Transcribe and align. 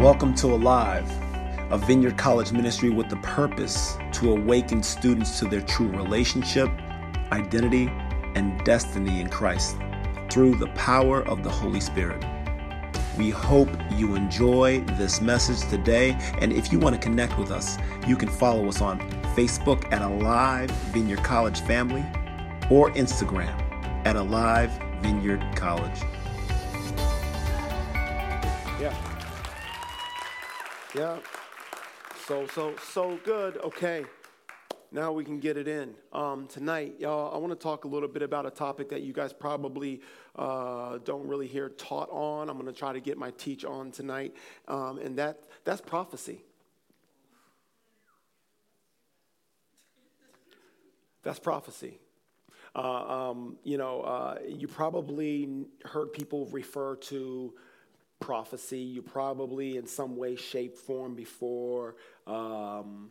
Welcome 0.00 0.34
to 0.36 0.46
Alive, 0.46 1.06
a 1.70 1.76
Vineyard 1.76 2.16
College 2.16 2.52
ministry 2.52 2.88
with 2.88 3.10
the 3.10 3.16
purpose 3.16 3.98
to 4.12 4.32
awaken 4.32 4.82
students 4.82 5.38
to 5.40 5.44
their 5.44 5.60
true 5.60 5.88
relationship, 5.88 6.70
identity, 7.32 7.92
and 8.34 8.58
destiny 8.64 9.20
in 9.20 9.28
Christ 9.28 9.76
through 10.30 10.54
the 10.54 10.68
power 10.68 11.20
of 11.28 11.42
the 11.42 11.50
Holy 11.50 11.80
Spirit. 11.80 12.24
We 13.18 13.28
hope 13.28 13.68
you 13.92 14.14
enjoy 14.14 14.80
this 14.96 15.20
message 15.20 15.68
today. 15.68 16.16
And 16.38 16.50
if 16.50 16.72
you 16.72 16.78
want 16.78 16.94
to 16.94 17.00
connect 17.00 17.38
with 17.38 17.50
us, 17.50 17.76
you 18.06 18.16
can 18.16 18.30
follow 18.30 18.66
us 18.70 18.80
on 18.80 19.00
Facebook 19.36 19.92
at 19.92 20.00
Alive 20.00 20.70
Vineyard 20.94 21.22
College 21.22 21.60
Family 21.60 22.06
or 22.70 22.90
Instagram 22.92 23.54
at 24.06 24.16
Alive 24.16 24.70
Vineyard 25.02 25.44
College. 25.56 26.00
Yeah. 30.94 31.18
So, 32.26 32.48
so, 32.48 32.74
so 32.92 33.16
good. 33.24 33.58
Okay. 33.58 34.04
Now 34.90 35.12
we 35.12 35.24
can 35.24 35.38
get 35.38 35.56
it 35.56 35.68
in. 35.68 35.94
Um, 36.12 36.48
tonight, 36.48 36.96
y'all, 36.98 37.32
I 37.32 37.38
want 37.38 37.52
to 37.52 37.62
talk 37.62 37.84
a 37.84 37.88
little 37.88 38.08
bit 38.08 38.22
about 38.22 38.44
a 38.44 38.50
topic 38.50 38.88
that 38.88 39.02
you 39.02 39.12
guys 39.12 39.32
probably 39.32 40.00
uh, 40.34 40.98
don't 41.04 41.28
really 41.28 41.46
hear 41.46 41.68
taught 41.68 42.08
on. 42.10 42.50
I'm 42.50 42.58
going 42.58 42.66
to 42.66 42.76
try 42.76 42.92
to 42.92 42.98
get 42.98 43.16
my 43.16 43.30
teach 43.32 43.64
on 43.64 43.92
tonight, 43.92 44.34
um, 44.66 44.98
and 44.98 45.16
that 45.16 45.44
that's 45.64 45.80
prophecy. 45.80 46.42
That's 51.22 51.38
prophecy. 51.38 52.00
Uh, 52.74 53.30
um, 53.30 53.58
you 53.62 53.78
know, 53.78 54.00
uh, 54.00 54.38
you 54.44 54.66
probably 54.66 55.66
heard 55.84 56.12
people 56.12 56.46
refer 56.46 56.96
to 56.96 57.54
prophecy. 58.20 58.78
You 58.78 59.02
probably, 59.02 59.76
in 59.76 59.86
some 59.86 60.16
way, 60.16 60.36
shape, 60.36 60.76
form, 60.76 61.14
before 61.14 61.96
um, 62.26 63.10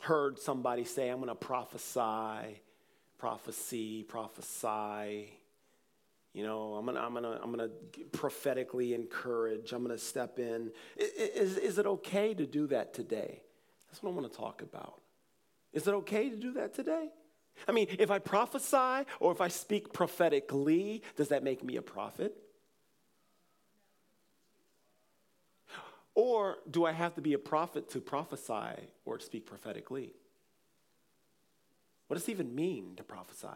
heard 0.00 0.38
somebody 0.38 0.84
say, 0.84 1.08
I'm 1.08 1.16
going 1.16 1.28
to 1.28 1.34
prophesy, 1.34 2.60
prophecy, 3.18 4.02
prophesy. 4.02 5.32
You 6.34 6.42
know, 6.42 6.74
I'm 6.74 6.84
gonna, 6.84 7.00
I'm 7.00 7.14
gonna, 7.14 7.38
I'm 7.40 7.50
gonna 7.52 7.70
prophetically 8.10 8.92
encourage. 8.92 9.72
I'm 9.72 9.82
gonna 9.82 9.96
step 9.96 10.40
in. 10.40 10.72
Is, 10.96 11.56
is 11.56 11.78
it 11.78 11.86
okay 11.86 12.34
to 12.34 12.44
do 12.44 12.66
that 12.66 12.92
today? 12.92 13.40
That's 13.86 14.02
what 14.02 14.10
I 14.10 14.14
want 14.14 14.32
to 14.32 14.36
talk 14.36 14.60
about. 14.60 15.00
Is 15.72 15.86
it 15.86 15.94
okay 15.94 16.30
to 16.30 16.36
do 16.36 16.52
that 16.54 16.74
today? 16.74 17.08
I 17.68 17.72
mean, 17.72 17.86
if 18.00 18.10
I 18.10 18.18
prophesy 18.18 19.08
or 19.20 19.30
if 19.30 19.40
I 19.40 19.46
speak 19.46 19.92
prophetically, 19.92 21.02
does 21.14 21.28
that 21.28 21.44
make 21.44 21.62
me 21.62 21.76
a 21.76 21.82
prophet? 21.82 22.36
Or 26.14 26.58
do 26.70 26.84
I 26.84 26.92
have 26.92 27.14
to 27.16 27.20
be 27.20 27.32
a 27.32 27.38
prophet 27.38 27.90
to 27.90 28.00
prophesy 28.00 28.88
or 29.04 29.18
speak 29.18 29.46
prophetically? 29.46 30.12
What 32.06 32.16
does 32.16 32.28
it 32.28 32.32
even 32.32 32.54
mean 32.54 32.94
to 32.96 33.02
prophesy? 33.02 33.48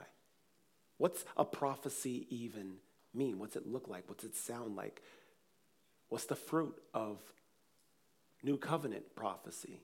What's 0.97 1.25
a 1.36 1.45
prophecy 1.45 2.27
even 2.31 2.75
mean? 3.14 3.39
What's 3.39 3.55
it 3.55 3.67
look 3.67 3.89
like? 3.89 4.09
What's 4.09 4.25
it 4.25 4.34
sound 4.34 4.75
like? 4.75 5.03
What's 6.09 6.25
the 6.25 6.34
fruit 6.34 6.75
of 6.92 7.19
new 8.42 8.56
covenant 8.56 9.14
prophecy? 9.14 9.81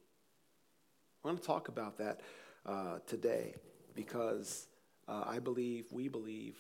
I 1.25 1.28
want 1.28 1.41
to 1.41 1.47
talk 1.47 1.69
about 1.69 1.98
that 1.98 2.20
uh, 2.67 2.98
today 3.06 3.55
because 3.95 4.67
uh, 5.06 5.25
I 5.27 5.39
believe, 5.39 5.86
we 5.92 6.08
believe, 6.08 6.56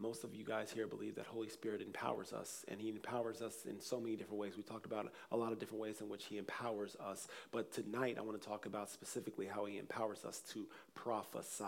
most 0.00 0.22
of 0.22 0.34
you 0.34 0.44
guys 0.44 0.70
here 0.70 0.86
believe 0.86 1.16
that 1.16 1.26
Holy 1.26 1.48
Spirit 1.48 1.82
empowers 1.82 2.32
us, 2.32 2.64
and 2.68 2.80
He 2.80 2.88
empowers 2.88 3.42
us 3.42 3.66
in 3.68 3.80
so 3.80 4.00
many 4.00 4.16
different 4.16 4.38
ways. 4.38 4.56
We 4.56 4.62
talked 4.62 4.86
about 4.86 5.12
a 5.32 5.36
lot 5.36 5.52
of 5.52 5.58
different 5.58 5.80
ways 5.82 6.00
in 6.00 6.08
which 6.08 6.26
He 6.26 6.38
empowers 6.38 6.96
us, 6.96 7.26
but 7.50 7.72
tonight 7.72 8.16
I 8.18 8.22
want 8.22 8.40
to 8.40 8.48
talk 8.48 8.66
about 8.66 8.90
specifically 8.90 9.46
how 9.46 9.64
He 9.64 9.78
empowers 9.78 10.24
us 10.24 10.40
to 10.52 10.66
prophesy. 10.94 11.64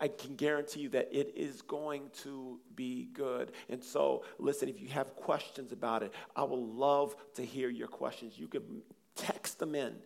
I 0.00 0.08
can 0.08 0.36
guarantee 0.36 0.80
you 0.80 0.88
that 0.90 1.08
it 1.10 1.32
is 1.34 1.62
going 1.62 2.10
to 2.22 2.60
be 2.76 3.08
good. 3.12 3.52
And 3.68 3.82
so, 3.82 4.22
listen, 4.38 4.68
if 4.68 4.80
you 4.80 4.88
have 4.88 5.16
questions 5.16 5.72
about 5.72 6.04
it, 6.04 6.14
I 6.36 6.44
will 6.44 6.64
love 6.64 7.16
to 7.34 7.44
hear 7.44 7.68
your 7.68 7.88
questions. 7.88 8.38
You 8.38 8.46
can 8.46 8.82
text 9.16 9.58
them 9.58 9.74
in 9.74 9.96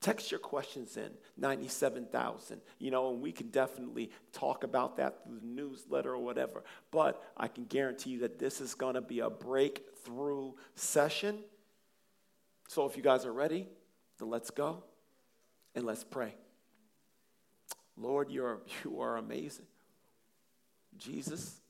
Text 0.00 0.30
your 0.30 0.38
questions 0.38 0.96
in, 0.96 1.10
97,000. 1.36 2.60
You 2.78 2.90
know, 2.90 3.10
and 3.10 3.20
we 3.20 3.32
can 3.32 3.48
definitely 3.48 4.10
talk 4.32 4.62
about 4.62 4.96
that 4.98 5.24
through 5.24 5.40
the 5.40 5.46
newsletter 5.46 6.12
or 6.12 6.18
whatever. 6.18 6.62
But 6.92 7.22
I 7.36 7.48
can 7.48 7.64
guarantee 7.64 8.10
you 8.10 8.20
that 8.20 8.38
this 8.38 8.60
is 8.60 8.74
going 8.74 8.94
to 8.94 9.00
be 9.00 9.20
a 9.20 9.30
breakthrough 9.30 10.52
session. 10.76 11.40
So 12.68 12.86
if 12.86 12.96
you 12.96 13.02
guys 13.02 13.24
are 13.24 13.32
ready, 13.32 13.66
then 14.18 14.30
let's 14.30 14.50
go 14.50 14.84
and 15.74 15.84
let's 15.84 16.04
pray. 16.04 16.34
Lord, 17.96 18.30
you're, 18.30 18.60
you 18.84 19.00
are 19.00 19.16
amazing. 19.16 19.66
Jesus, 20.96 21.60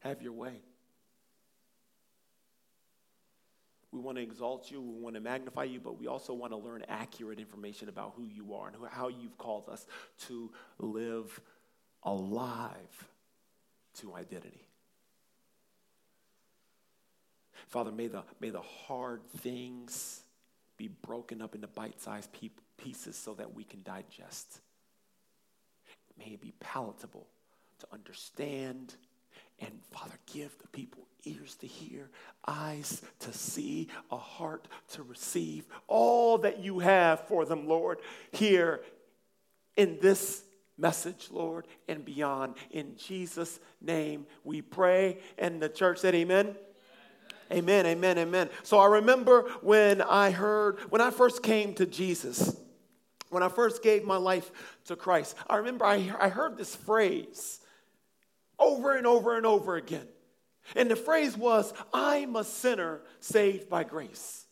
have 0.00 0.22
your 0.22 0.32
way. 0.32 0.62
We 3.92 3.98
want 3.98 4.18
to 4.18 4.22
exalt 4.22 4.70
you, 4.70 4.80
we 4.80 5.00
want 5.00 5.16
to 5.16 5.20
magnify 5.20 5.64
you, 5.64 5.80
but 5.80 5.98
we 5.98 6.06
also 6.06 6.32
want 6.32 6.52
to 6.52 6.56
learn 6.56 6.84
accurate 6.88 7.40
information 7.40 7.88
about 7.88 8.12
who 8.16 8.24
you 8.24 8.54
are 8.54 8.68
and 8.68 8.76
how 8.88 9.08
you've 9.08 9.36
called 9.36 9.68
us 9.68 9.84
to 10.26 10.50
live 10.78 11.40
alive 12.04 13.08
to 13.98 14.14
identity. 14.14 14.68
Father, 17.66 17.90
may 17.90 18.06
the, 18.06 18.22
may 18.40 18.50
the 18.50 18.60
hard 18.60 19.20
things 19.38 20.22
be 20.76 20.88
broken 20.88 21.42
up 21.42 21.54
into 21.54 21.66
bite 21.66 22.00
sized 22.00 22.32
pe- 22.32 22.50
pieces 22.76 23.16
so 23.16 23.34
that 23.34 23.54
we 23.54 23.64
can 23.64 23.82
digest. 23.82 24.60
May 26.18 26.32
it 26.32 26.40
be 26.40 26.52
palatable 26.60 27.26
to 27.80 27.86
understand 27.92 28.94
and 29.60 29.72
Father, 29.90 30.14
give 30.26 30.56
the 30.58 30.68
people 30.68 31.06
ears 31.24 31.54
to 31.56 31.66
hear, 31.66 32.08
eyes 32.46 33.02
to 33.20 33.32
see, 33.32 33.88
a 34.10 34.16
heart 34.16 34.68
to 34.92 35.02
receive 35.02 35.66
all 35.86 36.38
that 36.38 36.60
you 36.60 36.78
have 36.78 37.26
for 37.28 37.44
them, 37.44 37.68
Lord, 37.68 37.98
here 38.32 38.80
in 39.76 39.98
this 40.00 40.42
message, 40.78 41.28
Lord, 41.30 41.66
and 41.88 42.04
beyond. 42.04 42.54
In 42.70 42.96
Jesus' 42.96 43.60
name 43.80 44.26
we 44.44 44.62
pray. 44.62 45.18
And 45.38 45.60
the 45.60 45.68
church 45.68 45.98
said, 45.98 46.14
Amen. 46.14 46.56
Amen, 47.52 47.84
amen, 47.84 48.16
amen. 48.16 48.48
So 48.62 48.78
I 48.78 48.86
remember 48.86 49.42
when 49.60 50.02
I 50.02 50.30
heard, 50.30 50.78
when 50.90 51.00
I 51.00 51.10
first 51.10 51.42
came 51.42 51.74
to 51.74 51.86
Jesus, 51.86 52.56
when 53.30 53.42
I 53.42 53.48
first 53.48 53.82
gave 53.82 54.04
my 54.04 54.16
life 54.16 54.52
to 54.84 54.94
Christ, 54.94 55.34
I 55.48 55.56
remember 55.56 55.84
I, 55.84 56.12
I 56.20 56.28
heard 56.28 56.56
this 56.56 56.76
phrase 56.76 57.59
over 58.60 58.96
and 58.96 59.06
over 59.06 59.36
and 59.36 59.46
over 59.46 59.76
again. 59.76 60.06
And 60.76 60.90
the 60.90 60.96
phrase 60.96 61.36
was, 61.36 61.72
I'm 61.92 62.36
a 62.36 62.44
sinner 62.44 63.00
saved 63.18 63.68
by 63.68 63.82
grace. 63.82 64.46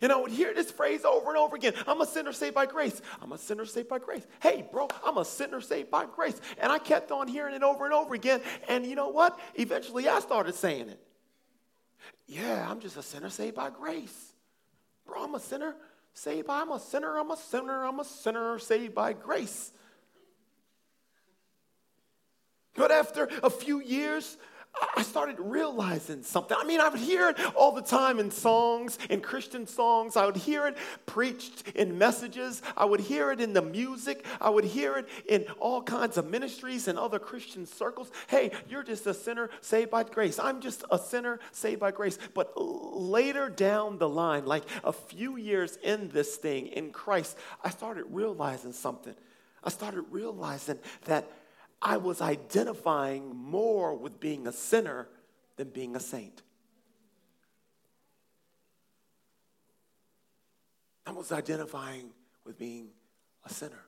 And 0.00 0.12
I 0.12 0.16
would 0.16 0.30
hear 0.30 0.54
this 0.54 0.70
phrase 0.70 1.04
over 1.04 1.30
and 1.30 1.36
over 1.36 1.56
again 1.56 1.74
I'm 1.86 2.00
a 2.00 2.06
sinner 2.06 2.32
saved 2.32 2.54
by 2.54 2.66
grace. 2.66 3.02
I'm 3.20 3.32
a 3.32 3.38
sinner 3.38 3.66
saved 3.66 3.88
by 3.88 3.98
grace. 3.98 4.24
Hey, 4.40 4.66
bro, 4.70 4.88
I'm 5.04 5.18
a 5.18 5.24
sinner 5.24 5.60
saved 5.60 5.90
by 5.90 6.06
grace. 6.06 6.40
And 6.58 6.70
I 6.70 6.78
kept 6.78 7.10
on 7.10 7.28
hearing 7.28 7.54
it 7.54 7.62
over 7.62 7.84
and 7.84 7.92
over 7.92 8.14
again. 8.14 8.40
And 8.68 8.86
you 8.86 8.94
know 8.94 9.08
what? 9.08 9.38
Eventually 9.56 10.08
I 10.08 10.20
started 10.20 10.54
saying 10.54 10.88
it. 10.88 11.00
Yeah, 12.26 12.66
I'm 12.70 12.80
just 12.80 12.96
a 12.96 13.02
sinner 13.02 13.28
saved 13.28 13.56
by 13.56 13.70
grace. 13.70 14.32
Bro, 15.04 15.24
I'm 15.24 15.34
a 15.34 15.40
sinner 15.40 15.74
saved 16.14 16.46
by, 16.46 16.60
I'm 16.60 16.70
a 16.70 16.78
sinner, 16.78 17.18
I'm 17.18 17.30
a 17.30 17.36
sinner, 17.36 17.84
I'm 17.84 17.98
a 18.00 18.04
sinner 18.04 18.58
saved 18.58 18.94
by 18.94 19.12
grace. 19.12 19.72
But 22.74 22.90
after 22.90 23.28
a 23.42 23.50
few 23.50 23.80
years, 23.80 24.36
I 24.96 25.02
started 25.02 25.36
realizing 25.40 26.22
something. 26.22 26.56
I 26.58 26.64
mean, 26.64 26.80
I 26.80 26.88
would 26.88 27.00
hear 27.00 27.28
it 27.30 27.40
all 27.56 27.72
the 27.72 27.82
time 27.82 28.18
in 28.20 28.30
songs, 28.30 28.98
in 29.10 29.20
Christian 29.20 29.66
songs. 29.66 30.16
I 30.16 30.24
would 30.24 30.36
hear 30.36 30.66
it 30.68 30.76
preached 31.06 31.68
in 31.74 31.98
messages. 31.98 32.62
I 32.76 32.84
would 32.84 33.00
hear 33.00 33.32
it 33.32 33.40
in 33.40 33.52
the 33.52 33.62
music. 33.62 34.24
I 34.40 34.48
would 34.48 34.64
hear 34.64 34.96
it 34.96 35.08
in 35.28 35.46
all 35.58 35.82
kinds 35.82 36.16
of 36.16 36.30
ministries 36.30 36.86
and 36.86 36.98
other 36.98 37.18
Christian 37.18 37.66
circles. 37.66 38.12
Hey, 38.28 38.52
you're 38.68 38.84
just 38.84 39.06
a 39.06 39.14
sinner 39.14 39.50
saved 39.60 39.90
by 39.90 40.04
grace. 40.04 40.38
I'm 40.38 40.60
just 40.60 40.84
a 40.90 40.98
sinner 40.98 41.40
saved 41.50 41.80
by 41.80 41.90
grace. 41.90 42.18
But 42.32 42.52
later 42.56 43.48
down 43.48 43.98
the 43.98 44.08
line, 44.08 44.46
like 44.46 44.64
a 44.84 44.92
few 44.92 45.36
years 45.36 45.78
in 45.82 46.08
this 46.10 46.36
thing, 46.36 46.68
in 46.68 46.92
Christ, 46.92 47.36
I 47.64 47.70
started 47.70 48.04
realizing 48.08 48.72
something. 48.72 49.14
I 49.62 49.70
started 49.70 50.04
realizing 50.10 50.78
that 51.04 51.30
I 51.82 51.96
was 51.96 52.20
identifying 52.20 53.34
more 53.34 53.94
with 53.94 54.20
being 54.20 54.46
a 54.46 54.52
sinner 54.52 55.08
than 55.56 55.70
being 55.70 55.96
a 55.96 56.00
saint. 56.00 56.42
I 61.06 61.12
was 61.12 61.32
identifying 61.32 62.10
with 62.44 62.58
being 62.58 62.88
a 63.44 63.52
sinner 63.52 63.84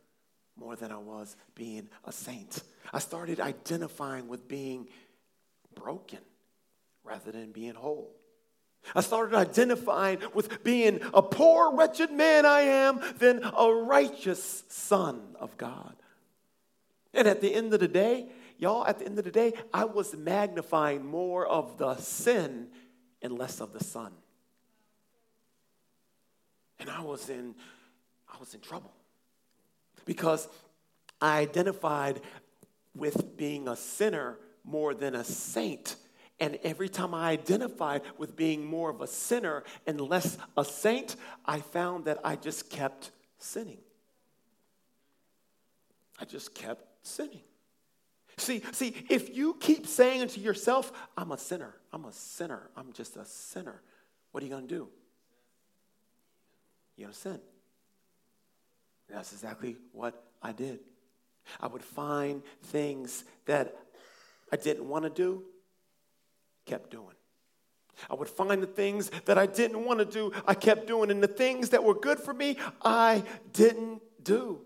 more 0.56 0.76
than 0.76 0.90
I 0.90 0.98
was 0.98 1.36
being 1.54 1.88
a 2.04 2.12
saint. 2.12 2.62
I 2.92 2.98
started 2.98 3.40
identifying 3.40 4.28
with 4.28 4.48
being 4.48 4.88
broken 5.74 6.18
rather 7.04 7.32
than 7.32 7.52
being 7.52 7.74
whole. 7.74 8.14
I 8.94 9.00
started 9.00 9.36
identifying 9.36 10.18
with 10.34 10.64
being 10.64 11.00
a 11.14 11.22
poor, 11.22 11.74
wretched 11.76 12.10
man 12.10 12.44
I 12.44 12.62
am 12.62 13.00
than 13.18 13.42
a 13.44 13.72
righteous 13.72 14.64
son 14.68 15.36
of 15.38 15.56
God. 15.56 15.94
And 17.14 17.28
at 17.28 17.40
the 17.40 17.54
end 17.54 17.74
of 17.74 17.80
the 17.80 17.88
day, 17.88 18.26
y'all, 18.58 18.86
at 18.86 18.98
the 18.98 19.04
end 19.04 19.18
of 19.18 19.24
the 19.24 19.30
day, 19.30 19.52
I 19.72 19.84
was 19.84 20.14
magnifying 20.14 21.04
more 21.04 21.46
of 21.46 21.78
the 21.78 21.96
sin 21.96 22.68
and 23.20 23.38
less 23.38 23.60
of 23.60 23.72
the 23.72 23.84
son. 23.84 24.12
And 26.80 26.90
I 26.90 27.02
was 27.02 27.28
in 27.28 27.54
I 28.32 28.38
was 28.40 28.54
in 28.54 28.60
trouble. 28.60 28.92
Because 30.04 30.48
I 31.20 31.38
identified 31.38 32.20
with 32.94 33.36
being 33.36 33.68
a 33.68 33.76
sinner 33.76 34.38
more 34.64 34.94
than 34.94 35.14
a 35.14 35.22
saint. 35.22 35.96
And 36.40 36.58
every 36.64 36.88
time 36.88 37.14
I 37.14 37.30
identified 37.30 38.02
with 38.18 38.34
being 38.34 38.64
more 38.64 38.90
of 38.90 39.00
a 39.00 39.06
sinner 39.06 39.62
and 39.86 40.00
less 40.00 40.38
a 40.56 40.64
saint, 40.64 41.14
I 41.44 41.60
found 41.60 42.06
that 42.06 42.18
I 42.24 42.36
just 42.36 42.70
kept 42.70 43.12
sinning. 43.38 43.78
I 46.18 46.24
just 46.24 46.54
kept 46.54 46.84
sinning. 47.02 47.42
See, 48.36 48.62
see, 48.72 48.94
if 49.10 49.34
you 49.34 49.54
keep 49.60 49.86
saying 49.86 50.28
to 50.28 50.40
yourself, 50.40 50.92
I'm 51.16 51.32
a 51.32 51.38
sinner, 51.38 51.74
I'm 51.92 52.04
a 52.04 52.12
sinner, 52.12 52.70
I'm 52.76 52.92
just 52.92 53.16
a 53.16 53.24
sinner, 53.24 53.82
what 54.30 54.42
are 54.42 54.46
you 54.46 54.52
going 54.52 54.66
to 54.66 54.74
do? 54.74 54.88
You're 56.96 57.06
going 57.06 57.14
to 57.14 57.18
sin. 57.18 57.40
That's 59.08 59.32
exactly 59.32 59.76
what 59.92 60.24
I 60.42 60.52
did. 60.52 60.80
I 61.60 61.66
would 61.66 61.82
find 61.82 62.42
things 62.62 63.24
that 63.46 63.76
I 64.50 64.56
didn't 64.56 64.88
want 64.88 65.04
to 65.04 65.10
do, 65.10 65.42
kept 66.64 66.90
doing. 66.90 67.06
I 68.10 68.14
would 68.14 68.28
find 68.28 68.62
the 68.62 68.66
things 68.66 69.10
that 69.26 69.38
I 69.38 69.46
didn't 69.46 69.84
want 69.84 69.98
to 69.98 70.04
do, 70.04 70.32
I 70.46 70.54
kept 70.54 70.86
doing. 70.86 71.10
And 71.10 71.22
the 71.22 71.28
things 71.28 71.70
that 71.70 71.84
were 71.84 71.94
good 71.94 72.18
for 72.18 72.32
me, 72.32 72.56
I 72.82 73.22
didn't 73.52 74.00
do. 74.22 74.62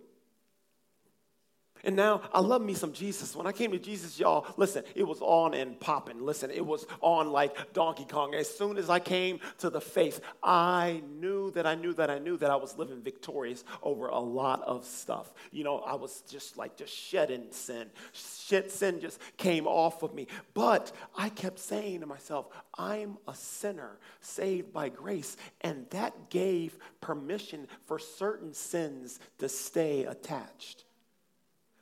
And 1.87 1.95
now 1.95 2.21
I 2.33 2.41
love 2.41 2.63
me 2.63 2.75
some 2.75 2.93
Jesus. 2.93 3.37
When 3.37 3.47
I 3.47 3.53
came 3.53 3.71
to 3.71 3.79
Jesus, 3.79 4.19
y'all, 4.19 4.45
listen, 4.57 4.83
it 4.97 5.05
was 5.05 5.21
on 5.21 5.55
and 5.55 5.79
popping. 5.79 6.21
Listen, 6.21 6.51
it 6.51 6.67
was 6.67 6.85
on 7.01 7.31
like 7.31 7.73
Donkey 7.73 8.05
Kong. 8.05 8.35
As 8.35 8.53
soon 8.53 8.77
as 8.77 8.91
I 8.91 8.99
came 8.99 9.39
to 9.59 9.71
the 9.71 9.81
faith, 9.81 10.21
I 10.43 11.01
knew 11.21 11.53
that 11.53 11.65
I 11.65 11.77
knew 11.77 11.95
that 11.95 12.11
I 12.11 12.19
knew 12.19 12.37
that 12.39 12.51
I 12.51 12.57
was 12.57 12.77
living 12.77 13.03
victorious 13.03 13.63
over 13.85 14.09
a 14.09 14.19
lot 14.19 14.63
of 14.63 14.85
stuff. 14.85 15.33
You 15.53 15.63
know, 15.63 15.79
I 15.79 15.95
was 15.95 16.25
just 16.29 16.59
like 16.59 16.77
just 16.77 16.93
shedding 16.93 17.45
sin. 17.53 17.89
Shit, 18.13 18.73
sin 18.73 18.99
just 18.99 19.21
came 19.37 19.69
off 19.69 20.03
of 20.03 20.13
me. 20.13 20.27
But 20.55 20.91
I 21.17 21.29
kept 21.29 21.61
saying 21.61 22.01
to 22.01 22.07
myself, 22.07 22.49
I'm 22.77 23.17
a 23.29 23.35
sinner 23.37 24.01
saved 24.21 24.73
by 24.73 24.89
grace. 24.89 25.37
And 25.61 25.89
that 25.91 26.31
gave 26.31 26.79
permission 27.01 27.69
for 27.85 28.01
certain 28.01 28.55
sins 28.55 29.21
to 29.39 29.49
stay 29.49 30.03
attached 30.05 30.83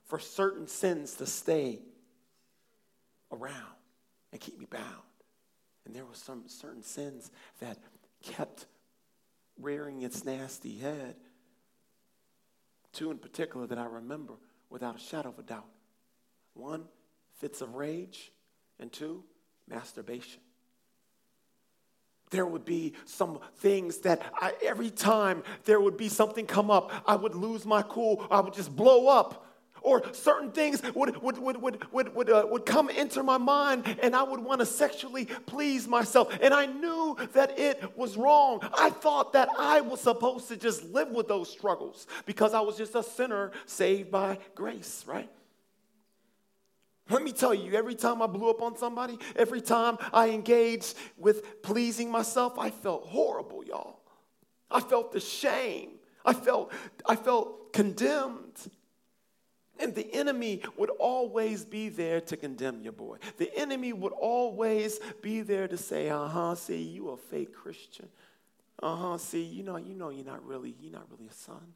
for 0.05 0.19
certain 0.19 0.67
sins 0.67 1.15
to 1.15 1.27
stay 1.27 1.81
around 3.33 3.55
and 4.33 4.41
keep 4.41 4.59
me 4.59 4.67
bound. 4.71 4.85
And 5.87 5.95
there 5.95 6.05
were 6.05 6.15
some 6.15 6.45
certain 6.47 6.83
sins 6.83 7.31
that 7.61 7.79
kept 8.23 8.67
rearing 9.59 10.03
its 10.03 10.25
nasty 10.25 10.79
head. 10.79 11.17
Two 12.93 13.11
in 13.11 13.19
particular 13.19 13.67
that 13.67 13.79
I 13.79 13.87
remember 13.87 14.35
without 14.71 14.97
a 14.97 14.99
shadow 14.99 15.31
of 15.31 15.39
a 15.39 15.43
doubt. 15.43 15.67
One, 16.55 16.85
fits 17.39 17.61
of 17.61 17.75
rage, 17.75 18.33
and 18.79 18.93
two, 18.93 19.25
masturbation. 19.69 20.41
There 22.31 22.47
would 22.47 22.65
be 22.65 22.95
some 23.05 23.39
things 23.59 23.99
that 23.99 24.23
I, 24.35 24.55
every 24.63 24.91
time 24.91 25.43
there 25.65 25.81
would 25.81 25.97
be 25.97 26.09
something 26.09 26.47
come 26.47 26.71
up, 26.71 26.91
I 27.07 27.17
would 27.17 27.35
lose 27.35 27.65
my 27.65 27.83
cool, 27.83 28.27
I 28.31 28.41
would 28.41 28.55
just 28.55 28.75
blow 28.75 29.09
up 29.09 29.47
or 29.85 30.03
certain 30.13 30.51
things 30.51 30.83
would, 30.95 31.23
would, 31.23 31.39
would, 31.39 31.63
would, 31.63 31.93
would, 31.93 32.15
would, 32.15 32.31
uh, 32.31 32.47
would 32.51 32.67
come 32.67 32.89
into 32.89 33.23
my 33.23 33.39
mind 33.39 33.99
and 34.03 34.17
I 34.17 34.23
would 34.23 34.41
want 34.41 34.61
to 34.61 34.67
sexually 34.67 35.27
please 35.47 35.87
myself. 35.87 36.37
And 36.41 36.53
I 36.53 36.67
knew 36.67 37.17
that 37.35 37.59
it 37.59 37.97
was 37.97 38.17
wrong. 38.17 38.67
I 38.77 38.91
thought 38.91 39.35
that 39.35 39.49
I 39.57 39.83
was 39.83 40.01
supposed 40.01 40.49
to 40.49 40.57
just 40.57 40.85
live 40.85 41.11
with 41.11 41.29
those 41.29 41.51
struggles 41.51 42.07
because 42.25 42.55
I 42.55 42.61
was 42.61 42.77
just 42.77 42.95
a 42.95 43.03
sinner 43.03 43.53
saved 43.67 44.11
by 44.11 44.39
grace, 44.55 45.05
right? 45.07 45.31
Let 47.11 47.23
me 47.23 47.33
tell 47.33 47.53
you, 47.53 47.75
every 47.75 47.95
time 47.95 48.23
I 48.23 48.27
blew 48.27 48.49
up 48.49 48.63
on 48.63 48.79
somebody, 48.79 49.19
every 49.37 49.61
time 49.61 49.99
I 50.13 50.31
engaged 50.31 50.95
with 51.19 51.63
pleasing 51.63 52.11
myself, 52.11 52.59
I 52.59 52.71
felt 52.71 53.05
horrible, 53.05 53.63
y'all. 53.63 54.01
I 54.71 54.81
felt 54.81 55.13
the 55.13 55.21
shame. 55.21 55.91
I 56.25 56.33
felt, 56.33 56.73
I 57.05 57.17
felt 57.17 57.75
condemned. 57.75 58.57
And 59.79 59.95
the 59.95 60.13
enemy 60.15 60.63
would 60.77 60.91
always 60.91 61.65
be 61.65 61.89
there 61.89 62.21
to 62.23 62.37
condemn 62.37 62.83
your 62.83 62.93
boy. 62.93 63.19
The 63.39 63.51
enemy 63.57 63.93
would 63.93 64.13
always 64.13 65.01
be 65.21 65.41
there 65.41 65.67
to 65.67 65.77
say, 65.77 66.09
uh-huh, 66.09 66.55
see, 66.55 66.83
you 66.83 67.11
a 67.11 67.17
fake 67.17 67.55
Christian. 67.55 68.09
Uh-huh, 68.81 69.19
see, 69.19 69.43
you 69.43 69.63
know, 69.63 69.77
you 69.77 69.95
know 69.95 70.11
you're 70.11 70.25
not 70.25 70.45
really, 70.47 70.75
you're 70.81 70.93
not 70.93 71.07
really 71.11 71.27
a 71.27 71.33
son. 71.33 71.75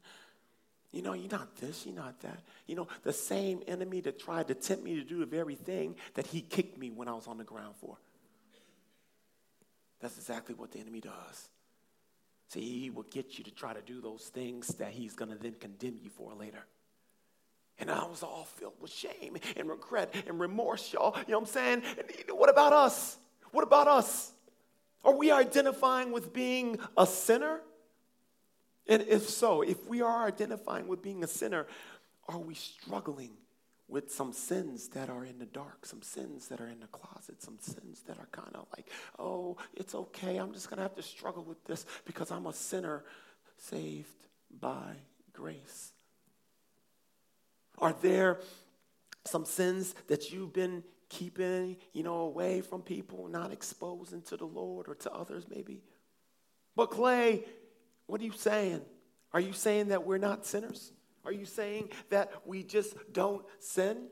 You 0.91 1.01
know, 1.01 1.13
you're 1.13 1.31
not 1.31 1.55
this, 1.57 1.85
you're 1.85 1.95
not 1.95 2.19
that. 2.21 2.39
You 2.67 2.75
know, 2.75 2.87
the 3.03 3.13
same 3.13 3.61
enemy 3.67 4.01
that 4.01 4.17
tried 4.17 4.47
to 4.47 4.55
tempt 4.55 4.83
me 4.83 4.95
to 4.95 5.03
do 5.03 5.19
the 5.19 5.25
very 5.25 5.55
thing 5.55 5.95
that 6.15 6.25
he 6.27 6.41
kicked 6.41 6.77
me 6.77 6.89
when 6.89 7.07
I 7.07 7.13
was 7.13 7.27
on 7.27 7.37
the 7.37 7.43
ground 7.43 7.75
for. 7.79 7.97
That's 9.99 10.17
exactly 10.17 10.55
what 10.55 10.71
the 10.71 10.79
enemy 10.79 11.01
does. 11.01 11.49
See, 12.47 12.61
he 12.61 12.89
will 12.89 13.03
get 13.03 13.37
you 13.37 13.43
to 13.43 13.51
try 13.51 13.73
to 13.73 13.81
do 13.81 14.01
those 14.01 14.23
things 14.23 14.69
that 14.75 14.91
he's 14.91 15.13
going 15.13 15.29
to 15.29 15.37
then 15.37 15.53
condemn 15.59 15.99
you 16.01 16.09
for 16.09 16.33
later. 16.33 16.65
And 17.79 17.89
I 17.89 18.05
was 18.05 18.23
all 18.23 18.47
filled 18.57 18.73
with 18.81 18.91
shame 18.91 19.37
and 19.55 19.69
regret 19.69 20.13
and 20.27 20.39
remorse, 20.39 20.91
y'all. 20.93 21.15
You 21.27 21.31
know 21.31 21.39
what 21.39 21.47
I'm 21.49 21.53
saying? 21.53 21.83
What 22.29 22.49
about 22.49 22.73
us? 22.73 23.17
What 23.51 23.63
about 23.63 23.87
us? 23.87 24.31
Are 25.03 25.15
we 25.15 25.31
identifying 25.31 26.11
with 26.11 26.33
being 26.33 26.77
a 26.97 27.07
sinner? 27.07 27.61
And 28.87 29.03
if 29.03 29.29
so, 29.29 29.61
if 29.61 29.87
we 29.87 30.01
are 30.01 30.27
identifying 30.27 30.87
with 30.87 31.01
being 31.01 31.23
a 31.23 31.27
sinner, 31.27 31.67
are 32.27 32.39
we 32.39 32.53
struggling 32.53 33.31
with 33.87 34.11
some 34.11 34.31
sins 34.33 34.89
that 34.89 35.09
are 35.09 35.25
in 35.25 35.39
the 35.39 35.45
dark, 35.45 35.85
some 35.85 36.01
sins 36.01 36.47
that 36.49 36.61
are 36.61 36.67
in 36.67 36.79
the 36.79 36.87
closet, 36.87 37.41
some 37.41 37.57
sins 37.59 38.03
that 38.07 38.19
are 38.19 38.27
kind 38.31 38.55
of 38.55 38.67
like, 38.75 38.87
oh, 39.17 39.57
it's 39.73 39.95
okay. 39.95 40.37
I'm 40.37 40.53
just 40.53 40.69
going 40.69 40.77
to 40.77 40.83
have 40.83 40.95
to 40.95 41.01
struggle 41.01 41.43
with 41.43 41.63
this 41.65 41.85
because 42.05 42.29
I'm 42.29 42.45
a 42.45 42.53
sinner 42.53 43.03
saved 43.57 44.27
by 44.59 44.95
grace. 45.33 45.93
Are 47.79 47.93
there 48.01 48.39
some 49.25 49.45
sins 49.45 49.95
that 50.07 50.31
you've 50.31 50.53
been 50.53 50.83
keeping, 51.09 51.77
you 51.93 52.03
know, 52.03 52.19
away 52.21 52.61
from 52.61 52.81
people, 52.81 53.27
not 53.27 53.51
exposing 53.51 54.21
to 54.23 54.37
the 54.37 54.45
Lord 54.45 54.87
or 54.87 54.95
to 54.95 55.11
others 55.11 55.45
maybe? 55.49 55.81
But 56.75 56.91
Clay, 56.91 57.43
what 58.05 58.21
are 58.21 58.25
you 58.25 58.31
saying? 58.31 58.81
Are 59.33 59.39
you 59.39 59.53
saying 59.53 59.89
that 59.89 60.05
we're 60.05 60.17
not 60.17 60.45
sinners? 60.45 60.91
Are 61.25 61.31
you 61.31 61.45
saying 61.45 61.89
that 62.09 62.31
we 62.45 62.63
just 62.63 62.95
don't 63.11 63.45
sin? 63.59 64.07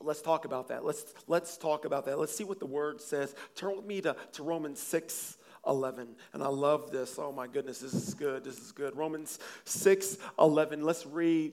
Let's 0.00 0.20
talk 0.20 0.44
about 0.44 0.68
that. 0.68 0.84
Let's, 0.84 1.14
let's 1.26 1.56
talk 1.56 1.84
about 1.84 2.04
that. 2.04 2.18
Let's 2.18 2.36
see 2.36 2.44
what 2.44 2.58
the 2.58 2.66
word 2.66 3.00
says. 3.00 3.34
Turn 3.54 3.76
with 3.76 3.86
me 3.86 4.02
to, 4.02 4.14
to 4.32 4.42
Romans 4.42 4.80
6 4.80 5.38
11. 5.66 6.14
And 6.32 6.42
I 6.42 6.48
love 6.48 6.90
this. 6.90 7.18
Oh 7.18 7.32
my 7.32 7.46
goodness, 7.46 7.78
this 7.78 7.94
is 7.94 8.14
good. 8.14 8.44
This 8.44 8.58
is 8.58 8.72
good. 8.72 8.96
Romans 8.96 9.38
6 9.64 10.18
11. 10.38 10.84
Let's 10.84 11.06
read 11.06 11.52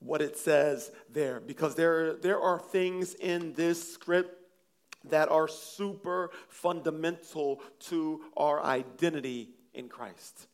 what 0.00 0.20
it 0.20 0.36
says 0.36 0.90
there 1.12 1.40
because 1.40 1.74
there, 1.74 2.14
there 2.14 2.40
are 2.40 2.58
things 2.58 3.14
in 3.14 3.52
this 3.54 3.92
script 3.94 4.42
that 5.10 5.28
are 5.28 5.48
super 5.48 6.30
fundamental 6.48 7.62
to 7.78 8.22
our 8.36 8.62
identity 8.62 9.50
in 9.74 9.88
Christ. 9.88 10.48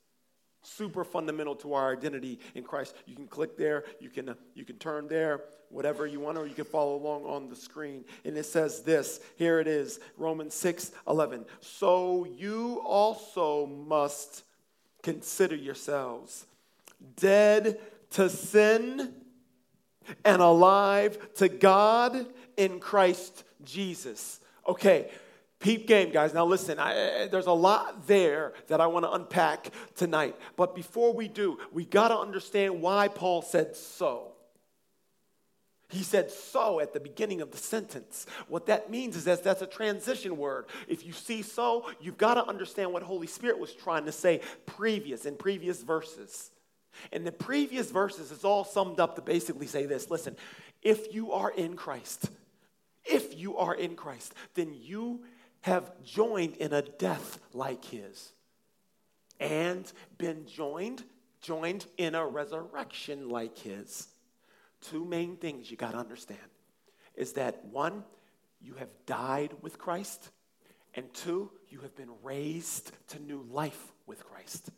Super 0.63 1.05
fundamental 1.05 1.57
to 1.57 1.75
our 1.75 1.93
identity 1.93 2.39
in 2.55 2.63
Christ. 2.63 2.95
You 3.07 3.17
can 3.17 3.27
click 3.27 3.57
there, 3.57 3.85
you 4.01 4.11
can, 4.11 4.35
you 4.55 4.65
can 4.65 4.77
turn 4.77 5.09
there, 5.09 5.41
whatever 5.71 6.07
you 6.07 6.21
want, 6.21 6.39
or 6.39 6.47
you 6.47 6.55
can 6.55 6.65
follow 6.65 6.97
along 6.97 7.25
on 7.25 7.49
the 7.49 7.57
screen. 7.57 8.05
And 8.25 8.37
it 8.37 8.45
says 8.45 8.83
this 8.83 9.21
here 9.37 9.59
it 9.59 9.67
is 9.67 9.99
Romans 10.17 10.55
6 10.55 10.93
11. 11.09 11.47
So 11.61 12.27
you 12.27 12.81
also 12.85 13.67
must 13.67 14.45
consider 15.03 15.57
yourselves 15.57 16.47
dead 17.17 17.81
to 18.11 18.29
sin 18.29 19.15
and 20.25 20.43
alive 20.43 21.35
to 21.35 21.49
God 21.49 22.27
in 22.57 22.81
Christ 22.81 23.45
Jesus. 23.65 24.41
Okay, 24.67 25.11
peep 25.59 25.87
game, 25.87 26.11
guys. 26.11 26.35
Now 26.35 26.45
listen, 26.45 26.79
I, 26.79 27.29
there's 27.31 27.47
a 27.47 27.53
lot 27.53 28.07
there 28.07 28.53
that 28.69 28.81
I 28.81 28.87
want 28.87 29.05
to 29.05 29.13
unpack 29.13 29.71
tonight. 29.97 30.37
But 30.57 30.75
before 30.75 31.13
we 31.13 31.29
do, 31.29 31.59
we 31.73 31.85
got 31.85 32.09
to 32.09 32.19
understand 32.19 32.81
why 32.81 33.09
Paul 33.09 33.43
said 33.43 33.77
so. 33.77 34.33
He 35.93 36.03
said 36.03 36.31
so 36.31 36.81
at 36.81 36.95
the 36.95 37.01
beginning 37.01 37.43
of 37.43 37.51
the 37.51 37.59
sentence. 37.59 38.27
What 38.49 38.65
that 38.67 38.91
means 38.91 39.15
is 39.15 39.25
that 39.25 39.45
that's 39.45 39.61
a 39.61 39.67
transition 39.67 40.39
word. 40.39 40.65
If 40.89 41.05
you 41.05 41.13
see 41.13 41.43
so, 41.43 41.91
you've 42.01 42.17
got 42.17 42.35
to 42.35 42.47
understand 42.47 42.95
what 42.95 43.03
Holy 43.03 43.27
Spirit 43.27 43.59
was 43.59 43.75
trying 43.75 44.07
to 44.07 44.13
say 44.13 44.41
previous 44.65 45.27
in 45.27 45.37
previous 45.37 45.83
verses. 45.83 46.51
And 47.13 47.27
the 47.27 47.33
previous 47.33 47.91
verses 47.91 48.31
is 48.31 48.45
all 48.45 48.65
summed 48.65 49.01
up 49.01 49.17
to 49.17 49.23
basically 49.23 49.67
say 49.67 49.87
this. 49.87 50.11
Listen, 50.11 50.37
if 50.83 51.15
you 51.15 51.33
are 51.33 51.51
in 51.51 51.77
Christ, 51.77 52.31
if 53.05 53.39
you 53.39 53.57
are 53.57 53.75
in 53.75 53.97
Christ, 53.97 54.35
then 54.55 54.75
you 54.75 55.25
have 55.63 55.91
joined 56.05 56.57
in 56.57 56.73
a 56.73 56.83
death 56.83 57.39
like 57.53 57.85
his 57.85 58.33
and 59.41 59.91
been 60.19 60.47
joined 60.47 61.03
joined 61.41 61.85
in 61.99 62.15
a 62.15 62.25
resurrection 62.25 63.29
like 63.29 63.59
his. 63.59 64.07
Two 64.81 65.05
main 65.05 65.37
things 65.37 65.71
you 65.71 65.77
got 65.77 65.93
to 65.93 65.99
understand 65.99 66.39
is 67.17 67.33
that 67.33 67.65
one 67.65 68.05
you 68.61 68.75
have 68.75 68.91
died 69.07 69.53
with 69.61 69.77
Christ 69.79 70.31
and 70.95 71.13
two 71.13 71.51
you 71.69 71.81
have 71.81 71.97
been 71.97 72.11
raised 72.23 72.93
to 73.09 73.21
new 73.21 73.45
life 73.51 73.93
with 74.07 74.25
Christ 74.25 74.71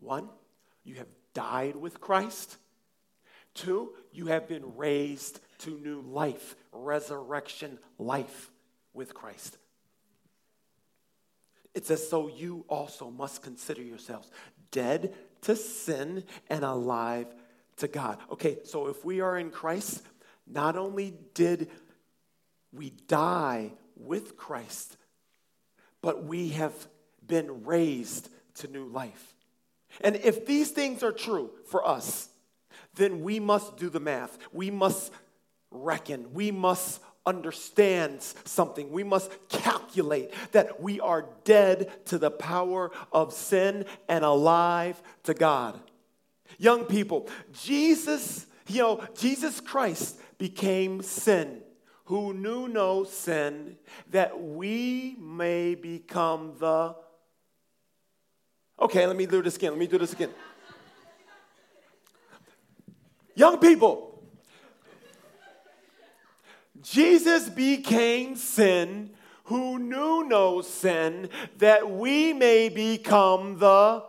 one 0.00 0.28
you 0.84 0.96
have 0.96 1.08
died 1.34 1.76
with 1.76 2.00
Christ 2.00 2.56
two 3.54 3.92
you 4.12 4.26
have 4.26 4.48
been 4.48 4.76
raised 4.76 5.40
to 5.58 5.78
new 5.78 6.00
life, 6.00 6.56
resurrection 6.72 7.78
life 7.98 8.50
with 8.92 9.14
Christ. 9.14 9.58
It 11.74 11.86
says, 11.86 12.08
So 12.08 12.28
you 12.28 12.64
also 12.68 13.10
must 13.10 13.42
consider 13.42 13.82
yourselves 13.82 14.30
dead 14.70 15.14
to 15.42 15.56
sin 15.56 16.24
and 16.48 16.64
alive 16.64 17.26
to 17.76 17.88
God. 17.88 18.18
Okay, 18.32 18.58
so 18.64 18.88
if 18.88 19.04
we 19.04 19.20
are 19.20 19.38
in 19.38 19.50
Christ, 19.50 20.02
not 20.46 20.76
only 20.76 21.14
did 21.34 21.70
we 22.72 22.90
die 23.08 23.72
with 23.96 24.36
Christ, 24.36 24.96
but 26.02 26.24
we 26.24 26.50
have 26.50 26.74
been 27.26 27.64
raised 27.64 28.28
to 28.54 28.68
new 28.68 28.86
life. 28.86 29.34
And 30.00 30.16
if 30.16 30.46
these 30.46 30.70
things 30.70 31.02
are 31.02 31.12
true 31.12 31.50
for 31.66 31.86
us, 31.86 32.28
then 32.94 33.22
we 33.22 33.40
must 33.40 33.76
do 33.76 33.88
the 33.88 34.00
math. 34.00 34.38
We 34.52 34.70
must 34.70 35.12
reckon. 35.70 36.32
We 36.32 36.50
must 36.50 37.00
understand 37.26 38.22
something. 38.44 38.90
We 38.90 39.04
must 39.04 39.30
calculate 39.48 40.32
that 40.52 40.80
we 40.80 41.00
are 41.00 41.28
dead 41.44 42.06
to 42.06 42.18
the 42.18 42.30
power 42.30 42.90
of 43.12 43.32
sin 43.32 43.84
and 44.08 44.24
alive 44.24 45.00
to 45.24 45.34
God. 45.34 45.78
Young 46.58 46.84
people, 46.84 47.28
Jesus, 47.52 48.46
you 48.66 48.82
know, 48.82 49.04
Jesus 49.16 49.60
Christ 49.60 50.18
became 50.38 51.02
sin 51.02 51.62
who 52.10 52.34
knew 52.34 52.66
no 52.66 53.04
sin 53.04 53.76
that 54.10 54.42
we 54.42 55.16
may 55.20 55.76
become 55.76 56.54
the 56.58 56.96
Okay, 58.80 59.06
let 59.06 59.16
me 59.16 59.26
do 59.26 59.42
this 59.42 59.56
again. 59.56 59.72
Let 59.72 59.78
me 59.78 59.86
do 59.86 59.98
this 59.98 60.12
again. 60.12 60.30
Young 63.34 63.58
people, 63.58 64.22
Jesus 66.82 67.48
became 67.48 68.36
sin 68.36 69.10
who 69.44 69.78
knew 69.78 70.24
no 70.24 70.62
sin, 70.62 71.28
that 71.58 71.90
we 71.90 72.32
may 72.32 72.68
become 72.68 73.58
the 73.58 74.04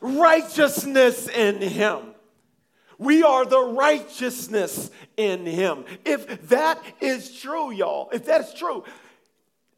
righteousness 0.00 1.26
in 1.28 1.60
him. 1.62 2.14
We 2.98 3.22
are 3.22 3.46
the 3.46 3.62
righteousness 3.62 4.90
in 5.16 5.46
him. 5.46 5.86
If 6.04 6.48
that 6.48 6.82
is 7.00 7.40
true, 7.40 7.72
y'all, 7.72 8.10
if 8.12 8.26
that 8.26 8.42
is 8.42 8.52
true, 8.52 8.84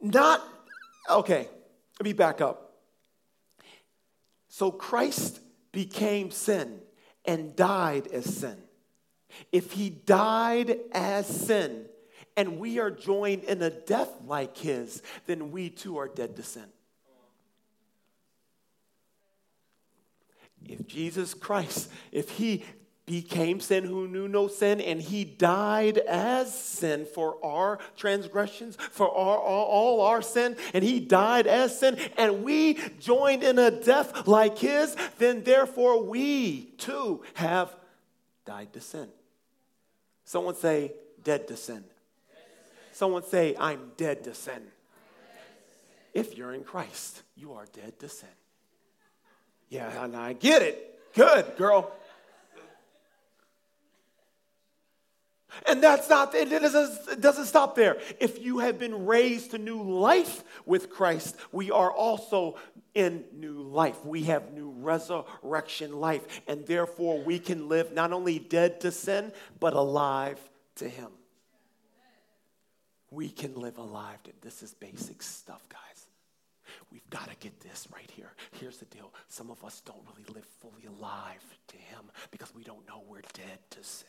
not, 0.01 0.43
okay, 1.09 1.49
let 2.01 2.05
me 2.05 2.13
back 2.13 2.41
up. 2.41 2.72
So 4.53 4.71
Christ 4.71 5.41
became 5.73 6.31
sin 6.31 6.81
and 7.25 7.57
died 7.57 8.09
as 8.09 8.27
sin. 8.27 8.59
If 9.51 9.73
he 9.73 9.89
died 9.89 10.77
as 10.93 11.27
sin 11.27 11.87
and 12.37 12.59
we 12.59 12.79
are 12.79 12.91
joined 12.91 13.45
in 13.45 13.63
a 13.63 13.71
death 13.71 14.11
like 14.27 14.59
his, 14.59 15.03
then 15.25 15.53
we 15.53 15.71
too 15.71 15.97
are 15.97 16.07
dead 16.07 16.37
to 16.37 16.43
sin. 16.43 16.67
If 20.69 20.87
Jesus 20.87 21.33
Christ, 21.33 21.91
if 22.13 22.29
he 22.29 22.63
became 23.07 23.61
sin 23.61 23.85
who 23.85 24.07
knew 24.07 24.29
no 24.29 24.49
sin, 24.49 24.81
and 24.81 25.01
he 25.01 25.25
died 25.25 25.99
as 25.99 26.57
sin 26.57 27.05
for 27.05 27.37
our 27.45 27.79
transgressions, 27.97 28.77
for 28.77 29.09
our, 29.09 29.39
all, 29.39 29.67
all 29.67 30.01
our 30.03 30.23
sin, 30.23 30.57
and 30.73 30.85
he 30.85 31.01
died 31.01 31.47
as 31.47 31.79
sin, 31.79 31.99
and 32.17 32.45
we 32.45 32.75
joined 33.01 33.43
in 33.43 33.59
a 33.59 33.71
death 33.71 34.27
like 34.27 34.59
his, 34.59 34.97
then 35.19 35.43
therefore 35.43 36.03
we 36.05 36.73
too 36.79 37.23
have 37.35 37.75
died 38.45 38.73
to 38.73 38.81
sin. 38.81 39.09
Someone 40.25 40.55
say, 40.55 40.93
dead 41.23 41.49
to 41.49 41.57
sin. 41.57 41.85
Someone 42.93 43.25
say, 43.25 43.57
I'm 43.59 43.93
dead 43.97 44.25
to 44.25 44.35
sin. 44.35 44.63
If 46.15 46.37
you're 46.37 46.53
in 46.53 46.63
Christ, 46.63 47.23
you 47.37 47.55
are 47.55 47.67
dead 47.73 47.99
to 48.01 48.09
sin. 48.09 48.29
Yeah, 49.71 50.05
and 50.05 50.15
I 50.15 50.35
get 50.35 50.63
it. 50.63 51.01
Good, 51.15 51.57
girl. 51.57 51.91
And 55.67 55.83
that's 55.83 56.09
not, 56.09 56.35
it 56.35 56.49
doesn't, 56.51 57.13
it 57.13 57.21
doesn't 57.21 57.47
stop 57.47 57.75
there. 57.75 57.99
If 58.21 58.43
you 58.43 58.59
have 58.61 58.79
been 58.79 59.07
raised 59.07 59.53
to 59.53 59.59
new 59.59 59.83
life 59.83 60.45
with 60.67 60.91
Christ, 60.91 61.37
we 61.53 61.71
are 61.71 61.93
also 61.93 62.57
in 62.95 63.25
new 63.33 63.63
life. 63.63 64.05
We 64.05 64.25
have 64.25 64.53
new 64.53 64.71
resurrection 64.71 65.93
life. 65.93 66.43
And 66.47 66.67
therefore, 66.67 67.23
we 67.23 67.39
can 67.39 67.69
live 67.69 67.93
not 67.93 68.13
only 68.13 68.39
dead 68.39 68.81
to 68.81 68.91
sin, 68.91 69.33
but 69.61 69.75
alive 69.75 70.39
to 70.77 70.89
Him. 70.89 71.09
We 73.11 73.29
can 73.29 73.55
live 73.55 73.79
alive. 73.79 74.19
This 74.41 74.63
is 74.63 74.75
basic 74.75 75.23
stuff, 75.23 75.69
guys. 75.69 76.07
We've 76.91 77.09
got 77.11 77.29
to 77.29 77.37
get 77.37 77.61
this 77.61 77.87
right 77.93 78.11
here. 78.11 78.33
Here's 78.53 78.79
the 78.79 78.87
deal 78.87 79.13
some 79.29 79.51
of 79.51 79.63
us 79.65 79.81
don't 79.81 80.01
really 80.11 80.35
live 80.35 80.47
fully 80.61 80.87
alive 80.87 81.45
to 81.69 81.77
Him 81.77 82.11
because 82.31 82.55
we 82.55 82.63
don't 82.63 82.87
know 82.87 83.03
we're 83.09 83.21
dead 83.35 83.59
to 83.71 83.85
sin. 83.85 84.09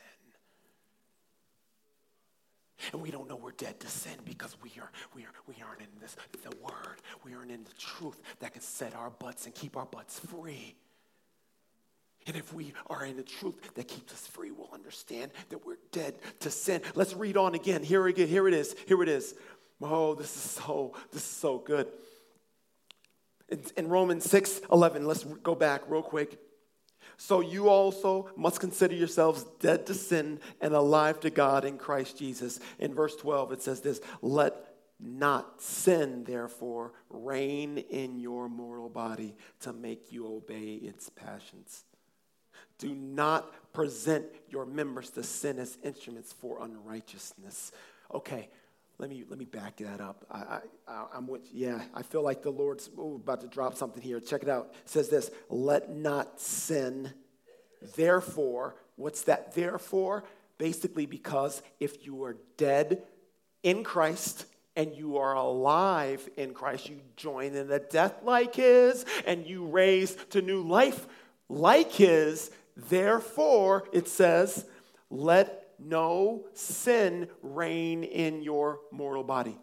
And 2.92 3.02
we 3.02 3.12
don't 3.12 3.30
know 3.30 3.36
we're 3.36 3.52
dead 3.52 3.80
to 3.82 3.88
sin 3.88 4.14
because 4.26 4.58
we 4.62 4.72
are 4.80 4.92
we 5.16 5.24
are 5.24 5.32
we 5.48 5.56
aren't 5.66 5.82
in 5.82 5.88
this 6.02 6.16
the 6.44 6.56
word. 6.58 7.02
We 7.24 7.34
aren't 7.34 7.52
in 7.52 7.64
the 7.64 7.74
truth 7.74 8.22
that 8.40 8.54
can 8.54 8.62
set 8.62 8.96
our 8.96 9.10
butts 9.10 9.46
and 9.46 9.56
keep 9.56 9.78
our 9.78 9.86
butts 9.86 10.20
free. 10.20 10.76
And 12.26 12.36
if 12.38 12.54
we 12.54 12.74
are 12.88 13.06
in 13.06 13.18
the 13.18 13.24
truth 13.24 13.74
that 13.76 13.88
keeps 13.88 14.14
us 14.14 14.28
free, 14.28 14.52
we'll 14.52 14.72
understand 14.74 15.32
that 15.50 15.66
we're 15.66 15.78
dead 15.92 16.16
to 16.40 16.50
sin. 16.50 16.82
Let's 16.96 17.14
read 17.14 17.36
on 17.38 17.54
again. 17.54 17.84
Here 17.84 18.08
again, 18.08 18.28
here 18.28 18.48
it 18.48 18.54
is. 18.54 18.76
Here 18.88 19.02
it 19.04 19.10
is. 19.10 19.36
Oh, 19.82 20.16
this 20.16 20.34
is 20.34 20.52
so, 20.52 20.94
this 21.12 21.22
is 21.22 21.28
so 21.28 21.58
good. 21.58 21.88
In, 23.50 23.62
in 23.76 23.88
Romans 23.90 24.30
6 24.30 24.62
11, 24.72 25.06
let's 25.06 25.24
go 25.24 25.56
back 25.56 25.82
real 25.90 26.02
quick. 26.02 26.40
So 27.18 27.42
you 27.42 27.70
also 27.70 28.30
must 28.36 28.60
consider 28.60 28.96
yourselves 28.96 29.46
dead 29.60 29.86
to 29.88 29.94
sin 29.94 30.40
and 30.62 30.74
alive 30.74 31.20
to 31.22 31.30
God 31.30 31.66
in 31.66 31.78
Christ 31.78 32.18
Jesus. 32.18 32.60
In 32.80 32.94
verse 32.94 33.16
12, 33.16 33.54
it 33.54 33.62
says 33.62 33.82
this 33.82 34.02
Let 34.22 34.56
not 35.00 35.62
sin, 35.62 36.24
therefore, 36.24 36.94
reign 37.10 37.78
in 37.78 38.20
your 38.20 38.50
mortal 38.50 38.90
body 38.90 39.36
to 39.62 39.74
make 39.74 40.12
you 40.12 40.28
obey 40.28 40.76
its 40.76 41.10
passions. 41.10 41.84
Do 42.78 42.94
not 42.94 43.74
present 43.74 44.26
your 44.50 44.66
members 44.66 45.10
to 45.12 45.24
sin 45.24 45.60
as 45.60 45.78
instruments 45.84 46.34
for 46.34 46.64
unrighteousness. 46.64 47.72
Okay, 48.14 48.50
let 49.04 49.10
me 49.10 49.26
let 49.28 49.38
me 49.38 49.44
back 49.44 49.76
that 49.80 50.00
up. 50.00 50.26
I, 50.32 50.60
I 50.88 51.06
I'm 51.14 51.28
with 51.28 51.42
yeah. 51.52 51.82
I 51.94 52.04
feel 52.04 52.24
like 52.24 52.42
the 52.42 52.52
Lord's 52.52 52.90
ooh, 52.98 53.20
about 53.22 53.42
to 53.42 53.48
drop 53.48 53.76
something 53.76 54.02
here. 54.02 54.22
Check 54.22 54.44
it 54.44 54.48
out. 54.48 54.72
It 54.86 54.90
says 54.90 55.10
this: 55.10 55.30
Let 55.50 55.94
not 55.94 56.40
sin. 56.40 57.12
Therefore, 57.98 58.76
what's 58.96 59.24
that? 59.24 59.56
Therefore, 59.56 60.24
basically 60.58 61.06
because 61.06 61.62
if 61.82 62.06
you 62.06 62.24
are 62.24 62.38
dead 62.56 63.04
in 63.62 63.84
Christ 63.84 64.46
and 64.78 64.96
you 64.96 65.18
are 65.18 65.34
alive 65.34 66.30
in 66.38 66.54
Christ, 66.54 66.88
you 66.88 67.02
join 67.18 67.56
in 67.56 67.70
a 67.74 67.80
death 67.80 68.24
like 68.24 68.56
His, 68.56 69.06
and 69.28 69.46
you 69.46 69.66
raise 69.66 70.16
to 70.30 70.42
new 70.42 70.62
life 70.62 71.08
like 71.50 71.92
His. 71.92 72.52
Therefore, 72.78 73.84
it 73.92 74.08
says, 74.08 74.64
let 75.10 75.63
no 75.86 76.46
sin 76.54 77.28
reign 77.42 78.04
in 78.04 78.42
your 78.42 78.80
mortal 78.92 79.24
body 79.24 79.58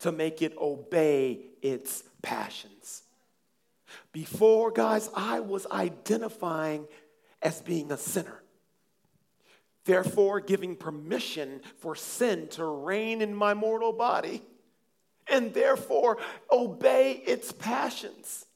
to 0.00 0.12
make 0.12 0.42
it 0.42 0.56
obey 0.58 1.40
its 1.62 2.02
passions. 2.22 3.02
Before, 4.12 4.70
guys, 4.70 5.08
I 5.14 5.40
was 5.40 5.66
identifying 5.70 6.86
as 7.42 7.60
being 7.60 7.92
a 7.92 7.96
sinner. 7.96 8.42
Therefore, 9.84 10.40
giving 10.40 10.76
permission 10.76 11.60
for 11.78 11.94
sin 11.94 12.48
to 12.48 12.64
reign 12.64 13.20
in 13.20 13.34
my 13.34 13.54
mortal 13.54 13.92
body, 13.92 14.42
and 15.26 15.52
therefore 15.52 16.18
obey 16.50 17.12
its 17.12 17.52
passions. 17.52 18.46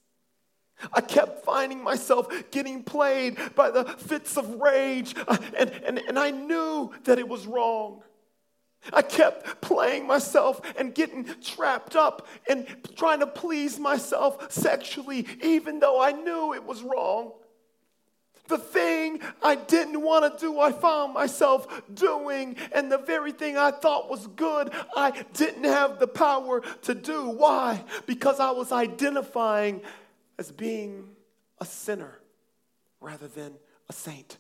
I 0.93 1.01
kept 1.01 1.45
finding 1.45 1.83
myself 1.83 2.29
getting 2.51 2.83
played 2.83 3.37
by 3.55 3.71
the 3.71 3.85
fits 3.85 4.37
of 4.37 4.61
rage, 4.61 5.15
uh, 5.27 5.37
and, 5.57 5.71
and, 5.71 5.99
and 5.99 6.19
I 6.19 6.31
knew 6.31 6.93
that 7.05 7.19
it 7.19 7.29
was 7.29 7.47
wrong. 7.47 8.03
I 8.93 9.03
kept 9.03 9.61
playing 9.61 10.07
myself 10.07 10.61
and 10.79 10.95
getting 10.95 11.25
trapped 11.43 11.97
up 11.97 12.27
and 12.49 12.67
trying 12.97 13.21
to 13.21 13.27
please 13.27 13.79
myself 13.79 14.53
sexually, 14.53 15.27
even 15.43 15.81
though 15.81 16.01
I 16.01 16.13
knew 16.13 16.55
it 16.55 16.65
was 16.65 16.83
wrong. 16.83 17.33
The 18.47 18.57
thing 18.57 19.21
I 19.43 19.57
didn't 19.57 20.01
want 20.01 20.33
to 20.33 20.41
do, 20.41 20.59
I 20.59 20.73
found 20.73 21.13
myself 21.13 21.83
doing, 21.93 22.57
and 22.73 22.91
the 22.91 22.97
very 22.97 23.33
thing 23.33 23.59
I 23.59 23.73
thought 23.73 24.09
was 24.09 24.27
good, 24.29 24.73
I 24.97 25.23
didn't 25.35 25.65
have 25.65 25.99
the 25.99 26.07
power 26.07 26.63
to 26.83 26.95
do. 26.95 27.29
Why? 27.29 27.85
Because 28.07 28.41
I 28.41 28.53
was 28.53 28.73
identifying 28.73 29.83
as 30.39 30.53
being 30.53 31.11
a 31.59 31.65
sinner 31.65 32.21
rather 33.01 33.29
than 33.29 33.55
a 33.89 33.93
saint. 33.93 34.39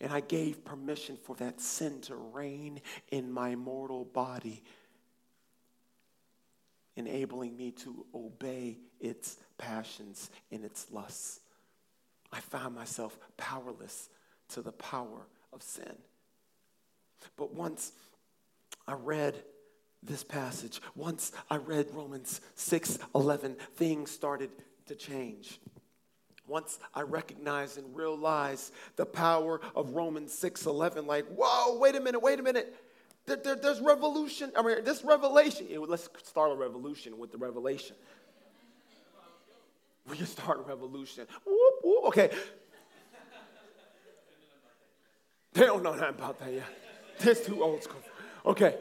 And 0.00 0.12
I 0.12 0.20
gave 0.20 0.64
permission 0.64 1.18
for 1.22 1.36
that 1.36 1.60
sin 1.60 2.00
to 2.02 2.14
reign 2.14 2.80
in 3.10 3.30
my 3.30 3.54
mortal 3.54 4.04
body, 4.04 4.62
enabling 6.96 7.56
me 7.56 7.72
to 7.72 8.06
obey 8.14 8.78
its 8.98 9.36
passions 9.58 10.30
and 10.50 10.64
its 10.64 10.86
lusts. 10.90 11.40
I 12.32 12.40
found 12.40 12.74
myself 12.74 13.18
powerless 13.36 14.08
to 14.50 14.62
the 14.62 14.72
power 14.72 15.26
of 15.52 15.62
sin. 15.62 15.96
But 17.36 17.52
once 17.52 17.92
I 18.86 18.94
read 18.94 19.42
this 20.02 20.24
passage, 20.24 20.80
once 20.94 21.32
I 21.50 21.56
read 21.56 21.88
Romans 21.92 22.40
6 22.54 22.98
11, 23.14 23.56
things 23.74 24.10
started 24.10 24.50
to 24.90 24.96
change. 24.96 25.60
Once 26.46 26.80
I 26.94 27.02
recognized 27.02 27.78
and 27.78 27.96
realized 27.96 28.72
the 28.96 29.06
power 29.06 29.60
of 29.76 29.94
Romans 29.94 30.32
6 30.32 30.66
11, 30.66 31.06
like, 31.06 31.26
whoa, 31.28 31.78
wait 31.78 31.94
a 31.94 32.00
minute, 32.00 32.20
wait 32.20 32.40
a 32.40 32.42
minute. 32.42 32.74
There, 33.26 33.36
there, 33.36 33.54
there's 33.54 33.80
revolution. 33.80 34.50
I 34.56 34.62
mean, 34.62 34.82
this 34.84 35.04
revelation. 35.04 35.68
let's 35.86 36.08
start 36.24 36.50
a 36.50 36.56
revolution 36.56 37.18
with 37.18 37.30
the 37.30 37.38
revelation. 37.38 37.94
We 40.08 40.16
can 40.16 40.26
start 40.26 40.58
a 40.58 40.62
revolution. 40.62 41.26
Whoop, 41.46 41.74
whoop. 41.84 42.04
Okay. 42.06 42.30
They 45.52 45.66
don't 45.66 45.82
know 45.82 45.94
nothing 45.94 46.16
about 46.16 46.38
that 46.40 46.52
yet. 46.52 46.64
That's 47.20 47.46
too 47.46 47.62
old 47.62 47.82
school. 47.84 48.00
Okay. 48.44 48.76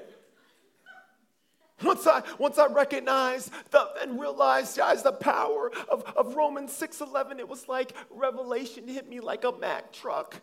Once 1.84 2.06
I, 2.06 2.24
once 2.38 2.58
I 2.58 2.68
recognized 2.68 3.52
the, 3.72 3.88
and 4.02 4.20
realized, 4.20 4.78
guys, 4.78 5.04
the 5.04 5.12
power 5.12 5.72
of, 5.90 6.04
of 6.16 6.36
Romans 6.36 6.72
6.11, 6.72 7.40
it 7.40 7.48
was 7.48 7.68
like 7.68 7.94
revelation 8.10 8.88
hit 8.88 9.10
me 9.10 9.20
like 9.20 9.44
a 9.44 9.52
Mack 9.52 9.92
truck. 9.92 10.42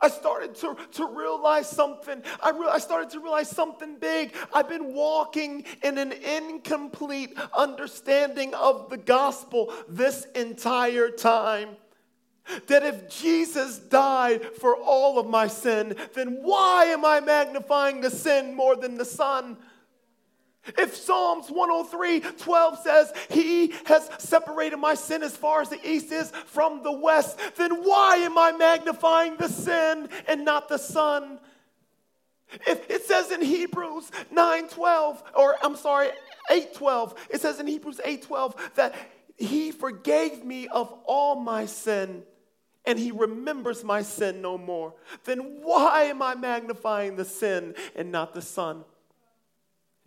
I 0.00 0.08
started 0.08 0.54
to, 0.56 0.76
to 0.92 1.06
realize 1.06 1.68
something. 1.68 2.22
I, 2.42 2.50
re- 2.50 2.68
I 2.70 2.78
started 2.78 3.10
to 3.10 3.20
realize 3.20 3.50
something 3.50 3.96
big. 3.96 4.34
I've 4.52 4.68
been 4.68 4.94
walking 4.94 5.64
in 5.82 5.98
an 5.98 6.12
incomplete 6.12 7.36
understanding 7.56 8.54
of 8.54 8.90
the 8.90 8.96
gospel 8.96 9.72
this 9.88 10.26
entire 10.36 11.10
time. 11.10 11.70
That 12.68 12.82
if 12.82 13.10
Jesus 13.10 13.78
died 13.78 14.42
for 14.58 14.76
all 14.76 15.18
of 15.18 15.26
my 15.26 15.48
sin, 15.48 15.96
then 16.14 16.38
why 16.42 16.84
am 16.86 17.04
I 17.04 17.20
magnifying 17.20 18.00
the 18.00 18.10
sin 18.10 18.54
more 18.54 18.76
than 18.76 18.96
the 18.96 19.04
Son? 19.04 19.58
If 20.76 20.96
Psalms 20.96 21.50
103 21.50 22.20
12 22.20 22.78
says, 22.78 23.12
He 23.30 23.72
has 23.86 24.08
separated 24.18 24.76
my 24.76 24.94
sin 24.94 25.22
as 25.22 25.36
far 25.36 25.60
as 25.60 25.70
the 25.70 25.88
east 25.88 26.12
is 26.12 26.30
from 26.46 26.82
the 26.82 26.92
west, 26.92 27.38
then 27.56 27.82
why 27.84 28.16
am 28.16 28.36
I 28.36 28.52
magnifying 28.52 29.36
the 29.36 29.48
sin 29.48 30.08
and 30.26 30.44
not 30.44 30.68
the 30.68 30.78
Son? 30.78 31.38
If 32.66 32.90
it 32.90 33.04
says 33.04 33.30
in 33.30 33.42
Hebrews 33.42 34.10
9 34.30 34.68
12, 34.68 35.22
or 35.36 35.56
I'm 35.62 35.76
sorry, 35.76 36.08
8 36.50 36.74
12, 36.74 37.28
it 37.30 37.40
says 37.40 37.60
in 37.60 37.66
Hebrews 37.66 38.00
8 38.04 38.22
12 38.22 38.72
that 38.76 38.94
He 39.36 39.70
forgave 39.70 40.44
me 40.44 40.68
of 40.68 40.92
all 41.04 41.36
my 41.36 41.66
sin 41.66 42.22
and 42.88 42.98
he 42.98 43.10
remembers 43.10 43.84
my 43.84 44.00
sin 44.00 44.40
no 44.40 44.56
more, 44.56 44.94
then 45.24 45.60
why 45.62 46.04
am 46.04 46.22
I 46.22 46.34
magnifying 46.34 47.16
the 47.16 47.24
sin 47.26 47.74
and 47.94 48.10
not 48.10 48.32
the 48.32 48.40
Son? 48.40 48.82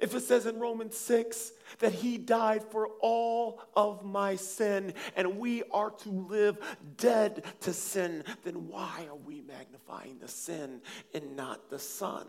If 0.01 0.15
it 0.15 0.21
says 0.21 0.47
in 0.47 0.59
Romans 0.59 0.97
6 0.97 1.51
that 1.77 1.93
he 1.93 2.17
died 2.17 2.63
for 2.63 2.89
all 3.01 3.61
of 3.75 4.03
my 4.03 4.35
sin 4.35 4.95
and 5.15 5.37
we 5.37 5.61
are 5.71 5.91
to 5.91 6.09
live 6.09 6.57
dead 6.97 7.43
to 7.61 7.71
sin, 7.71 8.23
then 8.43 8.67
why 8.67 9.05
are 9.07 9.15
we 9.15 9.41
magnifying 9.41 10.17
the 10.19 10.27
sin 10.27 10.81
and 11.13 11.35
not 11.35 11.69
the 11.69 11.77
Son? 11.77 12.25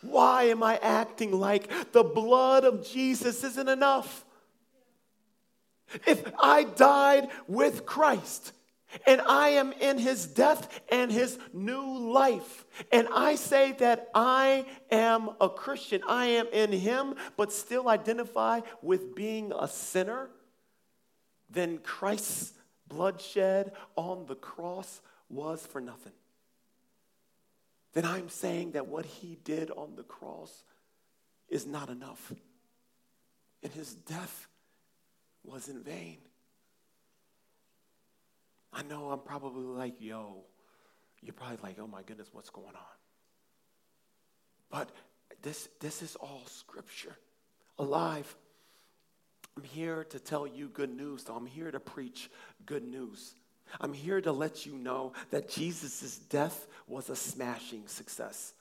Why 0.00 0.44
am 0.44 0.62
I 0.62 0.78
acting 0.78 1.32
like 1.32 1.92
the 1.92 2.04
blood 2.04 2.64
of 2.64 2.86
Jesus 2.86 3.44
isn't 3.44 3.68
enough? 3.68 4.24
If 6.06 6.32
I 6.40 6.64
died 6.64 7.28
with 7.46 7.84
Christ, 7.84 8.52
and 9.06 9.20
I 9.20 9.50
am 9.50 9.72
in 9.72 9.98
his 9.98 10.26
death 10.26 10.80
and 10.90 11.12
his 11.12 11.38
new 11.52 11.98
life. 12.10 12.64
And 12.90 13.08
I 13.12 13.34
say 13.34 13.72
that 13.72 14.08
I 14.14 14.66
am 14.90 15.30
a 15.40 15.48
Christian. 15.48 16.02
I 16.08 16.26
am 16.26 16.46
in 16.52 16.72
him, 16.72 17.14
but 17.36 17.52
still 17.52 17.88
identify 17.88 18.60
with 18.82 19.14
being 19.14 19.52
a 19.58 19.68
sinner. 19.68 20.30
Then 21.50 21.78
Christ's 21.78 22.52
bloodshed 22.86 23.72
on 23.96 24.26
the 24.26 24.34
cross 24.34 25.00
was 25.28 25.66
for 25.66 25.80
nothing. 25.80 26.12
Then 27.92 28.04
I'm 28.04 28.28
saying 28.28 28.72
that 28.72 28.86
what 28.86 29.04
he 29.04 29.38
did 29.44 29.70
on 29.70 29.96
the 29.96 30.02
cross 30.02 30.62
is 31.48 31.66
not 31.66 31.88
enough. 31.88 32.32
And 33.62 33.72
his 33.72 33.94
death 33.94 34.48
was 35.44 35.68
in 35.68 35.82
vain. 35.82 36.18
I 38.72 38.82
know 38.82 39.10
I'm 39.10 39.20
probably 39.20 39.64
like, 39.64 40.00
yo, 40.00 40.44
you're 41.22 41.32
probably 41.32 41.58
like, 41.62 41.78
oh 41.80 41.86
my 41.86 42.02
goodness, 42.02 42.28
what's 42.32 42.50
going 42.50 42.68
on? 42.68 42.96
But 44.70 44.90
this, 45.42 45.68
this 45.80 46.02
is 46.02 46.16
all 46.16 46.42
scripture, 46.46 47.16
alive. 47.78 48.36
I'm 49.56 49.64
here 49.64 50.04
to 50.10 50.20
tell 50.20 50.46
you 50.46 50.68
good 50.68 50.94
news, 50.94 51.24
so 51.26 51.34
I'm 51.34 51.46
here 51.46 51.70
to 51.70 51.80
preach 51.80 52.30
good 52.66 52.86
news. 52.86 53.34
I'm 53.80 53.92
here 53.92 54.20
to 54.20 54.32
let 54.32 54.66
you 54.66 54.74
know 54.74 55.12
that 55.30 55.48
Jesus' 55.48 56.18
death 56.18 56.66
was 56.86 57.10
a 57.10 57.16
smashing 57.16 57.86
success. 57.86 58.54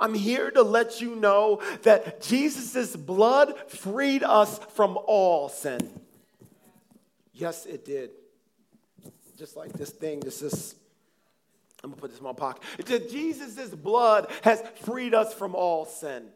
I'm 0.00 0.14
here 0.14 0.50
to 0.50 0.62
let 0.62 1.00
you 1.00 1.14
know 1.14 1.62
that 1.82 2.20
Jesus' 2.20 2.96
blood 2.96 3.56
freed 3.68 4.24
us 4.24 4.58
from 4.74 4.98
all 5.06 5.48
sin. 5.48 6.00
Yes, 7.32 7.66
it 7.66 7.84
did 7.84 8.10
just 9.36 9.56
like 9.56 9.72
this 9.72 9.90
thing. 9.90 10.20
This 10.20 10.42
is, 10.42 10.74
I'm 11.84 11.90
gonna 11.90 12.00
put 12.00 12.10
this 12.10 12.18
in 12.18 12.24
my 12.24 12.32
pocket. 12.32 12.62
That 12.86 13.10
Jesus' 13.10 13.70
blood 13.74 14.30
has 14.42 14.62
freed 14.82 15.14
us 15.14 15.34
from 15.34 15.54
all 15.54 15.84
sin, 15.84 16.28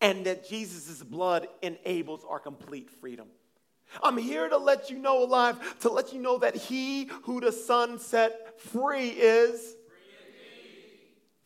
and 0.00 0.26
that 0.26 0.48
Jesus' 0.48 1.02
blood 1.02 1.48
enables 1.62 2.24
our 2.28 2.38
complete 2.38 2.90
freedom. 2.90 3.28
I'm 4.02 4.16
here 4.16 4.48
to 4.48 4.56
let 4.56 4.90
you 4.90 4.98
know, 4.98 5.24
alive, 5.24 5.80
to 5.80 5.90
let 5.90 6.12
you 6.12 6.20
know 6.20 6.38
that 6.38 6.54
he 6.54 7.10
who 7.24 7.40
the 7.40 7.52
Son 7.52 7.98
set 7.98 8.60
free 8.60 9.08
is 9.08 9.76
free 9.88 10.06
indeed. 10.26 10.98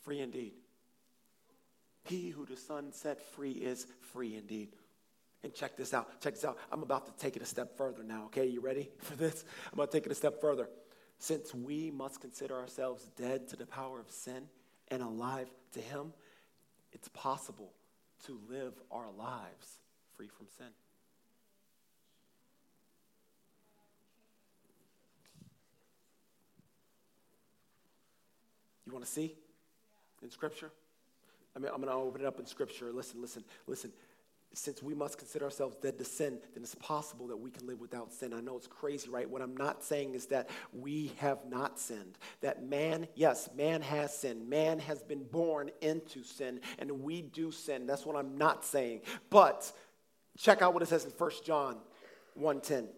Free 0.02 0.20
indeed. 0.20 0.52
He 2.04 2.28
who 2.28 2.44
the 2.44 2.56
Son 2.56 2.92
set 2.92 3.22
free 3.34 3.52
is 3.52 3.86
free 4.12 4.36
indeed. 4.36 4.68
And 5.42 5.54
check 5.54 5.76
this 5.76 5.92
out. 5.92 6.20
Check 6.20 6.34
this 6.34 6.44
out. 6.44 6.58
I'm 6.72 6.82
about 6.82 7.06
to 7.06 7.12
take 7.22 7.36
it 7.36 7.42
a 7.42 7.46
step 7.46 7.76
further 7.76 8.02
now. 8.02 8.24
Okay, 8.26 8.46
you 8.46 8.60
ready 8.60 8.90
for 8.98 9.16
this? 9.16 9.44
I'm 9.72 9.78
about 9.78 9.90
to 9.90 9.98
take 9.98 10.06
it 10.06 10.12
a 10.12 10.14
step 10.14 10.40
further. 10.40 10.68
Since 11.24 11.54
we 11.54 11.90
must 11.90 12.20
consider 12.20 12.54
ourselves 12.54 13.08
dead 13.16 13.48
to 13.48 13.56
the 13.56 13.64
power 13.64 13.98
of 13.98 14.10
sin 14.10 14.42
and 14.88 15.00
alive 15.02 15.48
to 15.72 15.80
Him, 15.80 16.12
it's 16.92 17.08
possible 17.08 17.72
to 18.26 18.38
live 18.50 18.74
our 18.90 19.10
lives 19.10 19.78
free 20.18 20.28
from 20.28 20.48
sin. 20.58 20.66
You 28.84 28.92
want 28.92 29.06
to 29.06 29.10
see 29.10 29.34
in 30.22 30.30
Scripture? 30.30 30.70
I 31.56 31.58
mean, 31.58 31.70
I'm 31.72 31.80
going 31.80 31.88
to 31.88 31.94
open 31.94 32.20
it 32.20 32.26
up 32.26 32.38
in 32.38 32.44
Scripture. 32.44 32.92
Listen, 32.92 33.22
listen, 33.22 33.44
listen. 33.66 33.92
Since 34.54 34.82
we 34.82 34.94
must 34.94 35.18
consider 35.18 35.44
ourselves 35.44 35.76
dead 35.76 35.98
to 35.98 36.04
sin, 36.04 36.38
then 36.54 36.62
it's 36.62 36.74
possible 36.76 37.26
that 37.26 37.36
we 37.36 37.50
can 37.50 37.66
live 37.66 37.80
without 37.80 38.12
sin. 38.12 38.32
I 38.32 38.40
know 38.40 38.56
it's 38.56 38.66
crazy, 38.66 39.10
right? 39.10 39.28
What 39.28 39.42
I'm 39.42 39.56
not 39.56 39.82
saying 39.82 40.14
is 40.14 40.26
that 40.26 40.48
we 40.72 41.12
have 41.18 41.38
not 41.48 41.78
sinned. 41.80 42.16
That 42.40 42.62
man, 42.64 43.08
yes, 43.14 43.48
man 43.56 43.82
has 43.82 44.16
sinned. 44.16 44.48
Man 44.48 44.78
has 44.78 45.02
been 45.02 45.24
born 45.24 45.70
into 45.80 46.22
sin, 46.22 46.60
and 46.78 47.02
we 47.02 47.22
do 47.22 47.50
sin. 47.50 47.86
That's 47.86 48.06
what 48.06 48.16
I'm 48.16 48.38
not 48.38 48.64
saying. 48.64 49.00
But 49.28 49.70
check 50.38 50.62
out 50.62 50.72
what 50.72 50.82
it 50.82 50.86
says 50.86 51.04
in 51.04 51.10
1 51.10 51.30
John 51.44 51.78
1:10. 52.38 52.88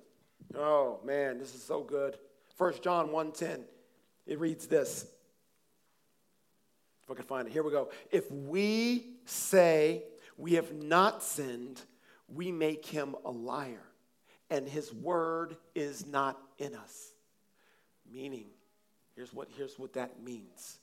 Oh 0.55 1.01
man, 1.05 1.38
this 1.38 1.55
is 1.55 1.62
so 1.62 1.83
good. 1.83 2.19
1 2.59 2.83
John 2.83 3.09
1:10. 3.09 3.64
It 4.27 4.38
reads 4.38 4.66
this. 4.66 5.07
If 7.05 7.11
I 7.11 7.14
can 7.14 7.25
find 7.25 7.47
it. 7.47 7.53
Here 7.53 7.62
we 7.62 7.71
go. 7.71 7.90
If 8.11 8.31
we 8.31 9.07
say 9.25 10.03
we 10.37 10.55
have 10.55 10.72
not 10.72 11.22
sinned, 11.22 11.81
we 12.29 12.53
make 12.53 12.85
him 12.87 13.14
a 13.25 13.31
liar, 13.31 13.83
and 14.51 14.68
his 14.68 14.92
word 14.92 15.57
is 15.75 16.07
not 16.07 16.38
in 16.59 16.75
us. 16.75 17.12
Meaning, 18.11 18.46
here's 19.14 19.33
what, 19.33 19.49
here's 19.57 19.79
what 19.79 19.94
that 19.94 20.22
means. 20.22 20.79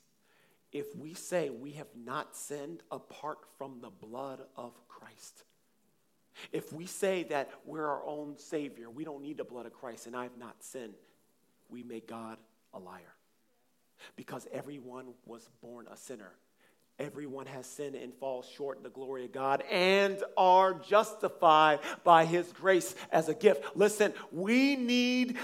If 0.72 0.94
we 0.96 1.14
say 1.14 1.50
we 1.50 1.72
have 1.72 1.86
not 1.96 2.36
sinned 2.36 2.82
apart 2.90 3.38
from 3.58 3.80
the 3.80 3.90
blood 3.90 4.40
of 4.56 4.72
Christ, 4.88 5.44
if 6.52 6.72
we 6.72 6.86
say 6.86 7.22
that 7.24 7.50
we're 7.64 7.86
our 7.86 8.04
own 8.04 8.36
Savior, 8.38 8.90
we 8.90 9.04
don't 9.04 9.22
need 9.22 9.38
the 9.38 9.44
blood 9.44 9.66
of 9.66 9.72
Christ, 9.72 10.06
and 10.06 10.16
I've 10.16 10.36
not 10.36 10.62
sinned, 10.62 10.94
we 11.68 11.82
make 11.82 12.08
God 12.08 12.38
a 12.72 12.78
liar. 12.78 13.14
Because 14.16 14.46
everyone 14.52 15.14
was 15.24 15.48
born 15.62 15.86
a 15.90 15.96
sinner. 15.96 16.32
Everyone 16.98 17.46
has 17.46 17.66
sinned 17.66 17.96
and 17.96 18.14
falls 18.14 18.46
short 18.56 18.76
in 18.76 18.84
the 18.84 18.90
glory 18.90 19.24
of 19.24 19.32
God 19.32 19.64
and 19.70 20.22
are 20.36 20.74
justified 20.74 21.80
by 22.04 22.24
his 22.24 22.52
grace 22.52 22.94
as 23.10 23.28
a 23.28 23.34
gift. 23.34 23.76
Listen, 23.76 24.12
we 24.30 24.76
need 24.76 25.36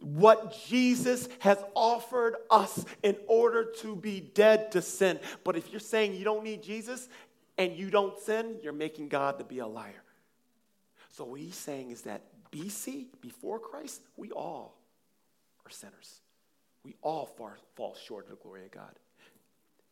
what 0.00 0.56
Jesus 0.66 1.28
has 1.38 1.58
offered 1.74 2.34
us 2.50 2.84
in 3.02 3.16
order 3.28 3.64
to 3.78 3.94
be 3.94 4.20
dead 4.20 4.72
to 4.72 4.82
sin. 4.82 5.20
But 5.44 5.56
if 5.56 5.70
you're 5.70 5.80
saying 5.80 6.14
you 6.14 6.24
don't 6.24 6.44
need 6.44 6.62
Jesus 6.62 7.08
and 7.56 7.72
you 7.76 7.88
don't 7.88 8.18
sin, 8.18 8.56
you're 8.62 8.72
making 8.72 9.08
God 9.08 9.38
to 9.38 9.44
be 9.44 9.60
a 9.60 9.66
liar. 9.66 10.02
So 11.12 11.24
what 11.24 11.40
he's 11.40 11.56
saying 11.56 11.92
is 11.92 12.02
that 12.02 12.22
BC, 12.50 13.06
before 13.20 13.58
Christ, 13.58 14.02
we 14.16 14.32
all 14.32 14.76
are 15.64 15.70
sinners. 15.70 16.20
We 16.84 16.94
all 17.00 17.26
fall 17.76 17.94
short 17.94 18.24
of 18.24 18.30
the 18.30 18.36
glory 18.36 18.64
of 18.64 18.70
God. 18.70 18.92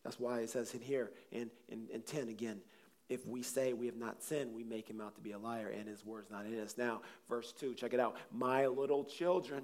That's 0.05 0.19
why 0.19 0.41
it 0.41 0.51
says 0.51 0.71
in 0.75 0.81
here 0.81 1.11
in, 1.31 1.49
in, 1.67 1.87
in 1.91 2.01
10 2.01 2.29
again, 2.29 2.61
if 3.09 3.25
we 3.27 3.41
say 3.41 3.73
we 3.73 3.87
have 3.87 3.97
not 3.97 4.21
sinned, 4.21 4.53
we 4.53 4.63
make 4.63 4.87
him 4.87 5.01
out 5.01 5.15
to 5.15 5.21
be 5.21 5.31
a 5.31 5.37
liar 5.37 5.73
and 5.75 5.87
his 5.87 6.05
word's 6.05 6.29
not 6.29 6.45
in 6.45 6.59
us. 6.59 6.75
Now, 6.77 7.01
verse 7.27 7.51
2, 7.59 7.73
check 7.73 7.93
it 7.93 7.99
out. 7.99 8.15
My 8.31 8.67
little 8.67 9.03
children, 9.03 9.63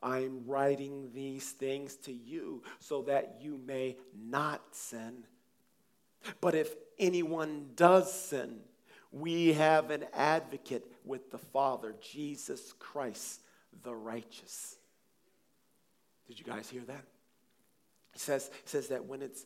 I'm 0.00 0.46
writing 0.46 1.10
these 1.12 1.50
things 1.50 1.96
to 1.96 2.12
you 2.12 2.62
so 2.78 3.02
that 3.02 3.38
you 3.40 3.60
may 3.66 3.96
not 4.16 4.62
sin. 4.70 5.24
But 6.40 6.54
if 6.54 6.72
anyone 6.96 7.70
does 7.74 8.12
sin, 8.12 8.60
we 9.10 9.54
have 9.54 9.90
an 9.90 10.04
advocate 10.14 10.86
with 11.04 11.32
the 11.32 11.38
Father, 11.38 11.96
Jesus 12.00 12.74
Christ, 12.78 13.40
the 13.82 13.94
righteous. 13.94 14.76
Did 16.28 16.38
you 16.38 16.44
guys 16.44 16.70
hear 16.70 16.82
that? 16.82 17.04
He 18.12 18.18
says, 18.18 18.50
says 18.64 18.88
that 18.88 19.04
when 19.04 19.22
it's 19.22 19.44